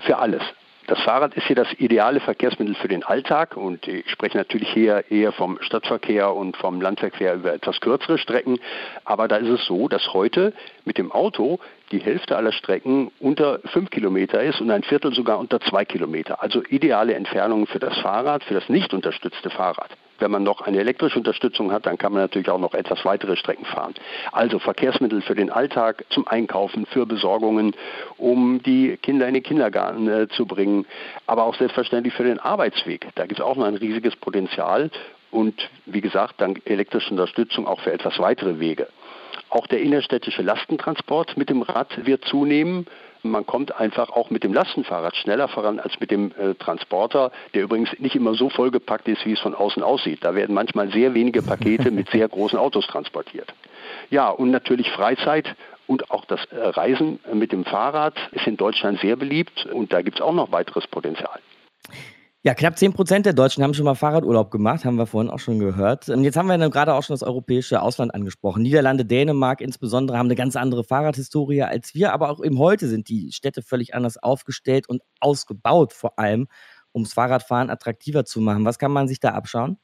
Für 0.00 0.18
alles. 0.18 0.42
Das 0.88 1.00
Fahrrad 1.04 1.34
ist 1.34 1.46
hier 1.46 1.54
das 1.54 1.72
ideale 1.78 2.18
Verkehrsmittel 2.18 2.74
für 2.74 2.88
den 2.88 3.04
Alltag 3.04 3.56
und 3.56 3.86
ich 3.86 4.10
spreche 4.10 4.36
natürlich 4.36 4.68
hier 4.72 5.04
eher 5.12 5.30
vom 5.30 5.58
Stadtverkehr 5.62 6.34
und 6.34 6.56
vom 6.56 6.80
Landverkehr 6.80 7.34
über 7.34 7.54
etwas 7.54 7.80
kürzere 7.80 8.18
Strecken. 8.18 8.58
Aber 9.04 9.28
da 9.28 9.36
ist 9.36 9.48
es 9.48 9.64
so, 9.64 9.86
dass 9.86 10.12
heute 10.12 10.52
mit 10.84 10.98
dem 10.98 11.12
Auto 11.12 11.60
die 11.92 12.00
Hälfte 12.00 12.36
aller 12.36 12.50
Strecken 12.50 13.12
unter 13.20 13.60
fünf 13.72 13.90
Kilometer 13.90 14.42
ist 14.42 14.60
und 14.60 14.72
ein 14.72 14.82
Viertel 14.82 15.14
sogar 15.14 15.38
unter 15.38 15.60
zwei 15.60 15.84
Kilometer. 15.84 16.42
Also 16.42 16.64
ideale 16.64 17.14
Entfernungen 17.14 17.68
für 17.68 17.78
das 17.78 17.96
Fahrrad, 17.98 18.42
für 18.42 18.54
das 18.54 18.68
nicht 18.68 18.92
unterstützte 18.92 19.50
Fahrrad. 19.50 19.90
Wenn 20.22 20.30
man 20.30 20.44
noch 20.44 20.60
eine 20.60 20.78
elektrische 20.78 21.18
Unterstützung 21.18 21.72
hat, 21.72 21.84
dann 21.84 21.98
kann 21.98 22.12
man 22.12 22.22
natürlich 22.22 22.48
auch 22.48 22.60
noch 22.60 22.74
etwas 22.74 23.04
weitere 23.04 23.34
Strecken 23.34 23.64
fahren. 23.64 23.92
Also 24.30 24.60
Verkehrsmittel 24.60 25.20
für 25.20 25.34
den 25.34 25.50
Alltag, 25.50 26.04
zum 26.10 26.28
Einkaufen, 26.28 26.86
für 26.86 27.06
Besorgungen, 27.06 27.74
um 28.18 28.62
die 28.62 28.96
Kinder 28.98 29.26
in 29.26 29.34
den 29.34 29.42
Kindergarten 29.42 30.08
äh, 30.08 30.28
zu 30.28 30.46
bringen, 30.46 30.86
aber 31.26 31.42
auch 31.42 31.56
selbstverständlich 31.56 32.14
für 32.14 32.22
den 32.22 32.38
Arbeitsweg. 32.38 33.08
Da 33.16 33.26
gibt 33.26 33.40
es 33.40 33.44
auch 33.44 33.56
noch 33.56 33.64
ein 33.64 33.74
riesiges 33.74 34.14
Potenzial 34.14 34.92
und 35.32 35.68
wie 35.86 36.00
gesagt, 36.00 36.40
dank 36.40 36.62
elektrischer 36.66 37.10
Unterstützung 37.10 37.66
auch 37.66 37.80
für 37.80 37.92
etwas 37.92 38.20
weitere 38.20 38.60
Wege. 38.60 38.86
Auch 39.50 39.66
der 39.66 39.80
innerstädtische 39.80 40.42
Lastentransport 40.42 41.36
mit 41.36 41.50
dem 41.50 41.62
Rad 41.62 42.06
wird 42.06 42.24
zunehmen. 42.26 42.86
Man 43.22 43.46
kommt 43.46 43.74
einfach 43.74 44.10
auch 44.10 44.30
mit 44.30 44.42
dem 44.42 44.52
Lastenfahrrad 44.52 45.14
schneller 45.16 45.48
voran 45.48 45.78
als 45.78 45.98
mit 46.00 46.10
dem 46.10 46.32
äh, 46.32 46.54
Transporter, 46.54 47.30
der 47.54 47.62
übrigens 47.62 47.90
nicht 47.98 48.16
immer 48.16 48.34
so 48.34 48.48
vollgepackt 48.48 49.06
ist, 49.08 49.24
wie 49.24 49.32
es 49.32 49.40
von 49.40 49.54
außen 49.54 49.82
aussieht. 49.82 50.18
Da 50.22 50.34
werden 50.34 50.54
manchmal 50.54 50.90
sehr 50.90 51.14
wenige 51.14 51.42
Pakete 51.42 51.90
mit 51.90 52.10
sehr 52.10 52.28
großen 52.28 52.58
Autos 52.58 52.86
transportiert. 52.86 53.52
Ja, 54.10 54.28
und 54.28 54.50
natürlich 54.50 54.90
Freizeit 54.90 55.54
und 55.86 56.10
auch 56.10 56.24
das 56.24 56.44
äh, 56.46 56.56
Reisen 56.56 57.20
mit 57.32 57.52
dem 57.52 57.64
Fahrrad 57.64 58.14
ist 58.32 58.46
in 58.46 58.56
Deutschland 58.56 59.00
sehr 59.00 59.16
beliebt 59.16 59.66
und 59.66 59.92
da 59.92 60.02
gibt 60.02 60.16
es 60.16 60.22
auch 60.22 60.32
noch 60.32 60.50
weiteres 60.52 60.86
Potenzial. 60.86 61.38
Ja, 62.44 62.54
knapp 62.54 62.76
10 62.76 62.92
Prozent 62.92 63.24
der 63.24 63.34
Deutschen 63.34 63.62
haben 63.62 63.72
schon 63.72 63.84
mal 63.84 63.94
Fahrradurlaub 63.94 64.50
gemacht, 64.50 64.84
haben 64.84 64.96
wir 64.96 65.06
vorhin 65.06 65.30
auch 65.30 65.38
schon 65.38 65.60
gehört. 65.60 66.08
Und 66.08 66.24
jetzt 66.24 66.36
haben 66.36 66.48
wir 66.48 66.58
gerade 66.70 66.92
auch 66.92 67.04
schon 67.04 67.14
das 67.14 67.22
europäische 67.22 67.80
Ausland 67.80 68.12
angesprochen. 68.12 68.62
Niederlande, 68.62 69.04
Dänemark 69.04 69.60
insbesondere 69.60 70.18
haben 70.18 70.26
eine 70.26 70.34
ganz 70.34 70.56
andere 70.56 70.82
Fahrradhistorie 70.82 71.62
als 71.62 71.94
wir, 71.94 72.12
aber 72.12 72.30
auch 72.30 72.42
eben 72.42 72.58
heute 72.58 72.88
sind 72.88 73.08
die 73.08 73.30
Städte 73.30 73.62
völlig 73.62 73.94
anders 73.94 74.20
aufgestellt 74.20 74.88
und 74.88 75.02
ausgebaut, 75.20 75.92
vor 75.92 76.18
allem, 76.18 76.48
ums 76.92 77.12
Fahrradfahren 77.12 77.70
attraktiver 77.70 78.24
zu 78.24 78.40
machen. 78.40 78.64
Was 78.64 78.80
kann 78.80 78.90
man 78.90 79.06
sich 79.06 79.20
da 79.20 79.30
abschauen? 79.30 79.78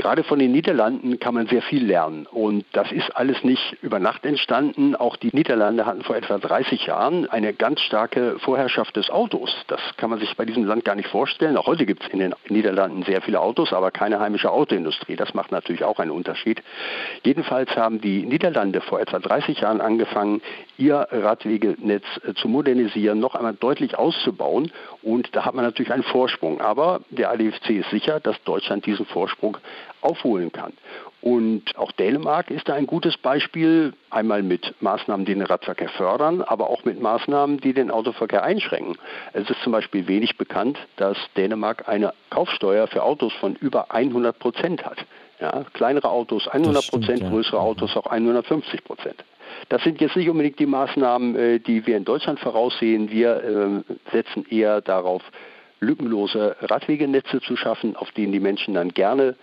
Gerade 0.00 0.24
von 0.24 0.38
den 0.38 0.50
Niederlanden 0.52 1.20
kann 1.20 1.34
man 1.34 1.46
sehr 1.46 1.60
viel 1.60 1.84
lernen. 1.84 2.24
Und 2.24 2.64
das 2.72 2.90
ist 2.90 3.14
alles 3.14 3.44
nicht 3.44 3.76
über 3.82 3.98
Nacht 3.98 4.24
entstanden. 4.24 4.96
Auch 4.96 5.14
die 5.16 5.28
Niederlande 5.30 5.84
hatten 5.84 6.02
vor 6.04 6.16
etwa 6.16 6.38
30 6.38 6.86
Jahren 6.86 7.28
eine 7.28 7.52
ganz 7.52 7.82
starke 7.82 8.38
Vorherrschaft 8.38 8.96
des 8.96 9.10
Autos. 9.10 9.54
Das 9.66 9.78
kann 9.98 10.08
man 10.08 10.18
sich 10.18 10.34
bei 10.38 10.46
diesem 10.46 10.64
Land 10.64 10.86
gar 10.86 10.94
nicht 10.94 11.08
vorstellen. 11.08 11.58
Auch 11.58 11.66
heute 11.66 11.84
gibt 11.84 12.02
es 12.02 12.08
in 12.08 12.18
den 12.18 12.34
Niederlanden 12.48 13.02
sehr 13.02 13.20
viele 13.20 13.40
Autos, 13.40 13.74
aber 13.74 13.90
keine 13.90 14.20
heimische 14.20 14.50
Autoindustrie. 14.50 15.16
Das 15.16 15.34
macht 15.34 15.52
natürlich 15.52 15.84
auch 15.84 15.98
einen 15.98 16.12
Unterschied. 16.12 16.62
Jedenfalls 17.22 17.76
haben 17.76 18.00
die 18.00 18.24
Niederlande 18.24 18.80
vor 18.80 19.00
etwa 19.00 19.18
30 19.18 19.60
Jahren 19.60 19.82
angefangen, 19.82 20.40
ihr 20.78 21.08
Radwegenetz 21.10 22.04
äh, 22.26 22.32
zu 22.32 22.48
modernisieren, 22.48 23.20
noch 23.20 23.34
einmal 23.34 23.52
deutlich 23.52 23.98
auszubauen. 23.98 24.72
Und 25.02 25.36
da 25.36 25.44
hat 25.44 25.54
man 25.54 25.66
natürlich 25.66 25.92
einen 25.92 26.04
Vorsprung. 26.04 26.62
Aber 26.62 27.02
der 27.10 27.30
ADFC 27.30 27.70
ist 27.70 27.90
sicher, 27.90 28.18
dass 28.18 28.42
Deutschland 28.44 28.86
diesen 28.86 29.04
Vorsprung 29.04 29.58
aufholen 30.00 30.52
kann. 30.52 30.72
Und 31.22 31.76
auch 31.76 31.92
Dänemark 31.92 32.50
ist 32.50 32.68
da 32.68 32.74
ein 32.74 32.86
gutes 32.86 33.18
Beispiel, 33.18 33.92
einmal 34.08 34.42
mit 34.42 34.74
Maßnahmen, 34.80 35.26
die 35.26 35.34
den 35.34 35.42
Radverkehr 35.42 35.90
fördern, 35.90 36.40
aber 36.40 36.70
auch 36.70 36.84
mit 36.84 37.00
Maßnahmen, 37.00 37.60
die 37.60 37.74
den 37.74 37.90
Autoverkehr 37.90 38.42
einschränken. 38.42 38.96
Es 39.34 39.50
ist 39.50 39.60
zum 39.62 39.72
Beispiel 39.72 40.08
wenig 40.08 40.38
bekannt, 40.38 40.78
dass 40.96 41.18
Dänemark 41.36 41.88
eine 41.88 42.14
Kaufsteuer 42.30 42.86
für 42.86 43.02
Autos 43.02 43.34
von 43.34 43.54
über 43.54 43.90
100 43.90 44.38
Prozent 44.38 44.84
hat. 44.84 45.04
Ja, 45.40 45.64
kleinere 45.72 46.10
Autos 46.10 46.48
100 46.48 46.88
Prozent, 46.88 47.20
größere 47.20 47.56
ja. 47.56 47.62
Autos 47.62 47.96
auch 47.96 48.06
150 48.06 48.84
Prozent. 48.84 49.24
Das 49.68 49.82
sind 49.82 50.00
jetzt 50.00 50.16
nicht 50.16 50.28
unbedingt 50.28 50.58
die 50.58 50.66
Maßnahmen, 50.66 51.36
äh, 51.36 51.60
die 51.60 51.86
wir 51.86 51.96
in 51.96 52.04
Deutschland 52.04 52.40
voraussehen. 52.40 53.10
Wir 53.10 53.84
äh, 53.86 53.94
setzen 54.12 54.46
eher 54.48 54.80
darauf, 54.80 55.22
lückenlose 55.80 56.56
Radwegenetze 56.60 57.40
zu 57.40 57.56
schaffen, 57.56 57.96
auf 57.96 58.10
denen 58.12 58.32
die 58.32 58.40
Menschen 58.40 58.74
dann 58.74 58.90
gerne 58.90 59.34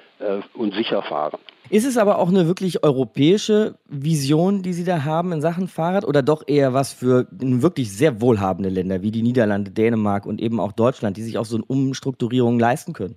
und 0.53 0.73
sicher 0.73 1.01
fahren. 1.03 1.39
Ist 1.69 1.85
es 1.85 1.97
aber 1.97 2.17
auch 2.19 2.29
eine 2.29 2.47
wirklich 2.47 2.83
europäische 2.83 3.75
Vision, 3.87 4.61
die 4.61 4.71
Sie 4.71 4.85
da 4.85 5.03
haben 5.03 5.33
in 5.33 5.41
Sachen 5.41 5.67
Fahrrad 5.67 6.05
oder 6.05 6.21
doch 6.21 6.43
eher 6.47 6.73
was 6.73 6.93
für 6.93 7.27
wirklich 7.31 7.91
sehr 7.91 8.21
wohlhabende 8.21 8.69
Länder 8.69 9.01
wie 9.01 9.11
die 9.11 9.21
Niederlande, 9.21 9.71
Dänemark 9.71 10.25
und 10.25 10.39
eben 10.39 10.61
auch 10.61 10.71
Deutschland, 10.71 11.17
die 11.17 11.23
sich 11.23 11.37
auch 11.37 11.45
so 11.45 11.57
eine 11.57 11.65
Umstrukturierung 11.65 12.57
leisten 12.57 12.93
können? 12.93 13.15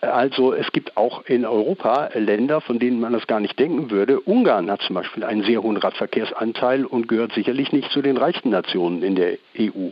Also 0.00 0.54
es 0.54 0.72
gibt 0.72 0.96
auch 0.96 1.26
in 1.26 1.44
Europa 1.44 2.10
Länder, 2.14 2.62
von 2.62 2.78
denen 2.78 3.00
man 3.00 3.12
das 3.12 3.26
gar 3.26 3.38
nicht 3.38 3.58
denken 3.58 3.90
würde. 3.90 4.18
Ungarn 4.20 4.70
hat 4.70 4.80
zum 4.82 4.94
Beispiel 4.94 5.24
einen 5.24 5.42
sehr 5.42 5.62
hohen 5.62 5.76
Radverkehrsanteil 5.76 6.86
und 6.86 7.06
gehört 7.06 7.32
sicherlich 7.32 7.72
nicht 7.72 7.90
zu 7.90 8.00
den 8.00 8.16
reichsten 8.16 8.48
Nationen 8.48 9.02
in 9.02 9.14
der 9.14 9.34
EU. 9.58 9.90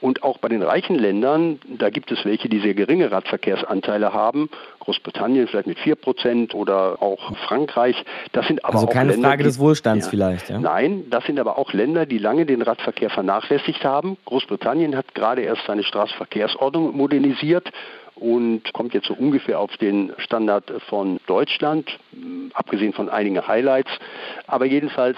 Und 0.00 0.22
auch 0.22 0.38
bei 0.38 0.48
den 0.48 0.62
reichen 0.62 0.96
Ländern, 0.96 1.58
da 1.66 1.90
gibt 1.90 2.10
es 2.10 2.24
welche, 2.24 2.48
die 2.48 2.60
sehr 2.60 2.72
geringe 2.72 3.12
Radverkehrsanteile 3.12 4.14
haben. 4.14 4.48
Großbritannien 4.80 5.46
vielleicht 5.46 5.66
mit 5.66 5.78
4 5.78 5.94
Prozent 5.96 6.54
oder 6.54 7.02
auch 7.02 7.36
Frankreich. 7.46 8.02
Das 8.32 8.46
sind 8.46 8.64
aber 8.64 8.76
also 8.76 8.86
auch 8.86 8.92
keine 8.92 9.12
Länder, 9.12 9.28
Frage 9.28 9.44
des 9.44 9.58
Wohlstands 9.58 10.06
ja, 10.06 10.10
vielleicht. 10.10 10.48
Ja? 10.48 10.58
Nein, 10.58 11.04
das 11.10 11.24
sind 11.26 11.38
aber 11.38 11.58
auch 11.58 11.74
Länder, 11.74 12.06
die 12.06 12.18
lange 12.18 12.46
den 12.46 12.62
Radverkehr 12.62 13.10
vernachlässigt 13.10 13.84
haben. 13.84 14.16
Großbritannien 14.24 14.96
hat 14.96 15.14
gerade 15.14 15.42
erst 15.42 15.66
seine 15.66 15.82
Straßenverkehrsordnung 15.82 16.96
modernisiert 16.96 17.70
und 18.20 18.72
kommt 18.72 18.94
jetzt 18.94 19.06
so 19.06 19.14
ungefähr 19.14 19.58
auf 19.58 19.76
den 19.78 20.12
Standard 20.18 20.70
von 20.88 21.18
Deutschland, 21.26 21.98
abgesehen 22.54 22.92
von 22.92 23.08
einigen 23.08 23.46
Highlights. 23.46 23.90
Aber 24.46 24.66
jedenfalls 24.66 25.16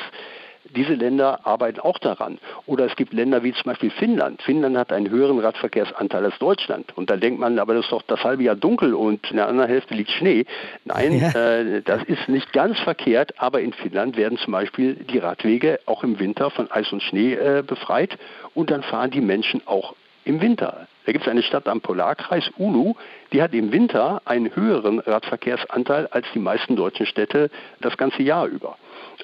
diese 0.77 0.95
Länder 0.95 1.41
arbeiten 1.45 1.81
auch 1.81 1.99
daran. 1.99 2.39
Oder 2.67 2.87
es 2.87 2.97
gibt 2.97 3.13
Länder 3.13 3.43
wie 3.43 3.53
zum 3.53 3.65
Beispiel 3.65 3.91
Finnland. 3.91 4.43
Finnland 4.43 4.77
hat 4.77 4.93
einen 4.93 5.11
höheren 5.11 5.39
Radverkehrsanteil 5.39 6.25
als 6.25 6.39
Deutschland. 6.39 6.97
Und 6.97 7.11
da 7.11 7.17
denkt 7.17 7.41
man, 7.41 7.59
aber 7.59 7.75
das 7.75 7.85
ist 7.85 7.93
doch 7.93 8.03
das 8.03 8.23
halbe 8.25 8.43
Jahr 8.43 8.57
dunkel 8.57 8.95
und 8.95 9.31
in 9.31 9.37
der 9.37 9.49
anderen 9.49 9.69
Hälfte 9.69 9.95
liegt 9.95 10.11
Schnee. 10.11 10.45
Nein, 10.85 11.19
ja. 11.19 11.31
äh, 11.31 11.83
das 11.83 12.03
ist 12.05 12.29
nicht 12.29 12.53
ganz 12.53 12.79
verkehrt, 12.81 13.35
aber 13.39 13.61
in 13.61 13.73
Finnland 13.73 14.17
werden 14.17 14.39
zum 14.39 14.53
Beispiel 14.53 14.95
die 14.95 15.19
Radwege 15.19 15.81
auch 15.87 16.05
im 16.05 16.19
Winter 16.19 16.51
von 16.51 16.71
Eis 16.71 16.93
und 16.93 17.03
Schnee 17.03 17.35
äh, 17.35 17.63
befreit 17.67 18.17
und 18.55 18.71
dann 18.71 18.83
fahren 18.83 19.11
die 19.11 19.21
Menschen 19.21 19.63
auch 19.67 19.95
im 20.25 20.41
Winter. 20.41 20.87
Da 21.05 21.13
gibt 21.13 21.25
es 21.25 21.31
eine 21.31 21.43
Stadt 21.43 21.67
am 21.69 21.81
Polarkreis, 21.81 22.51
Ulu, 22.59 22.95
die 23.33 23.43
hat 23.43 23.55
im 23.55 23.73
Winter 23.73 24.23
einen 24.25 24.55
höheren 24.55 25.01
Radverkehrsanteil 25.01 26.07
als 26.09 26.27
die 26.35 26.39
meisten 26.39 26.77
deutschen 26.77 27.07
Städte 27.07 27.51
das 27.81 27.97
ganze 27.97 28.23
Jahr 28.23 28.47
über. 28.47 28.77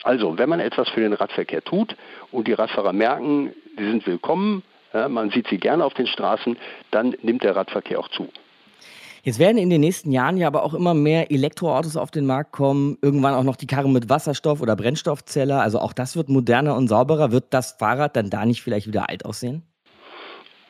Also, 0.03 0.38
wenn 0.38 0.49
man 0.49 0.61
etwas 0.61 0.88
für 0.88 1.01
den 1.01 1.12
Radverkehr 1.12 1.62
tut 1.62 1.97
und 2.33 2.49
die 2.49 2.53
Radfahrer 2.53 2.93
merken, 2.93 3.53
sie 3.77 3.85
sind 3.85 4.07
willkommen, 4.07 4.62
ja, 4.93 5.09
man 5.09 5.31
sieht 5.31 5.49
sie 5.49 5.59
gerne 5.59 5.85
auf 5.85 5.95
den 5.95 6.07
Straßen, 6.07 6.57
dann 6.91 7.14
nimmt 7.23 7.43
der 7.43 7.55
Radverkehr 7.55 8.01
auch 8.01 8.09
zu. 8.09 8.29
Jetzt 9.23 9.38
werden 9.38 9.59
in 9.59 9.69
den 9.69 9.81
nächsten 9.81 10.11
Jahren 10.12 10.37
ja 10.37 10.47
aber 10.47 10.62
auch 10.62 10.75
immer 10.75 10.95
mehr 10.95 11.31
Elektroautos 11.31 11.97
auf 11.97 12.11
den 12.11 12.25
Markt 12.25 12.53
kommen. 12.53 12.97
Irgendwann 13.03 13.35
auch 13.35 13.43
noch 13.43 13.57
die 13.57 13.67
Karre 13.67 13.88
mit 13.88 14.09
Wasserstoff- 14.09 14.62
oder 14.62 14.77
Brennstoffzelle. 14.77 15.59
Also 15.59 15.81
auch 15.81 15.93
das 15.93 16.16
wird 16.16 16.29
moderner 16.29 16.76
und 16.76 16.89
sauberer. 16.89 17.31
Wird 17.33 17.47
das 17.51 17.72
Fahrrad 17.72 18.16
dann 18.16 18.31
da 18.31 18.47
nicht 18.47 18.62
vielleicht 18.62 18.87
wieder 18.87 19.09
alt 19.09 19.24
aussehen? 19.24 19.64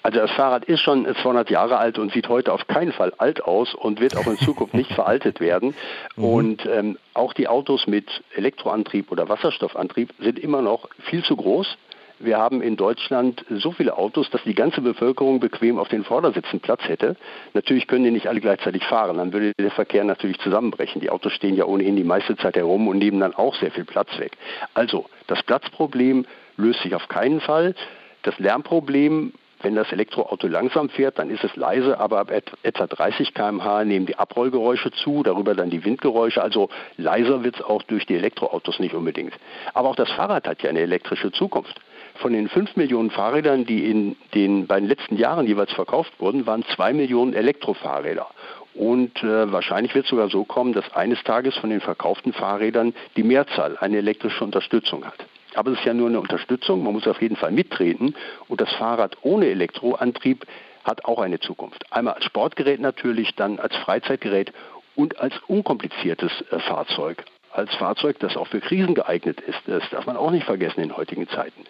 Also 0.09 0.21
das 0.21 0.31
Fahrrad 0.31 0.65
ist 0.65 0.81
schon 0.81 1.05
200 1.05 1.51
Jahre 1.51 1.77
alt 1.77 1.99
und 1.99 2.11
sieht 2.13 2.31
heute 2.31 2.55
auf 2.55 2.67
keinen 2.67 2.93
Fall 2.93 3.13
alt 3.19 3.45
aus 3.45 3.75
und 3.75 4.01
wird 4.01 4.17
auch 4.17 4.27
in 4.27 4.39
Zukunft 4.43 4.73
nicht 4.73 4.91
veraltet 4.91 5.39
werden. 5.39 5.75
Mhm. 6.17 6.25
Und 6.25 6.65
ähm, 6.65 6.97
auch 7.13 7.35
die 7.35 7.47
Autos 7.47 7.87
mit 7.87 8.07
Elektroantrieb 8.35 9.13
oder 9.13 9.29
Wasserstoffantrieb 9.29 10.15
sind 10.19 10.39
immer 10.39 10.63
noch 10.63 10.89
viel 11.11 11.23
zu 11.25 11.37
groß. 11.37 11.77
Wir 12.21 12.39
haben 12.39 12.63
in 12.63 12.79
Deutschland 12.79 13.45
so 13.51 13.73
viele 13.73 13.99
Autos, 13.99 14.31
dass 14.31 14.43
die 14.45 14.55
ganze 14.55 14.81
Bevölkerung 14.81 15.41
bequem 15.41 15.79
auf 15.79 15.89
den 15.89 16.05
Vordersitzen 16.05 16.61
Platz 16.61 16.81
hätte. 16.89 17.15
Natürlich 17.53 17.87
können 17.87 18.05
die 18.05 18.11
nicht 18.11 18.29
alle 18.29 18.41
gleichzeitig 18.41 18.85
fahren, 18.85 19.19
dann 19.19 19.35
würde 19.35 19.53
der 19.61 19.71
Verkehr 19.71 20.05
natürlich 20.05 20.39
zusammenbrechen. 20.39 21.03
Die 21.03 21.11
Autos 21.11 21.35
stehen 21.35 21.55
ja 21.55 21.67
ohnehin 21.67 21.97
die 21.97 22.05
meiste 22.05 22.35
Zeit 22.39 22.57
herum 22.57 22.89
und 22.89 22.97
nehmen 22.97 23.21
dann 23.21 23.35
auch 23.35 23.55
sehr 23.57 23.73
viel 23.73 23.85
Platz 23.85 24.19
weg. 24.19 24.39
Also 24.73 25.05
das 25.27 25.43
Platzproblem 25.43 26.25
löst 26.57 26.81
sich 26.81 26.95
auf 26.95 27.09
keinen 27.09 27.43
Fall. 27.43 27.75
Das 28.23 28.39
Lärmproblem 28.39 29.35
Wenn 29.61 29.75
das 29.75 29.91
Elektroauto 29.91 30.47
langsam 30.47 30.89
fährt, 30.89 31.19
dann 31.19 31.31
ist 31.31 31.43
es 31.43 31.57
leise, 31.57 31.99
aber 31.99 32.21
ab 32.21 32.31
etwa 32.63 32.87
30 32.87 33.35
km/h 33.35 33.85
nehmen 33.85 34.07
die 34.07 34.17
Abrollgeräusche 34.17 34.93
zu, 34.93 35.25
darüber 35.25 35.55
dann 35.55 35.71
die 35.71 35.85
Windgeräusche. 35.85 36.41
Also 36.41 36.69
leiser 36.97 37.43
wird 37.43 37.57
es 37.57 37.63
auch 37.63 37.83
durch 37.83 38.07
die 38.07 38.15
Elektroautos 38.15 38.79
nicht 38.79 38.95
unbedingt. 38.95 39.35
Aber 39.75 39.89
auch 39.89 39.97
das 39.97 40.11
Fahrrad 40.13 40.47
hat 40.47 40.63
ja 40.63 40.71
eine 40.71 40.81
elektrische 40.81 41.33
Zukunft. 41.33 41.81
Von 42.17 42.33
den 42.33 42.49
5 42.49 42.77
Millionen 42.77 43.11
Fahrrädern, 43.11 43.65
die 43.65 43.91
in 43.91 44.17
den 44.35 44.67
beiden 44.67 44.89
letzten 44.89 45.17
Jahren 45.17 45.47
jeweils 45.47 45.73
verkauft 45.73 46.13
wurden, 46.19 46.47
waren 46.47 46.65
2 46.65 46.93
Millionen 46.93 47.33
Elektrofahrräder. 47.33 48.27
Und 48.75 49.23
äh, 49.25 49.51
wahrscheinlich 49.53 49.95
wird 49.95 50.05
es 50.05 50.11
sogar 50.11 50.29
so 50.29 50.45
kommen, 50.45 50.73
dass 50.73 50.93
eines 50.95 51.23
Tages 51.25 51.57
von 51.57 51.71
den 51.71 51.81
verkauften 51.81 52.33
Fahrrädern 52.33 52.95
die 53.17 53.25
Mehrzahl 53.25 53.77
eine 53.79 53.99
elektrische 53.99 54.45
Unterstützung 54.45 55.05
hat. 55.05 55.19
Aber 55.59 55.73
es 55.73 55.81
ist 55.81 55.87
ja 55.87 55.93
nur 55.93 56.07
eine 56.07 56.21
Unterstützung, 56.21 56.85
man 56.85 56.93
muss 56.93 57.09
auf 57.09 57.21
jeden 57.21 57.35
Fall 57.35 57.51
mittreten. 57.51 58.15
Und 58.47 58.61
das 58.61 58.73
Fahrrad 58.75 59.17
ohne 59.23 59.47
Elektroantrieb 59.47 60.47
hat 60.85 61.05
auch 61.05 61.19
eine 61.19 61.41
Zukunft. 61.41 61.85
Einmal 61.93 62.15
als 62.15 62.27
Sportgerät 62.27 62.79
natürlich, 62.79 63.35
dann 63.35 63.59
als 63.59 63.75
Freizeitgerät 63.79 64.53
und 64.95 65.19
als 65.19 65.35
unkompliziertes 65.49 66.31
äh, 66.53 66.61
Fahrzeug. 66.61 67.25
Als 67.51 67.75
Fahrzeug, 67.75 68.21
das 68.21 68.37
auch 68.37 68.47
für 68.47 68.61
Krisen 68.61 68.95
geeignet 68.95 69.41
ist. 69.41 69.59
Das 69.67 69.83
darf 69.91 70.07
man 70.07 70.17
auch 70.17 70.31
nicht 70.31 70.45
vergessen 70.45 70.81
in 70.81 70.97
heutigen 70.97 71.29
Zeiten. 71.29 71.65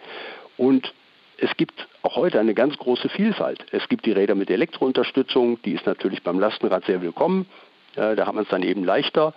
Und 0.59 0.93
es 1.39 1.57
gibt 1.57 1.89
auch 2.03 2.16
heute 2.16 2.39
eine 2.41 2.53
ganz 2.53 2.76
große 2.76 3.09
Vielfalt. 3.09 3.64
Es 3.72 3.89
gibt 3.89 4.05
die 4.05 4.12
Räder 4.12 4.34
mit 4.34 4.51
Elektrounterstützung, 4.51 5.62
die 5.62 5.72
ist 5.72 5.86
natürlich 5.86 6.22
beim 6.22 6.39
Lastenrad 6.39 6.84
sehr 6.84 7.01
willkommen. 7.01 7.47
Äh, 7.97 8.16
da 8.16 8.26
hat 8.26 8.34
man 8.34 8.45
es 8.45 8.51
dann 8.51 8.62
eben 8.62 8.84
leichter. 8.84 9.32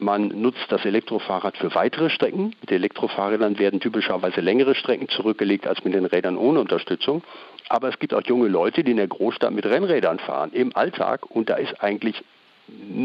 Man 0.00 0.28
nutzt 0.28 0.66
das 0.70 0.84
Elektrofahrrad 0.84 1.56
für 1.58 1.74
weitere 1.74 2.08
Strecken. 2.08 2.54
Mit 2.60 2.72
Elektrofahrrädern 2.72 3.58
werden 3.58 3.80
typischerweise 3.80 4.40
längere 4.40 4.74
Strecken 4.74 5.08
zurückgelegt 5.08 5.66
als 5.66 5.84
mit 5.84 5.94
den 5.94 6.06
Rädern 6.06 6.36
ohne 6.36 6.60
Unterstützung. 6.60 7.22
Aber 7.68 7.88
es 7.88 7.98
gibt 7.98 8.14
auch 8.14 8.22
junge 8.24 8.48
Leute, 8.48 8.82
die 8.82 8.92
in 8.92 8.96
der 8.96 9.08
Großstadt 9.08 9.52
mit 9.52 9.66
Rennrädern 9.66 10.18
fahren, 10.18 10.52
im 10.52 10.74
Alltag. 10.74 11.30
Und 11.30 11.50
da 11.50 11.56
ist 11.56 11.82
eigentlich 11.82 12.22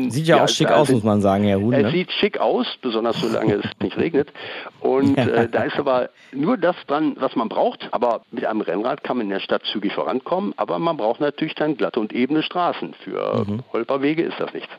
Sieht 0.10 0.28
ja, 0.28 0.38
ja 0.38 0.44
auch 0.44 0.50
schick 0.50 0.72
aus, 0.72 0.90
muss 0.90 1.04
man 1.04 1.22
sagen, 1.22 1.44
Herr 1.46 1.60
Huhn. 1.60 1.74
Es 1.74 1.84
ne? 1.84 1.92
sieht 1.92 2.12
schick 2.12 2.40
aus, 2.40 2.68
besonders 2.82 3.20
solange 3.20 3.56
es 3.56 3.66
nicht 3.82 3.98
regnet. 3.98 4.32
Und 4.80 5.18
äh, 5.18 5.50
da 5.50 5.64
ist 5.64 5.78
aber 5.78 6.10
nur 6.32 6.58
das 6.58 6.76
dran, 6.88 7.16
was 7.20 7.36
man 7.36 7.50
braucht. 7.50 7.88
Aber 7.92 8.22
mit 8.32 8.46
einem 8.46 8.62
Rennrad 8.62 9.04
kann 9.04 9.18
man 9.18 9.26
in 9.26 9.32
der 9.32 9.40
Stadt 9.40 9.64
zügig 9.72 9.94
vorankommen. 9.94 10.54
Aber 10.58 10.80
man 10.80 10.98
braucht 10.98 11.20
natürlich 11.20 11.56
dann 11.56 11.78
glatte 11.78 12.00
und 12.00 12.14
ebene 12.14 12.44
Straßen. 12.44 12.94
Für 13.04 13.46
mhm. 13.48 13.64
Holperwege 13.74 14.24
ist 14.24 14.40
das 14.40 14.54
nichts. 14.54 14.70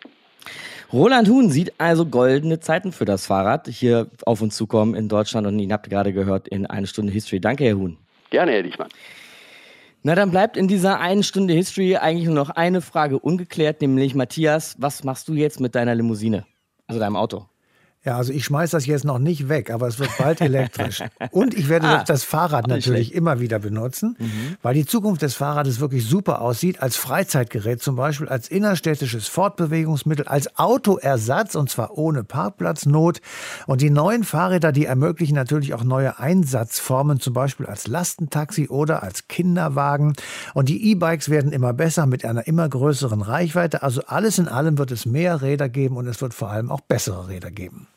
Roland 0.93 1.29
Huhn 1.29 1.51
sieht 1.51 1.73
also 1.79 2.07
goldene 2.07 2.61
Zeiten 2.61 2.93
für 2.93 3.05
das 3.05 3.27
Fahrrad 3.27 3.69
hier 3.69 4.09
auf 4.25 4.41
uns 4.41 4.57
zukommen 4.57 4.95
in 4.95 5.09
Deutschland 5.09 5.47
und 5.47 5.59
ihn 5.59 5.73
habt 5.73 5.87
ihr 5.87 5.91
gerade 5.91 6.13
gehört 6.13 6.49
in 6.49 6.67
eine 6.67 6.87
Stunde 6.87 7.13
History. 7.13 7.41
Danke, 7.41 7.65
Herr 7.65 7.77
Huhn. 7.77 7.97
Gerne, 8.31 8.53
Herr 8.53 8.63
Dichmann. 8.63 8.89
Na, 10.03 10.15
dann 10.15 10.31
bleibt 10.31 10.57
in 10.57 10.69
dieser 10.69 11.01
einen 11.01 11.25
Stunde 11.25 11.55
History 11.55 11.97
eigentlich 11.97 12.27
nur 12.27 12.37
noch 12.37 12.51
eine 12.51 12.81
Frage 12.81 13.19
ungeklärt, 13.19 13.81
nämlich 13.81 14.15
Matthias, 14.15 14.77
was 14.79 15.03
machst 15.03 15.27
du 15.27 15.35
jetzt 15.35 15.59
mit 15.59 15.75
deiner 15.75 15.97
Limousine? 15.97 16.47
Also 16.87 17.01
deinem 17.01 17.17
Auto? 17.17 17.47
Ja, 18.07 18.17
also 18.19 18.33
ich 18.33 18.45
schmeiße 18.45 18.77
das 18.77 18.87
jetzt 18.87 19.05
noch 19.05 19.19
nicht 19.19 19.49
weg, 19.49 19.69
aber 19.73 19.89
es 19.89 19.99
wird 19.99 20.17
bald 20.17 20.41
elektrisch. 20.41 21.03
Und 21.33 21.55
ich 21.55 21.69
werde 21.69 21.89
ah, 21.89 22.05
das 22.05 22.23
Fahrrad 22.23 22.69
natürlich 22.69 23.13
immer 23.13 23.41
wieder 23.41 23.59
benutzen, 23.59 24.15
mhm. 24.21 24.57
weil 24.63 24.75
die 24.75 24.87
Zukunft 24.87 25.23
des 25.23 25.35
Fahrrades 25.35 25.81
wirklich 25.81 26.07
super 26.07 26.41
aussieht, 26.41 26.81
als 26.81 26.95
Freizeitgerät 26.95 27.83
zum 27.83 27.97
Beispiel, 27.97 28.29
als 28.29 28.47
innerstädtisches 28.47 29.27
Fortbewegungsmittel, 29.27 30.29
als 30.29 30.57
Autoersatz 30.57 31.57
und 31.57 31.69
zwar 31.69 31.99
ohne 31.99 32.23
Parkplatznot. 32.23 33.21
Und 33.67 33.81
die 33.81 33.91
neuen 33.91 34.23
Fahrräder, 34.23 34.71
die 34.71 34.85
ermöglichen 34.85 35.35
natürlich 35.35 35.75
auch 35.75 35.83
neue 35.83 36.21
Einsatzformen, 36.21 37.19
zum 37.19 37.35
Beispiel 37.35 37.67
als 37.67 37.89
Lastentaxi 37.89 38.69
oder 38.69 39.03
als 39.03 39.27
Kinderwagen. 39.27 40.13
Und 40.55 40.69
die 40.69 40.93
E-Bikes 40.93 41.29
werden 41.29 41.51
immer 41.51 41.73
besser 41.73 42.07
mit 42.07 42.25
einer 42.25 42.47
immer 42.47 42.69
größeren 42.69 43.21
Reichweite. 43.21 43.83
Also 43.83 44.03
alles 44.07 44.39
in 44.39 44.47
allem 44.47 44.79
wird 44.79 44.93
es 44.93 45.07
mehr 45.07 45.43
Räder 45.43 45.69
geben 45.69 45.97
und 45.97 46.07
es 46.07 46.23
wird 46.23 46.35
vor 46.35 46.51
allem 46.51 46.71
auch 46.71 46.83
bessere 46.83 47.27
Räder 47.27 47.51
geben. 47.51 47.89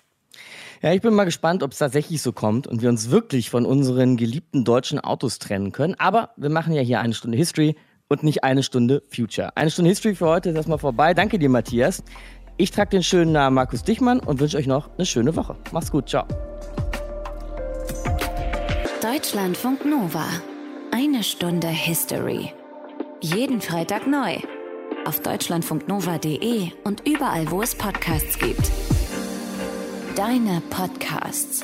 Ja, 0.81 0.93
ich 0.93 1.01
bin 1.01 1.13
mal 1.13 1.25
gespannt, 1.25 1.61
ob 1.61 1.73
es 1.73 1.79
tatsächlich 1.79 2.21
so 2.21 2.31
kommt 2.31 2.65
und 2.65 2.81
wir 2.81 2.87
uns 2.87 3.11
wirklich 3.11 3.49
von 3.49 3.65
unseren 3.65 4.15
geliebten 4.15 4.63
deutschen 4.63 4.99
Autos 4.99 5.37
trennen 5.37 5.73
können. 5.73 5.95
Aber 5.95 6.29
wir 6.37 6.49
machen 6.49 6.73
ja 6.73 6.81
hier 6.81 7.01
eine 7.01 7.13
Stunde 7.13 7.37
History 7.37 7.75
und 8.07 8.23
nicht 8.23 8.45
eine 8.45 8.63
Stunde 8.63 9.03
Future. 9.13 9.55
Eine 9.55 9.71
Stunde 9.71 9.89
History 9.89 10.15
für 10.15 10.27
heute 10.27 10.49
ist 10.49 10.55
erstmal 10.55 10.77
vorbei. 10.77 11.13
Danke 11.13 11.37
dir, 11.37 11.49
Matthias. 11.49 12.01
Ich 12.55 12.71
trage 12.71 12.91
den 12.91 13.03
schönen 13.03 13.33
Namen 13.33 13.55
Markus 13.55 13.83
Dichmann 13.83 14.21
und 14.21 14.39
wünsche 14.39 14.57
euch 14.57 14.67
noch 14.67 14.89
eine 14.97 15.05
schöne 15.05 15.35
Woche. 15.35 15.57
Macht's 15.71 15.91
gut, 15.91 16.09
ciao. 16.09 16.25
Deutschlandfunk 19.01 19.85
Nova. 19.85 20.25
Eine 20.91 21.23
Stunde 21.23 21.67
History. 21.67 22.53
Jeden 23.21 23.59
Freitag 23.59 24.07
neu. 24.07 24.37
Auf 25.05 25.19
deutschlandfunknova.de 25.21 26.71
und 26.85 27.05
überall, 27.05 27.51
wo 27.51 27.61
es 27.61 27.75
Podcasts 27.75 28.37
gibt. 28.39 28.71
Deine 30.19 30.61
Podcasts. 30.69 31.63